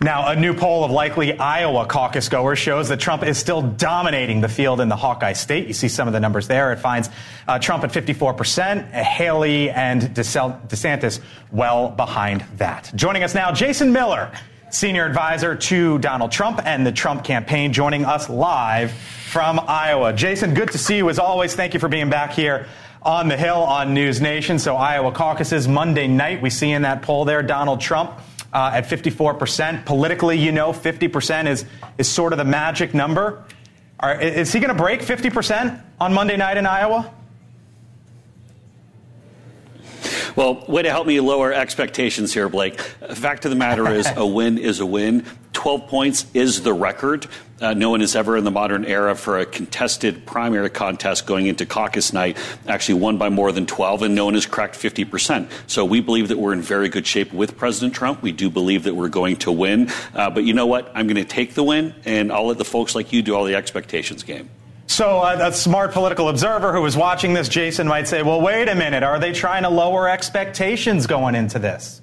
Now, 0.03 0.31
a 0.31 0.35
new 0.35 0.53
poll 0.53 0.83
of 0.83 0.91
likely 0.91 1.39
Iowa 1.39 1.87
caucus 1.87 2.29
goers 2.29 2.59
shows 2.59 2.89
that 2.89 2.99
Trump 2.99 3.23
is 3.23 3.39
still 3.39 3.63
dominating 3.63 4.41
the 4.41 4.49
field 4.49 4.81
in 4.81 4.89
the 4.89 4.97
Hawkeye 4.97 5.35
state. 5.35 5.69
You 5.69 5.75
see 5.75 5.87
some 5.87 6.09
of 6.09 6.13
the 6.13 6.19
numbers 6.19 6.49
there. 6.49 6.73
It 6.73 6.81
finds 6.81 7.09
uh, 7.47 7.61
Trump 7.61 7.85
at 7.85 7.93
54%, 7.93 8.91
Haley 8.91 9.71
and 9.71 10.03
DeSantis 10.03 11.21
well 11.53 11.91
behind 11.91 12.41
that. 12.57 12.91
Joining 12.97 13.23
us 13.23 13.33
now, 13.33 13.53
Jason 13.53 13.93
Miller, 13.93 14.33
senior 14.71 15.07
advisor 15.07 15.55
to 15.55 15.99
Donald 16.01 16.33
Trump 16.33 16.61
and 16.65 16.85
the 16.85 16.93
Trump 16.93 17.23
campaign, 17.23 17.73
joining 17.73 18.05
us 18.05 18.29
live 18.29 18.91
from 18.91 19.61
Iowa. 19.61 20.13
Jason, 20.13 20.55
good 20.55 20.73
to 20.73 20.79
see 20.79 20.97
you 20.97 21.11
as 21.11 21.21
always. 21.21 21.55
Thank 21.55 21.75
you 21.75 21.81
for 21.81 21.89
being 21.89 22.11
back 22.11 22.33
here 22.33 22.67
on 23.03 23.29
the 23.29 23.37
Hill 23.37 23.63
on 23.63 23.95
News 23.95 24.21
Nation. 24.21 24.59
So, 24.59 24.75
Iowa 24.75 25.13
caucuses 25.13 25.69
Monday 25.69 26.09
night. 26.09 26.43
We 26.43 26.51
see 26.51 26.73
in 26.73 26.83
that 26.83 27.03
poll 27.03 27.25
there 27.25 27.43
Donald 27.45 27.81
Trump 27.81 28.19
uh, 28.53 28.71
at 28.75 28.85
54%. 28.85 29.85
Politically, 29.85 30.39
you 30.39 30.53
know, 30.53 30.73
50% 30.73 31.47
is, 31.47 31.65
is 31.99 32.09
sort 32.09 32.33
of 32.33 32.39
the 32.39 32.45
magic 32.45 32.95
number. 32.95 33.45
Are, 34.01 34.21
is 34.21 34.53
he 34.53 34.61
going 34.61 34.75
to 34.75 34.81
break 34.83 35.01
50% 35.01 35.81
on 36.01 36.13
Monday 36.13 36.37
night 36.37 36.57
in 36.57 36.67
Iowa? 36.67 37.13
Well, 40.35 40.65
way 40.67 40.83
to 40.83 40.91
help 40.91 41.07
me 41.07 41.21
lower 41.21 41.53
expectations 41.53 42.33
here, 42.33 42.49
Blake. 42.49 42.81
Fact 42.81 43.45
of 43.45 43.51
the 43.51 43.57
matter 43.57 43.89
is, 43.89 44.07
a 44.17 44.27
win 44.33 44.59
is 44.59 44.81
a 44.81 44.87
win. 44.87 45.27
12 45.53 45.87
points 45.89 46.27
is 46.33 46.63
the 46.63 46.73
record. 46.73 47.27
Uh, 47.61 47.75
no 47.75 47.91
one 47.91 48.01
has 48.01 48.17
ever 48.17 48.37
in 48.37 48.45
the 48.45 48.51
modern 48.51 48.85
era 48.85 49.15
for 49.15 49.39
a 49.39 49.47
contested 49.47 50.25
primary 50.27 50.71
contest 50.71 51.27
going 51.27 51.47
into 51.47 51.67
caucus 51.67 52.13
night 52.13 52.39
actually 52.67 52.99
won 52.99 53.19
by 53.19 53.29
more 53.29 53.53
than 53.53 53.67
12, 53.67 54.03
and 54.03 54.15
no 54.15 54.25
one 54.25 54.35
has 54.35 54.47
cracked 54.47 54.75
50%. 54.75 55.51
So 55.67 55.85
we 55.85 56.01
believe 56.01 56.29
that 56.29 56.39
we're 56.39 56.55
in 56.55 56.63
very 56.63 56.89
good 56.89 57.07
shape 57.07 57.33
with 57.33 57.57
President 57.57 57.95
Trump. 57.95 58.23
We 58.23 58.33
do 58.33 58.49
believe 58.49 58.85
that 58.85 58.95
we're 58.95 59.11
going 59.11 59.37
to 59.37 59.53
win. 59.53 59.91
Uh, 60.15 60.31
but 60.31 60.45
you 60.45 60.55
know 60.55 60.67
what? 60.67 60.91
I'm 60.95 61.07
going 61.07 61.17
to 61.17 61.25
take 61.25 61.55
the 61.55 61.63
win, 61.63 61.95
and 62.05 62.33
I'll 62.33 62.47
let 62.47 62.59
the 62.59 62.65
folks 62.65 62.95
like 62.95 63.13
you 63.13 63.23
do 63.23 63.37
all 63.37 63.45
the 63.45 63.55
expectations 63.55 64.23
game. 64.23 64.49
So, 64.93 65.21
uh, 65.21 65.39
a 65.41 65.53
smart 65.55 65.93
political 65.93 66.29
observer 66.29 66.71
who 66.71 66.83
was 66.83 66.99
watching 66.99 67.33
this, 67.33 67.49
Jason, 67.49 67.89
might 67.89 68.09
say, 68.09 68.23
well, 68.23 68.43
wait 68.43 68.69
a 68.69 68.75
minute. 68.75 69.03
Are 69.03 69.19
they 69.19 69.33
trying 69.33 69.63
to 69.63 69.71
lower 69.71 70.07
expectations 70.07 71.07
going 71.07 71.35
into 71.35 71.59
this? 71.59 72.03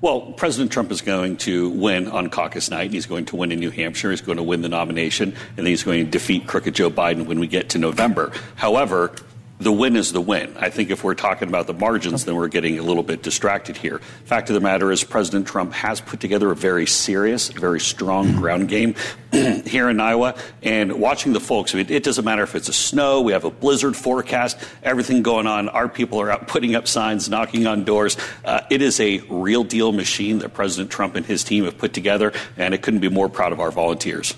Well, 0.00 0.32
President 0.32 0.72
Trump 0.72 0.90
is 0.90 1.00
going 1.00 1.36
to 1.38 1.68
win 1.70 2.08
on 2.08 2.28
caucus 2.28 2.72
night. 2.72 2.90
He's 2.90 3.06
going 3.06 3.26
to 3.26 3.36
win 3.36 3.52
in 3.52 3.60
New 3.60 3.70
Hampshire. 3.70 4.10
He's 4.10 4.20
going 4.20 4.38
to 4.38 4.42
win 4.42 4.62
the 4.62 4.68
nomination, 4.68 5.28
and 5.28 5.58
then 5.58 5.66
he's 5.66 5.84
going 5.84 6.06
to 6.06 6.10
defeat 6.10 6.48
crooked 6.48 6.74
Joe 6.74 6.90
Biden 6.90 7.26
when 7.26 7.38
we 7.38 7.46
get 7.46 7.68
to 7.70 7.78
November. 7.78 8.32
However, 8.56 9.14
the 9.62 9.72
win 9.72 9.96
is 9.96 10.12
the 10.12 10.20
win. 10.20 10.54
I 10.58 10.70
think 10.70 10.90
if 10.90 11.04
we're 11.04 11.14
talking 11.14 11.48
about 11.48 11.66
the 11.66 11.74
margins, 11.74 12.24
then 12.24 12.34
we're 12.36 12.48
getting 12.48 12.78
a 12.78 12.82
little 12.82 13.02
bit 13.02 13.22
distracted 13.22 13.76
here. 13.76 13.98
Fact 14.24 14.50
of 14.50 14.54
the 14.54 14.60
matter 14.60 14.90
is, 14.90 15.04
President 15.04 15.46
Trump 15.46 15.72
has 15.72 16.00
put 16.00 16.20
together 16.20 16.50
a 16.50 16.56
very 16.56 16.86
serious, 16.86 17.48
very 17.48 17.80
strong 17.80 18.36
ground 18.36 18.68
game 18.68 18.94
here 19.32 19.88
in 19.88 20.00
Iowa. 20.00 20.34
And 20.62 21.00
watching 21.00 21.32
the 21.32 21.40
folks, 21.40 21.74
I 21.74 21.78
mean, 21.78 21.86
it 21.90 22.02
doesn't 22.02 22.24
matter 22.24 22.42
if 22.42 22.54
it's 22.54 22.68
a 22.68 22.72
snow, 22.72 23.22
we 23.22 23.32
have 23.32 23.44
a 23.44 23.50
blizzard 23.50 23.96
forecast, 23.96 24.58
everything 24.82 25.22
going 25.22 25.46
on. 25.46 25.68
Our 25.68 25.88
people 25.88 26.20
are 26.20 26.30
out 26.30 26.48
putting 26.48 26.74
up 26.74 26.88
signs, 26.88 27.28
knocking 27.28 27.66
on 27.66 27.84
doors. 27.84 28.16
Uh, 28.44 28.60
it 28.70 28.82
is 28.82 29.00
a 29.00 29.18
real 29.28 29.64
deal 29.64 29.92
machine 29.92 30.38
that 30.38 30.54
President 30.54 30.90
Trump 30.90 31.14
and 31.16 31.24
his 31.24 31.44
team 31.44 31.64
have 31.64 31.78
put 31.78 31.92
together, 31.92 32.32
and 32.56 32.74
it 32.74 32.82
couldn't 32.82 33.00
be 33.00 33.08
more 33.08 33.28
proud 33.28 33.52
of 33.52 33.60
our 33.60 33.70
volunteers. 33.70 34.34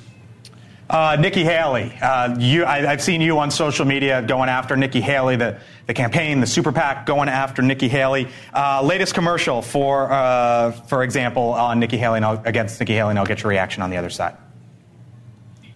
Uh, 0.94 1.16
Nikki 1.16 1.42
Haley, 1.42 1.92
uh, 2.00 2.38
you, 2.38 2.64
I, 2.64 2.82
have 2.82 3.02
seen 3.02 3.20
you 3.20 3.36
on 3.40 3.50
social 3.50 3.84
media 3.84 4.22
going 4.22 4.48
after 4.48 4.76
Nikki 4.76 5.00
Haley, 5.00 5.34
the, 5.34 5.58
the 5.88 5.92
campaign, 5.92 6.38
the 6.38 6.46
super 6.46 6.70
PAC 6.70 7.04
going 7.04 7.28
after 7.28 7.62
Nikki 7.62 7.88
Haley. 7.88 8.28
Uh, 8.52 8.80
latest 8.80 9.12
commercial 9.12 9.60
for, 9.60 10.12
uh, 10.12 10.70
for 10.70 11.02
example, 11.02 11.52
on 11.52 11.80
Nikki 11.80 11.96
Haley 11.96 12.20
and 12.22 12.46
against 12.46 12.78
Nikki 12.78 12.92
Haley, 12.92 13.10
and 13.10 13.18
I'll 13.18 13.26
get 13.26 13.42
your 13.42 13.50
reaction 13.50 13.82
on 13.82 13.90
the 13.90 13.96
other 13.96 14.08
side. 14.08 14.36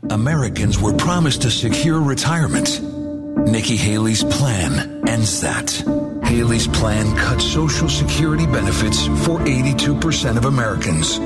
Americans 0.08 0.78
were 0.78 0.92
promised 0.92 1.44
a 1.46 1.50
secure 1.50 2.00
retirement. 2.00 2.80
Nikki 3.50 3.74
Haley's 3.76 4.22
plan 4.22 5.08
ends 5.08 5.40
that. 5.40 5.72
Haley's 6.26 6.68
plan 6.68 7.16
cuts 7.16 7.44
Social 7.44 7.88
Security 7.88 8.46
benefits 8.46 9.04
for 9.26 9.40
82% 9.40 10.36
of 10.36 10.44
Americans. 10.44 11.16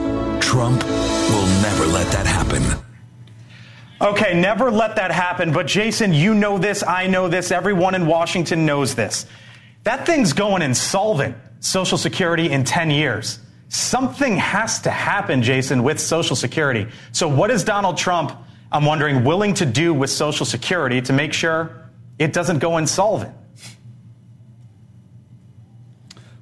Trump 0.42 0.82
will 0.82 1.46
never 1.60 1.84
let 1.84 2.10
that 2.12 2.24
happen. 2.26 2.91
Okay, 4.02 4.34
never 4.34 4.68
let 4.72 4.96
that 4.96 5.12
happen. 5.12 5.52
But 5.52 5.68
Jason, 5.68 6.12
you 6.12 6.34
know 6.34 6.58
this. 6.58 6.82
I 6.82 7.06
know 7.06 7.28
this. 7.28 7.52
Everyone 7.52 7.94
in 7.94 8.08
Washington 8.08 8.66
knows 8.66 8.96
this. 8.96 9.26
That 9.84 10.06
thing's 10.06 10.32
going 10.32 10.62
insolvent, 10.62 11.36
Social 11.60 11.96
Security, 11.96 12.50
in 12.50 12.64
10 12.64 12.90
years. 12.90 13.38
Something 13.68 14.36
has 14.38 14.80
to 14.80 14.90
happen, 14.90 15.42
Jason, 15.42 15.84
with 15.84 16.00
Social 16.00 16.34
Security. 16.34 16.88
So, 17.12 17.28
what 17.28 17.52
is 17.52 17.62
Donald 17.62 17.96
Trump, 17.96 18.32
I'm 18.72 18.84
wondering, 18.84 19.22
willing 19.22 19.54
to 19.54 19.66
do 19.66 19.94
with 19.94 20.10
Social 20.10 20.44
Security 20.44 21.00
to 21.02 21.12
make 21.12 21.32
sure 21.32 21.70
it 22.18 22.32
doesn't 22.32 22.58
go 22.58 22.78
insolvent? 22.78 23.34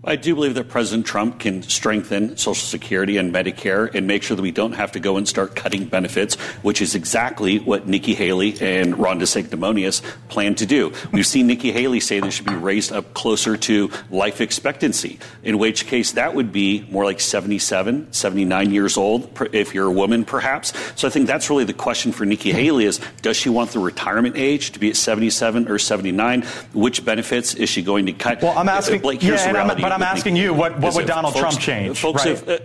I 0.02 0.16
do 0.16 0.34
believe 0.34 0.54
that 0.54 0.70
President 0.70 1.04
Trump 1.04 1.40
can 1.40 1.62
strengthen 1.62 2.38
Social 2.38 2.66
Security 2.66 3.18
and 3.18 3.34
Medicare 3.34 3.94
and 3.94 4.06
make 4.06 4.22
sure 4.22 4.34
that 4.34 4.42
we 4.42 4.50
don't 4.50 4.72
have 4.72 4.92
to 4.92 5.00
go 5.00 5.18
and 5.18 5.28
start 5.28 5.54
cutting 5.54 5.84
benefits, 5.84 6.36
which 6.62 6.80
is 6.80 6.94
exactly 6.94 7.58
what 7.58 7.86
Nikki 7.86 8.14
Haley 8.14 8.56
and 8.62 8.98
Ron 8.98 9.20
DeSanctimonious 9.20 10.00
plan 10.30 10.54
to 10.54 10.64
do. 10.64 10.94
We've 11.12 11.26
seen 11.26 11.46
Nikki 11.46 11.70
Haley 11.70 12.00
say 12.00 12.18
they 12.18 12.30
should 12.30 12.46
be 12.46 12.54
raised 12.54 12.92
up 12.92 13.12
closer 13.12 13.58
to 13.58 13.90
life 14.08 14.40
expectancy, 14.40 15.18
in 15.42 15.58
which 15.58 15.86
case 15.86 16.12
that 16.12 16.34
would 16.34 16.50
be 16.50 16.86
more 16.90 17.04
like 17.04 17.20
77, 17.20 18.10
79 18.10 18.70
years 18.70 18.96
old, 18.96 19.38
if 19.52 19.74
you're 19.74 19.88
a 19.88 19.92
woman, 19.92 20.24
perhaps. 20.24 20.72
So 20.98 21.08
I 21.08 21.10
think 21.10 21.26
that's 21.26 21.50
really 21.50 21.64
the 21.64 21.74
question 21.74 22.12
for 22.12 22.24
Nikki 22.24 22.52
Haley 22.52 22.86
is, 22.86 23.02
does 23.20 23.36
she 23.36 23.50
want 23.50 23.72
the 23.72 23.80
retirement 23.80 24.38
age 24.38 24.72
to 24.72 24.78
be 24.78 24.88
at 24.88 24.96
77 24.96 25.68
or 25.68 25.78
79? 25.78 26.42
Which 26.72 27.04
benefits 27.04 27.54
is 27.54 27.68
she 27.68 27.82
going 27.82 28.06
to 28.06 28.14
cut? 28.14 28.40
Well, 28.40 28.56
I'm 28.56 28.70
asking, 28.70 29.02
Blake, 29.02 29.20
here's 29.20 29.40
yeah, 29.40 29.48
the 29.48 29.58
reality. 29.58 29.89
But 29.90 29.96
I'm 29.96 30.02
asking 30.04 30.36
you, 30.36 30.54
what, 30.54 30.78
what 30.78 30.94
would 30.94 31.06
Donald 31.06 31.34
folks, 31.34 31.40
Trump 31.40 31.58
change? 31.58 31.98
Folks 31.98 32.24
right. 32.24 32.38
have, 32.38 32.48
uh, 32.48 32.58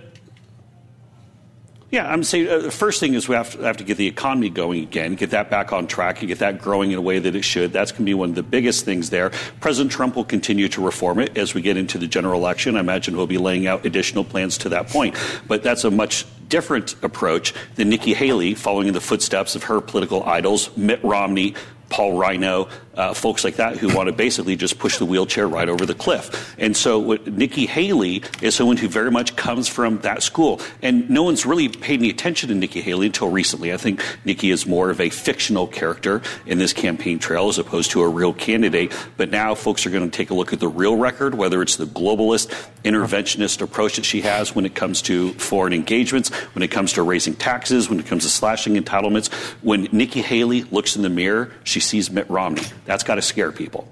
yeah, 1.89 2.07
I'm 2.07 2.23
saying 2.23 2.47
uh, 2.47 2.59
the 2.59 2.69
first 2.69 2.99
thing 2.99 3.15
is 3.15 3.27
we 3.27 3.33
have 3.33 3.49
to, 3.53 3.63
have 3.63 3.77
to 3.77 3.83
get 3.83 3.97
the 3.97 4.05
economy 4.05 4.49
going 4.49 4.83
again, 4.83 5.15
get 5.15 5.31
that 5.31 5.49
back 5.49 5.73
on 5.73 5.87
track, 5.87 6.19
and 6.19 6.27
get 6.27 6.37
that 6.37 6.61
growing 6.61 6.91
in 6.91 6.99
a 6.99 7.01
way 7.01 7.17
that 7.17 7.35
it 7.35 7.41
should. 7.41 7.73
That's 7.73 7.91
going 7.91 8.01
to 8.01 8.05
be 8.05 8.13
one 8.13 8.29
of 8.29 8.35
the 8.35 8.43
biggest 8.43 8.85
things 8.85 9.09
there. 9.09 9.31
President 9.59 9.91
Trump 9.91 10.15
will 10.15 10.23
continue 10.23 10.67
to 10.67 10.85
reform 10.85 11.17
it 11.17 11.35
as 11.35 11.55
we 11.55 11.63
get 11.63 11.77
into 11.77 11.97
the 11.97 12.05
general 12.05 12.39
election. 12.39 12.77
I 12.77 12.79
imagine 12.79 13.15
he'll 13.15 13.25
be 13.25 13.39
laying 13.39 13.65
out 13.65 13.87
additional 13.87 14.23
plans 14.23 14.59
to 14.59 14.69
that 14.69 14.89
point. 14.89 15.15
But 15.47 15.63
that's 15.63 15.83
a 15.83 15.89
much 15.89 16.27
different 16.47 16.95
approach 17.03 17.55
than 17.73 17.89
Nikki 17.89 18.13
Haley 18.13 18.53
following 18.53 18.87
in 18.87 18.93
the 18.93 19.01
footsteps 19.01 19.55
of 19.55 19.63
her 19.63 19.81
political 19.81 20.23
idols, 20.25 20.69
Mitt 20.77 21.03
Romney, 21.03 21.55
Paul 21.89 22.17
Ryan, 22.17 22.65
uh, 22.95 23.13
folks 23.13 23.43
like 23.43 23.55
that 23.55 23.77
who 23.77 23.93
want 23.93 24.07
to 24.07 24.13
basically 24.13 24.55
just 24.55 24.79
push 24.79 24.97
the 24.97 25.05
wheelchair 25.05 25.47
right 25.47 25.69
over 25.69 25.85
the 25.85 25.93
cliff. 25.93 26.55
And 26.57 26.75
so 26.75 27.13
Nikki 27.25 27.65
Haley 27.65 28.23
is 28.41 28.55
someone 28.55 28.77
who 28.77 28.87
very 28.87 29.11
much 29.11 29.35
comes 29.35 29.67
from 29.67 29.99
that 29.99 30.23
school. 30.23 30.61
And 30.81 31.09
no 31.09 31.23
one's 31.23 31.45
really 31.45 31.69
paid 31.69 31.99
any 31.99 32.09
attention 32.09 32.49
to 32.49 32.55
Nikki 32.55 32.81
Haley 32.81 33.07
until 33.07 33.29
recently. 33.29 33.73
I 33.73 33.77
think 33.77 34.03
Nikki 34.25 34.51
is 34.51 34.65
more 34.65 34.89
of 34.89 34.99
a 34.99 35.09
fictional 35.09 35.67
character 35.67 36.21
in 36.45 36.57
this 36.57 36.73
campaign 36.73 37.19
trail 37.19 37.49
as 37.49 37.57
opposed 37.57 37.91
to 37.91 38.01
a 38.01 38.07
real 38.07 38.33
candidate. 38.33 38.93
But 39.17 39.31
now 39.31 39.55
folks 39.55 39.85
are 39.85 39.89
going 39.89 40.09
to 40.09 40.15
take 40.15 40.29
a 40.29 40.33
look 40.33 40.53
at 40.53 40.59
the 40.59 40.67
real 40.67 40.95
record, 40.95 41.35
whether 41.35 41.61
it's 41.61 41.75
the 41.75 41.85
globalist, 41.85 42.47
interventionist 42.83 43.61
approach 43.61 43.95
that 43.95 44.05
she 44.05 44.21
has 44.21 44.55
when 44.55 44.65
it 44.65 44.75
comes 44.75 45.01
to 45.03 45.33
foreign 45.33 45.73
engagements, 45.73 46.29
when 46.53 46.63
it 46.63 46.69
comes 46.69 46.93
to 46.93 47.03
raising 47.03 47.35
taxes, 47.35 47.89
when 47.89 47.99
it 47.99 48.05
comes 48.05 48.23
to 48.23 48.29
slashing 48.29 48.75
entitlements. 48.75 49.31
When 49.61 49.87
Nikki 49.91 50.21
Haley 50.21 50.63
looks 50.63 50.95
in 50.95 51.01
the 51.01 51.09
mirror, 51.09 51.51
she 51.63 51.79
sees 51.79 52.09
Mitt 52.11 52.29
Romney. 52.29 52.63
That's 52.85 53.03
got 53.03 53.15
to 53.15 53.21
scare 53.21 53.51
people. 53.51 53.87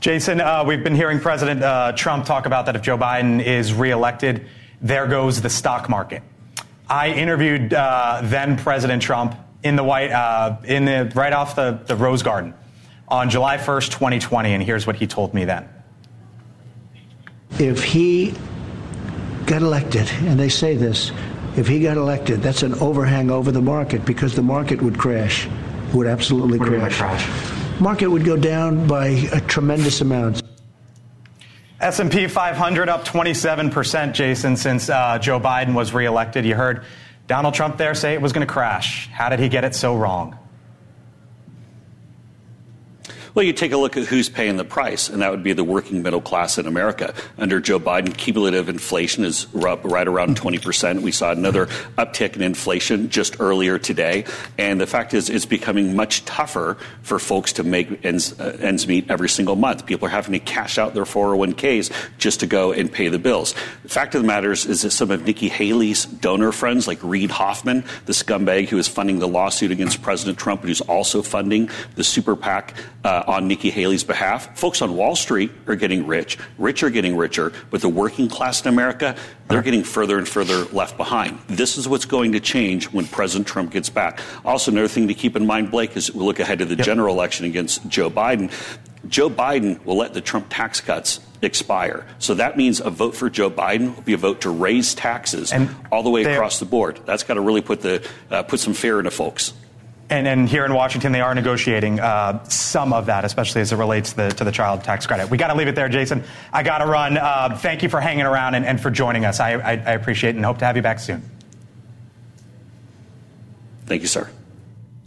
Jason, 0.00 0.40
uh, 0.40 0.64
we've 0.66 0.82
been 0.82 0.96
hearing 0.96 1.20
President 1.20 1.62
uh, 1.62 1.92
Trump 1.92 2.26
talk 2.26 2.46
about 2.46 2.66
that 2.66 2.74
if 2.74 2.82
Joe 2.82 2.98
Biden 2.98 3.42
is 3.44 3.72
reelected, 3.72 4.46
there 4.80 5.06
goes 5.06 5.40
the 5.40 5.48
stock 5.48 5.88
market. 5.88 6.22
I 6.88 7.10
interviewed 7.10 7.72
uh, 7.72 8.20
then 8.24 8.58
President 8.58 9.00
Trump 9.00 9.36
in 9.62 9.76
the 9.76 9.84
White, 9.84 10.10
uh, 10.10 10.56
in 10.64 10.84
the 10.84 11.10
right 11.14 11.32
off 11.32 11.54
the, 11.54 11.80
the 11.86 11.94
Rose 11.94 12.22
Garden 12.24 12.52
on 13.06 13.30
July 13.30 13.58
1st, 13.58 13.90
2020, 13.92 14.54
and 14.54 14.62
here's 14.62 14.86
what 14.86 14.96
he 14.96 15.06
told 15.06 15.34
me 15.34 15.44
then. 15.44 15.68
If 17.60 17.84
he 17.84 18.34
got 19.46 19.62
elected, 19.62 20.10
and 20.22 20.40
they 20.40 20.48
say 20.48 20.74
this, 20.74 21.12
if 21.56 21.68
he 21.68 21.80
got 21.80 21.96
elected, 21.96 22.42
that's 22.42 22.62
an 22.62 22.74
overhang 22.74 23.30
over 23.30 23.52
the 23.52 23.60
market 23.60 24.04
because 24.04 24.34
the 24.34 24.42
market 24.42 24.82
would 24.82 24.98
crash, 24.98 25.46
would 25.92 26.06
absolutely 26.06 26.58
Would 26.58 26.68
crash. 26.68 26.96
crash. 26.96 27.61
Market 27.82 28.06
would 28.06 28.24
go 28.24 28.36
down 28.36 28.86
by 28.86 29.06
a 29.06 29.40
tremendous 29.40 30.00
amount. 30.00 30.40
S&P 31.80 32.28
500 32.28 32.88
up 32.88 33.04
27%, 33.04 34.12
Jason, 34.12 34.56
since 34.56 34.88
uh, 34.88 35.18
Joe 35.18 35.40
Biden 35.40 35.74
was 35.74 35.92
reelected. 35.92 36.44
You 36.44 36.54
heard 36.54 36.84
Donald 37.26 37.54
Trump 37.54 37.78
there 37.78 37.96
say 37.96 38.14
it 38.14 38.22
was 38.22 38.32
going 38.32 38.46
to 38.46 38.52
crash. 38.52 39.08
How 39.08 39.30
did 39.30 39.40
he 39.40 39.48
get 39.48 39.64
it 39.64 39.74
so 39.74 39.96
wrong? 39.96 40.38
Well, 43.34 43.46
you 43.46 43.54
take 43.54 43.72
a 43.72 43.78
look 43.78 43.96
at 43.96 44.04
who's 44.04 44.28
paying 44.28 44.58
the 44.58 44.64
price, 44.64 45.08
and 45.08 45.22
that 45.22 45.30
would 45.30 45.42
be 45.42 45.54
the 45.54 45.64
working 45.64 46.02
middle 46.02 46.20
class 46.20 46.58
in 46.58 46.66
America. 46.66 47.14
Under 47.38 47.60
Joe 47.60 47.80
Biden, 47.80 48.14
cumulative 48.14 48.68
inflation 48.68 49.24
is 49.24 49.46
right 49.54 50.06
around 50.06 50.38
20%. 50.38 51.00
We 51.00 51.12
saw 51.12 51.32
another 51.32 51.64
uptick 51.96 52.36
in 52.36 52.42
inflation 52.42 53.08
just 53.08 53.40
earlier 53.40 53.78
today. 53.78 54.26
And 54.58 54.78
the 54.78 54.86
fact 54.86 55.14
is, 55.14 55.30
it's 55.30 55.46
becoming 55.46 55.96
much 55.96 56.26
tougher 56.26 56.76
for 57.00 57.18
folks 57.18 57.54
to 57.54 57.64
make 57.64 58.04
ends, 58.04 58.38
uh, 58.38 58.58
ends 58.60 58.86
meet 58.86 59.10
every 59.10 59.30
single 59.30 59.56
month. 59.56 59.86
People 59.86 60.08
are 60.08 60.10
having 60.10 60.32
to 60.32 60.38
cash 60.38 60.76
out 60.76 60.92
their 60.92 61.04
401ks 61.04 61.90
just 62.18 62.40
to 62.40 62.46
go 62.46 62.72
and 62.72 62.92
pay 62.92 63.08
the 63.08 63.18
bills. 63.18 63.54
The 63.82 63.88
fact 63.88 64.14
of 64.14 64.20
the 64.20 64.26
matter 64.26 64.52
is, 64.52 64.66
is 64.66 64.82
that 64.82 64.90
some 64.90 65.10
of 65.10 65.24
Nikki 65.24 65.48
Haley's 65.48 66.04
donor 66.04 66.52
friends, 66.52 66.86
like 66.86 67.02
Reid 67.02 67.30
Hoffman, 67.30 67.84
the 68.04 68.12
scumbag 68.12 68.68
who 68.68 68.76
is 68.76 68.88
funding 68.88 69.20
the 69.20 69.28
lawsuit 69.28 69.70
against 69.70 70.02
President 70.02 70.36
Trump, 70.38 70.64
who's 70.64 70.82
also 70.82 71.22
funding 71.22 71.70
the 71.94 72.04
super 72.04 72.36
PAC 72.36 72.74
uh, 73.04 73.21
on 73.26 73.48
Nikki 73.48 73.70
Haley's 73.70 74.04
behalf. 74.04 74.58
Folks 74.58 74.82
on 74.82 74.96
Wall 74.96 75.16
Street 75.16 75.50
are 75.66 75.76
getting 75.76 76.06
rich, 76.06 76.38
rich 76.58 76.82
are 76.82 76.90
getting 76.90 77.16
richer, 77.16 77.52
but 77.70 77.80
the 77.80 77.88
working 77.88 78.28
class 78.28 78.62
in 78.62 78.68
America, 78.68 79.16
they're 79.48 79.62
getting 79.62 79.84
further 79.84 80.18
and 80.18 80.28
further 80.28 80.64
left 80.66 80.96
behind. 80.96 81.38
This 81.48 81.78
is 81.78 81.88
what's 81.88 82.04
going 82.04 82.32
to 82.32 82.40
change 82.40 82.86
when 82.92 83.06
President 83.06 83.46
Trump 83.46 83.72
gets 83.72 83.88
back. 83.88 84.20
Also, 84.44 84.70
another 84.70 84.88
thing 84.88 85.08
to 85.08 85.14
keep 85.14 85.36
in 85.36 85.46
mind, 85.46 85.70
Blake, 85.70 85.96
is 85.96 86.12
we 86.12 86.20
look 86.20 86.40
ahead 86.40 86.58
to 86.60 86.64
the 86.64 86.76
yep. 86.76 86.84
general 86.84 87.14
election 87.14 87.46
against 87.46 87.86
Joe 87.88 88.10
Biden. 88.10 88.50
Joe 89.08 89.28
Biden 89.28 89.84
will 89.84 89.96
let 89.96 90.14
the 90.14 90.20
Trump 90.20 90.46
tax 90.48 90.80
cuts 90.80 91.20
expire. 91.42 92.06
So 92.18 92.34
that 92.34 92.56
means 92.56 92.80
a 92.80 92.90
vote 92.90 93.16
for 93.16 93.28
Joe 93.28 93.50
Biden 93.50 93.94
will 93.96 94.02
be 94.02 94.12
a 94.12 94.16
vote 94.16 94.42
to 94.42 94.50
raise 94.50 94.94
taxes 94.94 95.52
and 95.52 95.74
all 95.90 96.02
the 96.02 96.10
way 96.10 96.22
across 96.22 96.60
the 96.60 96.64
board. 96.64 97.00
That's 97.04 97.24
got 97.24 97.34
to 97.34 97.40
really 97.40 97.62
put 97.62 97.80
the 97.80 98.08
uh, 98.30 98.44
put 98.44 98.60
some 98.60 98.74
fear 98.74 98.98
into 98.98 99.10
folks. 99.10 99.52
And, 100.12 100.28
and, 100.28 100.46
here 100.46 100.66
in 100.66 100.74
Washington, 100.74 101.12
they 101.12 101.22
are 101.22 101.34
negotiating 101.34 101.98
uh, 101.98 102.44
some 102.44 102.92
of 102.92 103.06
that, 103.06 103.24
especially 103.24 103.62
as 103.62 103.72
it 103.72 103.76
relates 103.76 104.10
to 104.10 104.16
the, 104.16 104.28
to 104.32 104.44
the 104.44 104.52
child 104.52 104.84
tax 104.84 105.06
credit. 105.06 105.30
We 105.30 105.38
got 105.38 105.48
to 105.48 105.54
leave 105.54 105.68
it 105.68 105.74
there, 105.74 105.88
Jason. 105.88 106.22
I 106.52 106.62
got 106.62 106.78
to 106.78 106.86
run. 106.86 107.16
Uh, 107.16 107.56
thank 107.56 107.82
you 107.82 107.88
for 107.88 107.98
hanging 107.98 108.26
around 108.26 108.54
and, 108.54 108.66
and 108.66 108.78
for 108.78 108.90
joining 108.90 109.24
us. 109.24 109.40
I, 109.40 109.52
I, 109.52 109.70
I, 109.70 109.92
appreciate 109.92 110.30
it 110.30 110.36
and 110.36 110.44
hope 110.44 110.58
to 110.58 110.66
have 110.66 110.76
you 110.76 110.82
back 110.82 111.00
soon. 111.00 111.22
Thank 113.86 114.02
you, 114.02 114.08
sir. 114.08 114.28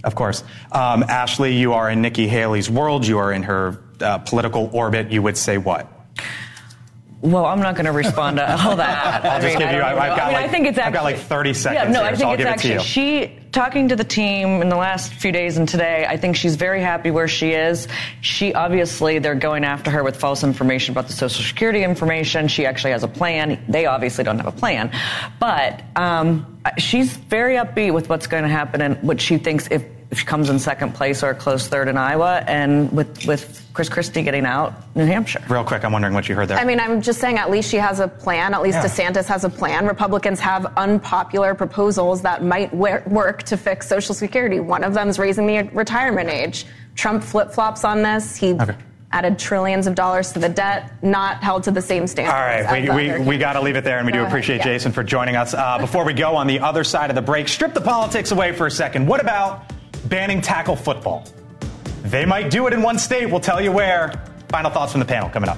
Of 0.04 0.16
course. 0.16 0.44
Um, 0.72 1.04
Ashley, 1.04 1.56
you 1.56 1.74
are 1.74 1.88
in 1.88 2.02
Nikki 2.02 2.28
Haley's 2.28 2.68
world. 2.68 3.06
You 3.06 3.20
are 3.20 3.32
in 3.32 3.44
her 3.44 3.78
uh, 4.02 4.18
political 4.18 4.72
orbit. 4.74 5.12
You 5.12 5.22
would 5.22 5.38
say 5.38 5.60
what? 5.60 5.88
Well, 7.22 7.46
I'm 7.46 7.60
not 7.60 7.76
going 7.76 7.86
to 7.86 7.92
respond 7.92 8.38
to 8.38 8.52
all 8.52 8.76
that. 8.76 9.26
I'll 9.26 9.42
just 9.42 9.58
mean, 9.58 9.68
give 9.68 9.76
you. 9.76 9.84
I, 9.84 9.90
have 9.90 10.18
got 10.18 10.20
I 10.20 10.26
mean, 10.26 10.34
like, 10.34 10.46
I 10.46 10.48
think 10.48 10.68
it's 10.68 10.78
actually, 10.78 10.88
I've 10.88 10.94
got 10.94 11.04
like 11.04 11.18
30 11.18 11.54
seconds. 11.54 11.84
Yeah, 11.84 11.92
no, 11.92 12.00
here, 12.00 12.08
I 12.08 12.16
think 12.16 12.20
so 12.20 12.32
it's 12.32 12.44
actually 12.44 12.74
it 12.74 12.82
she 12.82 13.40
talking 13.56 13.88
to 13.88 13.96
the 13.96 14.04
team 14.04 14.62
in 14.62 14.68
the 14.68 14.76
last 14.76 15.14
few 15.14 15.32
days 15.32 15.58
and 15.58 15.68
today. 15.68 16.06
I 16.06 16.18
think 16.18 16.36
she's 16.36 16.58
very 16.58 16.82
happy 16.82 17.10
where 17.10 17.30
she 17.30 17.54
is. 17.54 17.88
She 18.20 18.54
obviously 18.54 19.20
they're 19.20 19.34
going 19.34 19.64
after 19.64 19.90
her 19.92 20.04
with 20.04 20.18
false 20.18 20.44
information 20.44 20.92
about 20.92 21.08
the 21.08 21.14
Social 21.14 21.42
Security 21.42 21.82
information. 21.82 22.50
She 22.50 22.66
actually 22.66 22.92
has 22.92 23.04
a 23.04 23.08
plan. 23.08 23.64
They 23.70 23.86
obviously 23.86 24.26
don't 24.26 24.40
have 24.40 24.48
a 24.48 24.52
plan, 24.52 24.92
but 25.40 25.84
um, 25.96 26.60
she's 26.78 27.16
very 27.16 27.56
upbeat 27.56 27.94
with 27.94 28.10
what's 28.10 28.28
going 28.28 28.44
to 28.44 28.50
happen 28.50 28.82
and 28.82 29.02
what 29.02 29.22
she 29.22 29.38
thinks 29.38 29.70
if 29.72 29.86
if 29.86 29.95
she 30.14 30.26
comes 30.26 30.50
in 30.50 30.60
second 30.60 30.94
place 30.94 31.24
or 31.24 31.32
a 31.32 31.36
close 31.36 31.68
third 31.68 31.88
in 31.88 31.98
Iowa, 31.98 32.44
and 32.48 32.92
with 32.92 33.26
with 33.26 33.62
Chris 33.74 33.90
Christie 33.90 34.22
getting 34.24 34.46
out 34.46 34.74
New 34.96 35.06
Hampshire. 35.06 35.44
Real 35.50 35.64
quick, 35.64 35.84
I'm 35.84 35.92
wondering 35.92 36.14
what 36.14 36.30
you 36.30 36.36
heard 36.36 36.48
there. 36.48 36.58
I 36.58 36.64
mean, 36.64 36.80
I'm 36.80 37.02
just 37.02 37.20
saying 37.20 37.38
at 37.38 37.50
least 37.52 37.70
she 37.70 37.78
has 37.78 38.00
a 38.00 38.08
plan. 38.08 38.54
At 38.54 38.62
least 38.62 38.78
Yeah. 38.78 38.86
DeSantis 38.86 39.26
has 39.26 39.44
a 39.44 39.50
plan. 39.50 39.86
Republicans 39.88 40.40
have 40.40 40.66
unpopular 40.78 41.56
proposals 41.56 42.22
that 42.22 42.44
might 42.44 42.74
work 42.74 43.44
to 43.44 43.58
fix 43.58 43.88
Social 43.88 44.16
Security. 44.16 44.60
One 44.60 44.84
of 44.84 44.94
them 44.94 45.10
is 45.10 45.20
raising 45.20 45.48
the 45.48 45.64
retirement 45.74 46.30
age. 46.30 46.66
Trump 46.96 47.24
flip 47.24 47.52
flops 47.52 47.84
on 47.84 48.02
this. 48.04 48.38
He 48.38 48.58
added 49.12 49.40
trillions 49.40 49.88
of 49.88 49.96
dollars 49.96 50.32
to 50.34 50.40
the 50.40 50.50
debt, 50.50 50.92
not 51.04 51.42
held 51.44 51.64
to 51.64 51.72
the 51.72 51.82
same 51.82 52.06
standards. 52.08 52.34
All 52.34 52.40
right, 52.40 52.94
we, 52.96 53.20
we, 53.20 53.26
we 53.26 53.38
got 53.38 53.54
to 53.54 53.62
leave 53.62 53.76
it 53.76 53.84
there, 53.84 53.98
and 53.98 54.06
we 54.06 54.12
Go 54.12 54.18
do 54.20 54.22
ahead, 54.24 54.32
appreciate 54.32 54.58
yeah. 54.58 54.64
Jason 54.66 54.92
for 54.92 55.04
joining 55.04 55.36
us. 55.36 55.54
Uh, 55.54 55.78
before 55.80 56.04
we 56.06 56.14
go 56.14 56.36
on 56.36 56.48
the 56.48 56.60
other 56.60 56.84
side 56.84 57.10
of 57.10 57.16
the 57.16 57.22
break, 57.22 57.48
strip 57.48 57.74
the 57.74 57.82
politics 57.82 58.32
away 58.32 58.52
for 58.52 58.66
a 58.68 58.72
second. 58.72 59.08
What 59.08 59.22
about 59.22 59.72
banning 60.10 60.42
tackle 60.42 60.76
football? 60.76 61.26
They 62.04 62.26
might 62.26 62.52
do 62.52 62.68
it 62.68 62.74
in 62.74 62.82
one 62.82 63.00
state. 63.00 63.30
We'll 63.30 63.40
tell 63.40 63.62
you 63.62 63.72
where. 63.72 64.14
Final 64.50 64.72
thoughts 64.72 64.92
from 64.92 65.00
the 65.00 65.06
panel 65.06 65.30
coming 65.30 65.50
up. 65.50 65.58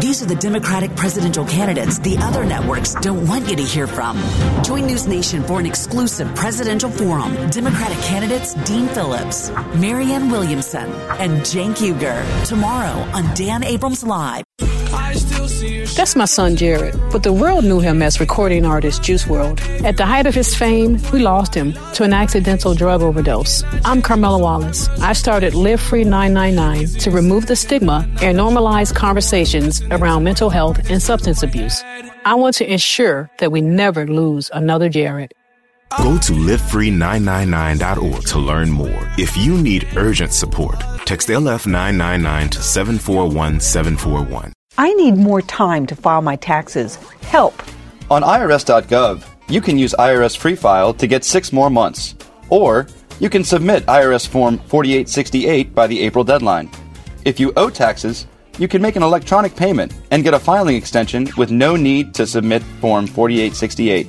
These 0.00 0.22
are 0.22 0.26
the 0.26 0.36
Democratic 0.36 0.96
presidential 0.96 1.44
candidates 1.44 1.98
the 1.98 2.16
other 2.18 2.44
networks 2.44 2.94
don't 2.94 3.26
want 3.28 3.48
you 3.48 3.56
to 3.56 3.62
hear 3.62 3.86
from. 3.86 4.18
Join 4.64 4.86
News 4.86 5.06
Nation 5.06 5.42
for 5.42 5.60
an 5.60 5.66
exclusive 5.66 6.34
presidential 6.34 6.90
forum. 6.90 7.34
Democratic 7.50 7.98
candidates 7.98 8.54
Dean 8.64 8.88
Phillips, 8.88 9.50
Marianne 9.76 10.30
Williamson, 10.30 10.90
and 11.20 11.42
Cenk 11.42 11.76
Uygur 11.76 12.46
tomorrow 12.46 12.98
on 13.12 13.34
Dan 13.34 13.62
Abrams 13.62 14.02
Live. 14.02 14.44
That's 15.94 16.16
my 16.16 16.24
son 16.24 16.56
Jared, 16.56 16.94
but 17.12 17.22
the 17.22 17.34
world 17.34 17.64
knew 17.64 17.78
him 17.78 18.00
as 18.02 18.18
recording 18.18 18.64
artist 18.64 19.02
Juice 19.02 19.26
WRLD. 19.26 19.84
At 19.84 19.98
the 19.98 20.06
height 20.06 20.26
of 20.26 20.34
his 20.34 20.54
fame, 20.54 20.98
we 21.12 21.20
lost 21.20 21.54
him 21.54 21.74
to 21.94 22.02
an 22.02 22.14
accidental 22.14 22.74
drug 22.74 23.02
overdose. 23.02 23.62
I'm 23.84 24.00
Carmela 24.00 24.38
Wallace. 24.38 24.88
I 25.00 25.12
started 25.12 25.54
Live 25.54 25.82
Free 25.82 26.04
999 26.04 26.98
to 27.00 27.10
remove 27.10 27.46
the 27.46 27.56
stigma 27.56 28.08
and 28.22 28.38
normalize 28.38 28.94
conversations 28.94 29.82
around 29.90 30.24
mental 30.24 30.48
health 30.48 30.90
and 30.90 31.02
substance 31.02 31.42
abuse. 31.42 31.82
I 32.24 32.36
want 32.36 32.56
to 32.56 32.72
ensure 32.72 33.30
that 33.38 33.52
we 33.52 33.60
never 33.60 34.06
lose 34.06 34.50
another 34.54 34.88
Jared. 34.88 35.34
Go 35.98 36.16
to 36.16 36.32
livefree999.org 36.32 38.24
to 38.28 38.38
learn 38.38 38.70
more. 38.70 39.12
If 39.18 39.36
you 39.36 39.58
need 39.58 39.86
urgent 39.94 40.32
support, 40.32 40.80
text 41.04 41.28
LF999 41.28 42.50
to 42.52 42.62
741 42.62 43.60
741. 43.60 44.54
I 44.78 44.94
need 44.94 45.16
more 45.16 45.42
time 45.42 45.86
to 45.86 45.96
file 45.96 46.22
my 46.22 46.36
taxes. 46.36 46.96
Help. 47.22 47.62
On 48.10 48.22
IRS.gov, 48.22 49.24
you 49.48 49.60
can 49.60 49.78
use 49.78 49.94
IRS 49.98 50.36
Free 50.36 50.54
File 50.54 50.94
to 50.94 51.06
get 51.06 51.24
six 51.24 51.52
more 51.52 51.70
months. 51.70 52.14
Or 52.48 52.86
you 53.20 53.28
can 53.28 53.44
submit 53.44 53.86
IRS 53.86 54.26
Form 54.26 54.58
4868 54.58 55.74
by 55.74 55.86
the 55.86 56.00
April 56.00 56.24
deadline. 56.24 56.70
If 57.24 57.38
you 57.38 57.52
owe 57.56 57.70
taxes, 57.70 58.26
you 58.58 58.66
can 58.66 58.82
make 58.82 58.96
an 58.96 59.02
electronic 59.02 59.54
payment 59.54 59.94
and 60.10 60.24
get 60.24 60.34
a 60.34 60.38
filing 60.38 60.76
extension 60.76 61.28
with 61.36 61.50
no 61.50 61.76
need 61.76 62.14
to 62.14 62.26
submit 62.26 62.62
Form 62.80 63.06
4868. 63.06 64.06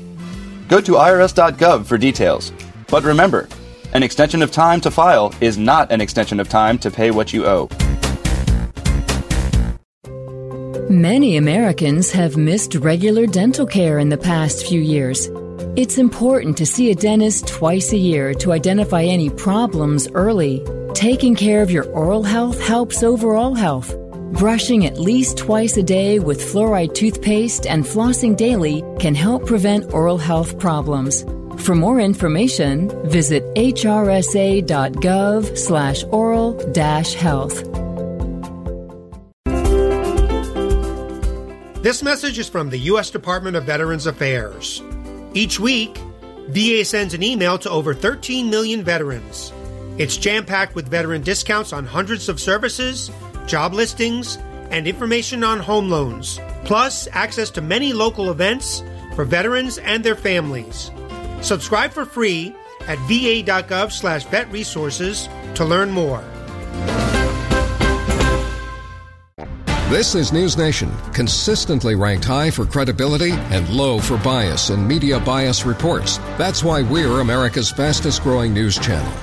Go 0.70 0.82
to 0.82 0.94
IRS.gov 0.94 1.86
for 1.86 1.98
details. 1.98 2.54
But 2.88 3.04
remember, 3.04 3.48
an 3.94 4.02
extension 4.02 4.42
of 4.42 4.52
time 4.52 4.82
to 4.82 4.92
file 4.92 5.34
is 5.42 5.58
not 5.58 5.92
an 5.92 6.02
extension 6.02 6.40
of 6.40 6.50
time 6.50 6.78
to 6.80 6.90
pay 6.90 7.12
what 7.12 7.34
you 7.34 7.46
owe. 7.46 7.70
Many 10.90 11.38
Americans 11.38 12.12
have 12.12 12.36
missed 12.36 12.76
regular 12.76 13.26
dental 13.26 13.66
care 13.66 14.00
in 14.00 14.10
the 14.10 14.18
past 14.18 14.68
few 14.68 14.82
years. 14.82 15.30
It's 15.78 15.98
important 15.98 16.58
to 16.58 16.66
see 16.66 16.92
a 16.92 16.96
dentist 16.96 17.48
twice 17.48 17.94
a 17.94 17.98
year 17.98 18.34
to 18.36 18.52
identify 18.52 19.04
any 19.04 19.30
problems 19.30 20.10
early. 20.14 20.62
Taking 20.94 21.36
care 21.36 21.62
of 21.62 21.72
your 21.72 21.86
oral 21.86 22.22
health 22.22 22.62
helps 22.62 23.02
overall 23.02 23.56
health. 23.56 23.96
Brushing 24.34 24.86
at 24.86 25.00
least 25.00 25.38
twice 25.38 25.78
a 25.78 25.84
day 25.84 26.20
with 26.20 26.42
fluoride 26.42 26.94
toothpaste 26.94 27.66
and 27.66 27.86
flossing 27.86 28.36
daily 28.36 28.84
can 29.00 29.16
help 29.16 29.46
prevent 29.46 29.94
oral 29.94 30.18
health 30.18 30.60
problems. 30.60 31.24
For 31.64 31.76
more 31.76 32.02
information, 32.02 32.90
visit 33.10 33.44
hrsa.gov 33.56 34.64
This 41.84 42.02
message 42.02 42.40
is 42.40 42.48
from 42.48 42.70
the 42.70 42.78
U.S. 42.94 43.10
Department 43.10 43.58
of 43.58 43.66
Veterans 43.66 44.06
Affairs. 44.06 44.82
Each 45.34 45.60
week, 45.60 45.98
VA 46.48 46.86
sends 46.86 47.14
an 47.14 47.22
email 47.22 47.58
to 47.58 47.70
over 47.70 47.94
13 47.94 48.50
million 48.50 48.86
veterans. 48.86 49.52
It's 49.98 50.16
jam 50.16 50.46
packed 50.46 50.76
with 50.76 50.88
veteran 50.88 51.24
discounts 51.24 51.74
on 51.74 51.86
hundreds 51.86 52.30
of 52.30 52.40
services, 52.40 53.12
job 53.48 53.74
listings, 53.74 54.38
and 54.72 54.88
information 54.88 55.44
on 55.44 55.60
home 55.60 55.90
loans, 55.90 56.40
plus 56.64 57.10
access 57.12 57.50
to 57.50 57.60
many 57.60 57.92
local 57.92 58.32
events 58.32 58.82
for 59.14 59.26
veterans 59.26 59.78
and 59.80 60.06
their 60.06 60.16
families. 60.16 60.90
Subscribe 61.42 61.92
for 61.92 62.06
free 62.06 62.56
at 62.88 62.98
va.gov 63.10 63.92
slash 63.92 64.24
vet 64.28 64.50
resources 64.54 65.28
to 65.56 65.66
learn 65.66 65.92
more. 65.92 66.24
This 69.94 70.16
is 70.16 70.34
News 70.34 70.58
Nation, 70.58 70.92
consistently 71.14 71.94
ranked 71.94 72.26
high 72.26 72.50
for 72.50 72.66
credibility 72.66 73.30
and 73.30 73.70
low 73.70 74.00
for 74.00 74.18
bias 74.18 74.72
in 74.72 74.88
media 74.88 75.20
bias 75.20 75.68
reports. 75.68 76.18
That's 76.36 76.64
why 76.64 76.82
we're 76.82 77.20
America's 77.20 77.70
fastest 77.70 78.24
growing 78.24 78.56
news 78.56 78.80
channel. 78.80 79.14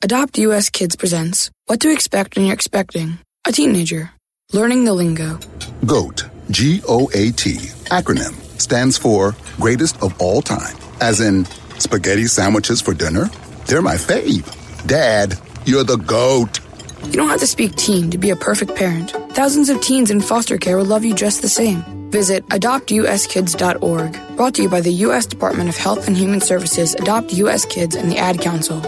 Adopt 0.00 0.38
US 0.38 0.70
Kids 0.70 0.96
presents 0.96 1.50
What 1.66 1.80
to 1.80 1.92
Expect 1.92 2.36
When 2.36 2.46
You're 2.46 2.54
Expecting 2.54 3.18
a 3.46 3.52
Teenager. 3.52 4.10
Learning 4.54 4.86
the 4.86 4.94
lingo. 4.94 5.38
GOAT, 5.84 6.24
G 6.50 6.80
O 6.88 7.10
A 7.12 7.30
T, 7.32 7.56
acronym, 7.90 8.32
stands 8.58 8.96
for 8.96 9.36
Greatest 9.60 10.02
of 10.02 10.18
All 10.22 10.40
Time. 10.40 10.78
As 11.02 11.20
in, 11.20 11.44
spaghetti 11.78 12.28
sandwiches 12.28 12.80
for 12.80 12.94
dinner? 12.94 13.28
They're 13.66 13.82
my 13.82 13.96
fave. 13.96 14.46
Dad, 14.86 15.38
you're 15.66 15.84
the 15.84 15.98
GOAT. 15.98 16.60
You 17.04 17.12
don't 17.12 17.28
have 17.28 17.40
to 17.40 17.46
speak 17.46 17.76
teen 17.76 18.10
to 18.10 18.18
be 18.18 18.30
a 18.30 18.36
perfect 18.36 18.74
parent. 18.74 19.10
Thousands 19.32 19.68
of 19.68 19.80
teens 19.80 20.10
in 20.10 20.20
foster 20.20 20.58
care 20.58 20.76
will 20.76 20.84
love 20.84 21.04
you 21.04 21.14
just 21.14 21.42
the 21.42 21.48
same. 21.48 21.82
Visit 22.10 22.46
adoptuskids.org. 22.46 24.36
Brought 24.36 24.54
to 24.54 24.62
you 24.62 24.68
by 24.68 24.80
the 24.80 24.92
U.S. 24.92 25.26
Department 25.26 25.68
of 25.68 25.76
Health 25.76 26.06
and 26.06 26.16
Human 26.16 26.40
Services, 26.40 26.94
Adopt 26.94 27.32
U.S. 27.34 27.64
Kids, 27.64 27.94
and 27.94 28.10
the 28.10 28.18
Ad 28.18 28.40
Council. 28.40 28.80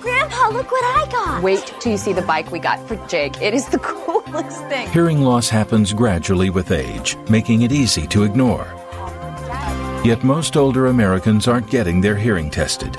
Grandpa, 0.00 0.48
look 0.50 0.70
what 0.70 0.84
I 0.84 1.10
got. 1.10 1.42
Wait 1.42 1.72
till 1.80 1.92
you 1.92 1.98
see 1.98 2.12
the 2.12 2.22
bike 2.22 2.50
we 2.50 2.58
got 2.58 2.86
for 2.88 2.96
Jake. 3.08 3.40
It 3.42 3.54
is 3.54 3.66
the 3.68 3.78
coolest 3.82 4.60
thing. 4.68 4.88
Hearing 4.90 5.22
loss 5.22 5.48
happens 5.48 5.92
gradually 5.92 6.50
with 6.50 6.72
age, 6.72 7.16
making 7.28 7.62
it 7.62 7.72
easy 7.72 8.06
to 8.08 8.24
ignore. 8.24 8.66
Yet 10.04 10.24
most 10.24 10.56
older 10.56 10.86
Americans 10.86 11.48
aren't 11.48 11.70
getting 11.70 12.00
their 12.00 12.16
hearing 12.16 12.50
tested. 12.50 12.96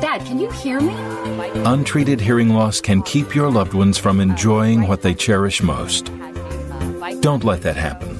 Dad, 0.00 0.24
can 0.24 0.40
you 0.40 0.50
hear 0.50 0.80
me? 0.80 0.94
Untreated 1.66 2.22
hearing 2.22 2.48
loss 2.48 2.80
can 2.80 3.02
keep 3.02 3.34
your 3.34 3.50
loved 3.50 3.74
ones 3.74 3.98
from 3.98 4.18
enjoying 4.18 4.88
what 4.88 5.02
they 5.02 5.12
cherish 5.12 5.62
most. 5.62 6.06
Don't 7.20 7.44
let 7.44 7.60
that 7.60 7.76
happen. 7.76 8.18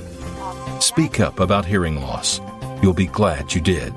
Speak 0.79 1.21
up 1.21 1.41
about 1.41 1.65
hearing 1.65 2.03
loss. 2.03 2.39
You'll 2.83 2.93
be 2.93 3.07
glad 3.07 3.55
you 3.55 3.63
did. 3.63 3.95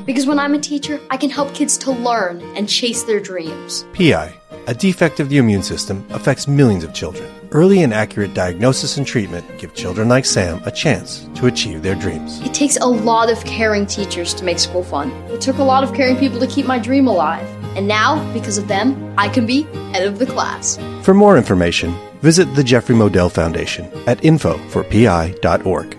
Because 0.05 0.26
when 0.26 0.39
I'm 0.39 0.53
a 0.55 0.59
teacher, 0.59 1.01
I 1.11 1.16
can 1.16 1.30
help 1.30 1.55
kids 1.55 1.78
to 1.78 1.91
learn 1.91 2.43
and 2.57 2.68
chase 2.68 3.03
their 3.05 3.20
dreams. 3.20 3.87
PI, 3.95 4.35
a 4.66 4.74
defect 4.74 5.20
of 5.20 5.28
the 5.28 5.38
immune 5.38 5.62
system, 5.62 6.06
affects 6.10 6.48
millions 6.48 6.84
of 6.84 6.92
children. 6.92 7.32
Early 7.50 7.82
and 7.82 7.94
accurate 7.94 8.34
diagnosis 8.34 8.96
and 8.96 9.06
treatment 9.06 9.46
give 9.58 9.74
children 9.74 10.08
like 10.08 10.24
Sam 10.24 10.60
a 10.64 10.70
chance 10.70 11.28
to 11.36 11.46
achieve 11.46 11.82
their 11.82 11.94
dreams. 11.94 12.40
It 12.40 12.52
takes 12.52 12.76
a 12.76 12.86
lot 12.86 13.30
of 13.30 13.44
caring 13.44 13.86
teachers 13.86 14.34
to 14.34 14.44
make 14.44 14.58
school 14.58 14.82
fun. 14.82 15.10
It 15.30 15.40
took 15.40 15.58
a 15.58 15.62
lot 15.62 15.84
of 15.84 15.94
caring 15.94 16.16
people 16.16 16.40
to 16.40 16.46
keep 16.46 16.66
my 16.66 16.78
dream 16.78 17.06
alive. 17.06 17.46
And 17.76 17.86
now, 17.86 18.32
because 18.32 18.58
of 18.58 18.68
them, 18.68 19.14
I 19.18 19.28
can 19.28 19.46
be 19.46 19.62
head 19.92 20.06
of 20.06 20.18
the 20.18 20.26
class. 20.26 20.78
For 21.02 21.14
more 21.14 21.36
information, 21.36 21.94
visit 22.20 22.52
the 22.54 22.64
Jeffrey 22.64 22.94
Modell 22.94 23.30
Foundation 23.30 23.86
at 24.06 24.18
info4pi.org. 24.18 25.98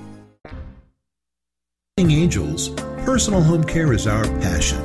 Angels, 1.98 2.70
personal 3.06 3.42
home 3.42 3.64
care 3.64 3.94
is 3.94 4.06
our 4.06 4.26
passion. 4.42 4.84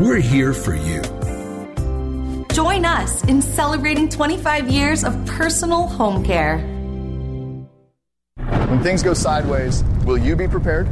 We're 0.00 0.20
here 0.20 0.52
for 0.52 0.76
you. 0.76 1.02
Join 2.52 2.84
us 2.84 3.24
in 3.24 3.40
celebrating 3.40 4.10
25 4.10 4.68
years 4.68 5.04
of 5.04 5.24
personal 5.24 5.86
home 5.86 6.22
care. 6.22 6.58
When 8.68 8.82
things 8.82 9.02
go 9.02 9.14
sideways, 9.14 9.82
will 10.04 10.18
you 10.18 10.36
be 10.36 10.46
prepared? 10.46 10.86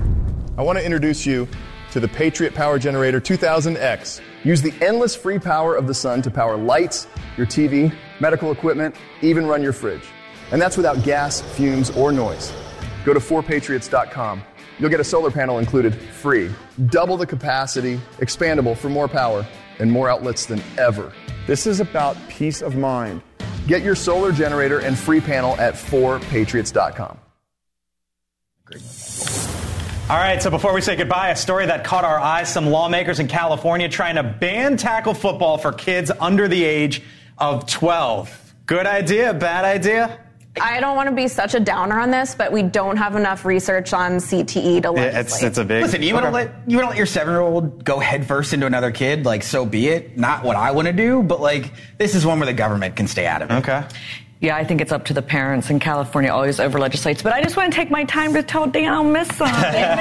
I 0.57 0.63
want 0.63 0.79
to 0.79 0.85
introduce 0.85 1.27
you 1.27 1.47
to 1.91 2.01
the 2.01 2.09
Patriot 2.09 2.55
Power 2.55 2.79
Generator 2.79 3.21
2000X. 3.21 4.23
Use 4.43 4.63
the 4.63 4.73
endless 4.81 5.15
free 5.15 5.39
power 5.39 5.75
of 5.77 5.87
the 5.87 5.93
sun 5.93 6.23
to 6.23 6.31
power 6.31 6.57
lights, 6.57 7.07
your 7.37 7.47
TV, 7.47 7.95
medical 8.21 8.53
equipment, 8.53 8.95
even 9.21 9.45
run 9.47 9.63
your 9.63 9.75
fridge. 9.75 10.05
And 10.53 10.63
that's 10.63 10.79
without 10.79 11.03
gas, 11.03 11.43
fumes, 11.43 11.91
or 11.91 12.11
noise. 12.11 12.55
Go 13.05 13.13
to 13.13 13.21
4patriots.com. 13.21 14.43
You'll 14.79 14.89
get 14.89 15.01
a 15.01 15.05
solar 15.05 15.31
panel 15.31 15.59
included 15.59 15.95
free, 15.95 16.51
double 16.87 17.19
the 17.19 17.27
capacity, 17.27 18.01
expandable 18.17 18.75
for 18.75 18.89
more 18.89 19.09
power, 19.09 19.47
and 19.79 19.93
more 19.93 20.09
outlets 20.09 20.47
than 20.47 20.63
ever. 20.79 21.13
This 21.51 21.67
is 21.67 21.81
about 21.81 22.17
peace 22.29 22.63
of 22.63 22.77
mind. 22.77 23.23
Get 23.67 23.83
your 23.83 23.97
solar 23.97 24.31
generator 24.31 24.79
and 24.79 24.97
free 24.97 25.21
panel 25.21 25.57
at 25.61 25.75
4patriots.com. 25.75 27.19
All 30.09 30.17
right, 30.17 30.41
so 30.41 30.49
before 30.49 30.73
we 30.73 30.81
say 30.81 30.95
goodbye, 30.95 31.31
a 31.31 31.37
story 31.37 31.67
that 31.67 31.83
caught 31.83 32.05
our 32.05 32.21
eyes 32.21 32.53
some 32.53 32.67
lawmakers 32.67 33.19
in 33.19 33.27
California 33.27 33.89
trying 33.89 34.15
to 34.15 34.23
ban 34.23 34.77
tackle 34.77 35.13
football 35.13 35.59
for 35.59 35.73
kids 35.73 36.13
under 36.21 36.47
the 36.47 36.63
age 36.63 37.03
of 37.37 37.67
12. 37.67 38.55
Good 38.67 38.87
idea, 38.87 39.35
bad 39.35 39.65
idea? 39.65 40.21
I 40.61 40.81
don't 40.81 40.97
want 40.97 41.09
to 41.09 41.15
be 41.15 41.29
such 41.29 41.55
a 41.55 41.61
downer 41.61 42.01
on 42.01 42.11
this, 42.11 42.35
but 42.35 42.51
we 42.51 42.63
don't 42.63 42.97
have 42.97 43.15
enough 43.15 43.45
research 43.45 43.93
on 43.93 44.13
CTE 44.13 44.83
to 44.83 44.91
legislate. 44.91 44.97
Yeah, 44.97 45.21
it's, 45.21 45.43
it's 45.43 45.59
a 45.59 45.65
big. 45.65 45.83
Listen, 45.83 46.03
you 46.03 46.13
want 46.13 46.27
to 46.27 46.33
let 46.33 46.53
you 46.67 46.77
want 46.77 46.87
to 46.87 46.91
let 46.91 46.97
your 46.97 47.07
seven 47.07 47.33
year 47.33 47.41
old 47.41 47.85
go 47.85 48.01
headfirst 48.01 48.53
into 48.53 48.67
another 48.67 48.91
kid? 48.91 49.25
Like, 49.25 49.43
so 49.45 49.65
be 49.65 49.89
it. 49.89 50.19
Not 50.19 50.43
what 50.43 50.57
I 50.57 50.73
want 50.73 50.87
to 50.87 50.93
do, 50.93 51.23
but 51.23 51.41
like, 51.41 51.73
this 51.99 52.15
is 52.15 52.27
one 52.27 52.41
where 52.41 52.47
the 52.47 52.53
government 52.53 52.97
can 52.97 53.07
stay 53.07 53.27
out 53.27 53.43
of 53.43 53.51
it. 53.51 53.55
Okay. 53.55 53.85
Yeah, 54.41 54.57
I 54.57 54.65
think 54.65 54.81
it's 54.81 54.91
up 54.91 55.05
to 55.05 55.13
the 55.13 55.21
parents, 55.21 55.69
and 55.69 55.79
California 55.83 56.31
always 56.31 56.61
over 56.61 56.79
legislates. 56.79 57.21
But 57.21 57.35
I 57.35 57.43
just 57.43 57.59
want 57.59 57.71
to 57.71 57.77
take 57.77 57.91
my 57.91 58.05
time 58.05 58.33
to 58.33 58.43
tell 58.43 58.67
Dan 58.67 58.91
I'll 58.91 59.05
miss 59.05 59.29
him. 59.29 59.39
Miss 59.45 59.53
Dan. 59.53 59.97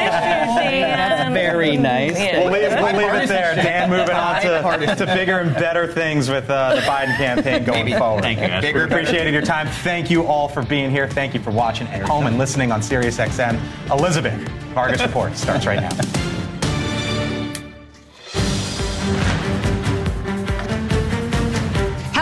That's 0.81 1.33
very 1.33 1.75
nice. 1.75 2.17
Yeah. 2.17 2.39
We'll 2.45 2.53
leave, 2.53 2.71
we'll 2.71 2.95
leave 2.95 3.23
it 3.23 3.27
there. 3.27 3.53
Dan 3.55 3.89
moving 3.89 4.15
on 4.15 4.41
to, 4.41 4.95
to 5.05 5.05
bigger 5.07 5.39
and 5.39 5.53
better 5.55 5.91
things 5.91 6.29
with 6.29 6.49
uh, 6.49 6.75
the 6.75 6.81
Biden 6.81 7.17
campaign 7.17 7.65
going 7.65 7.83
Maybe. 7.83 7.97
forward. 7.97 8.21
Thank 8.21 8.39
you, 8.39 8.47
guys. 8.47 8.61
Bigger, 8.61 8.87
better. 8.87 9.01
appreciated 9.01 9.33
your 9.33 9.41
time. 9.41 9.67
Thank 9.67 10.09
you 10.09 10.25
all 10.25 10.47
for 10.47 10.63
being 10.63 10.89
here. 10.89 11.09
Thank 11.09 11.33
you 11.33 11.41
for 11.41 11.51
watching 11.51 11.87
at 11.87 12.03
home 12.03 12.25
and 12.25 12.37
listening 12.37 12.71
on 12.71 12.79
SiriusXM. 12.79 13.59
Elizabeth, 13.91 14.39
Vargas 14.73 15.01
Report 15.01 15.35
starts 15.35 15.65
right 15.65 15.81
now. 15.81 16.38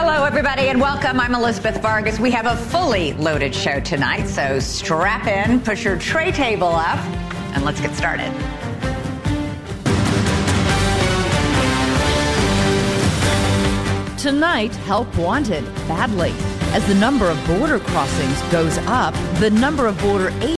Hello, 0.09 0.23
everybody, 0.23 0.69
and 0.69 0.79
welcome. 0.79 1.19
I'm 1.19 1.35
Elizabeth 1.35 1.81
Vargas. 1.81 2.17
We 2.17 2.31
have 2.31 2.45
a 2.45 2.55
fully 2.55 3.11
loaded 3.15 3.53
show 3.53 3.81
tonight, 3.81 4.25
so 4.27 4.57
strap 4.57 5.27
in, 5.27 5.59
push 5.59 5.83
your 5.83 5.99
tray 5.99 6.31
table 6.31 6.69
up, 6.69 6.97
and 7.53 7.65
let's 7.65 7.81
get 7.81 7.93
started. 7.93 8.31
Tonight, 14.17 14.73
help 14.85 15.13
wanted 15.17 15.65
badly. 15.89 16.31
As 16.73 16.87
the 16.87 16.95
number 16.95 17.29
of 17.29 17.45
border 17.45 17.79
crossings 17.79 18.41
goes 18.43 18.77
up, 18.87 19.13
the 19.41 19.49
number 19.49 19.87
of 19.87 19.99
border 19.99 20.29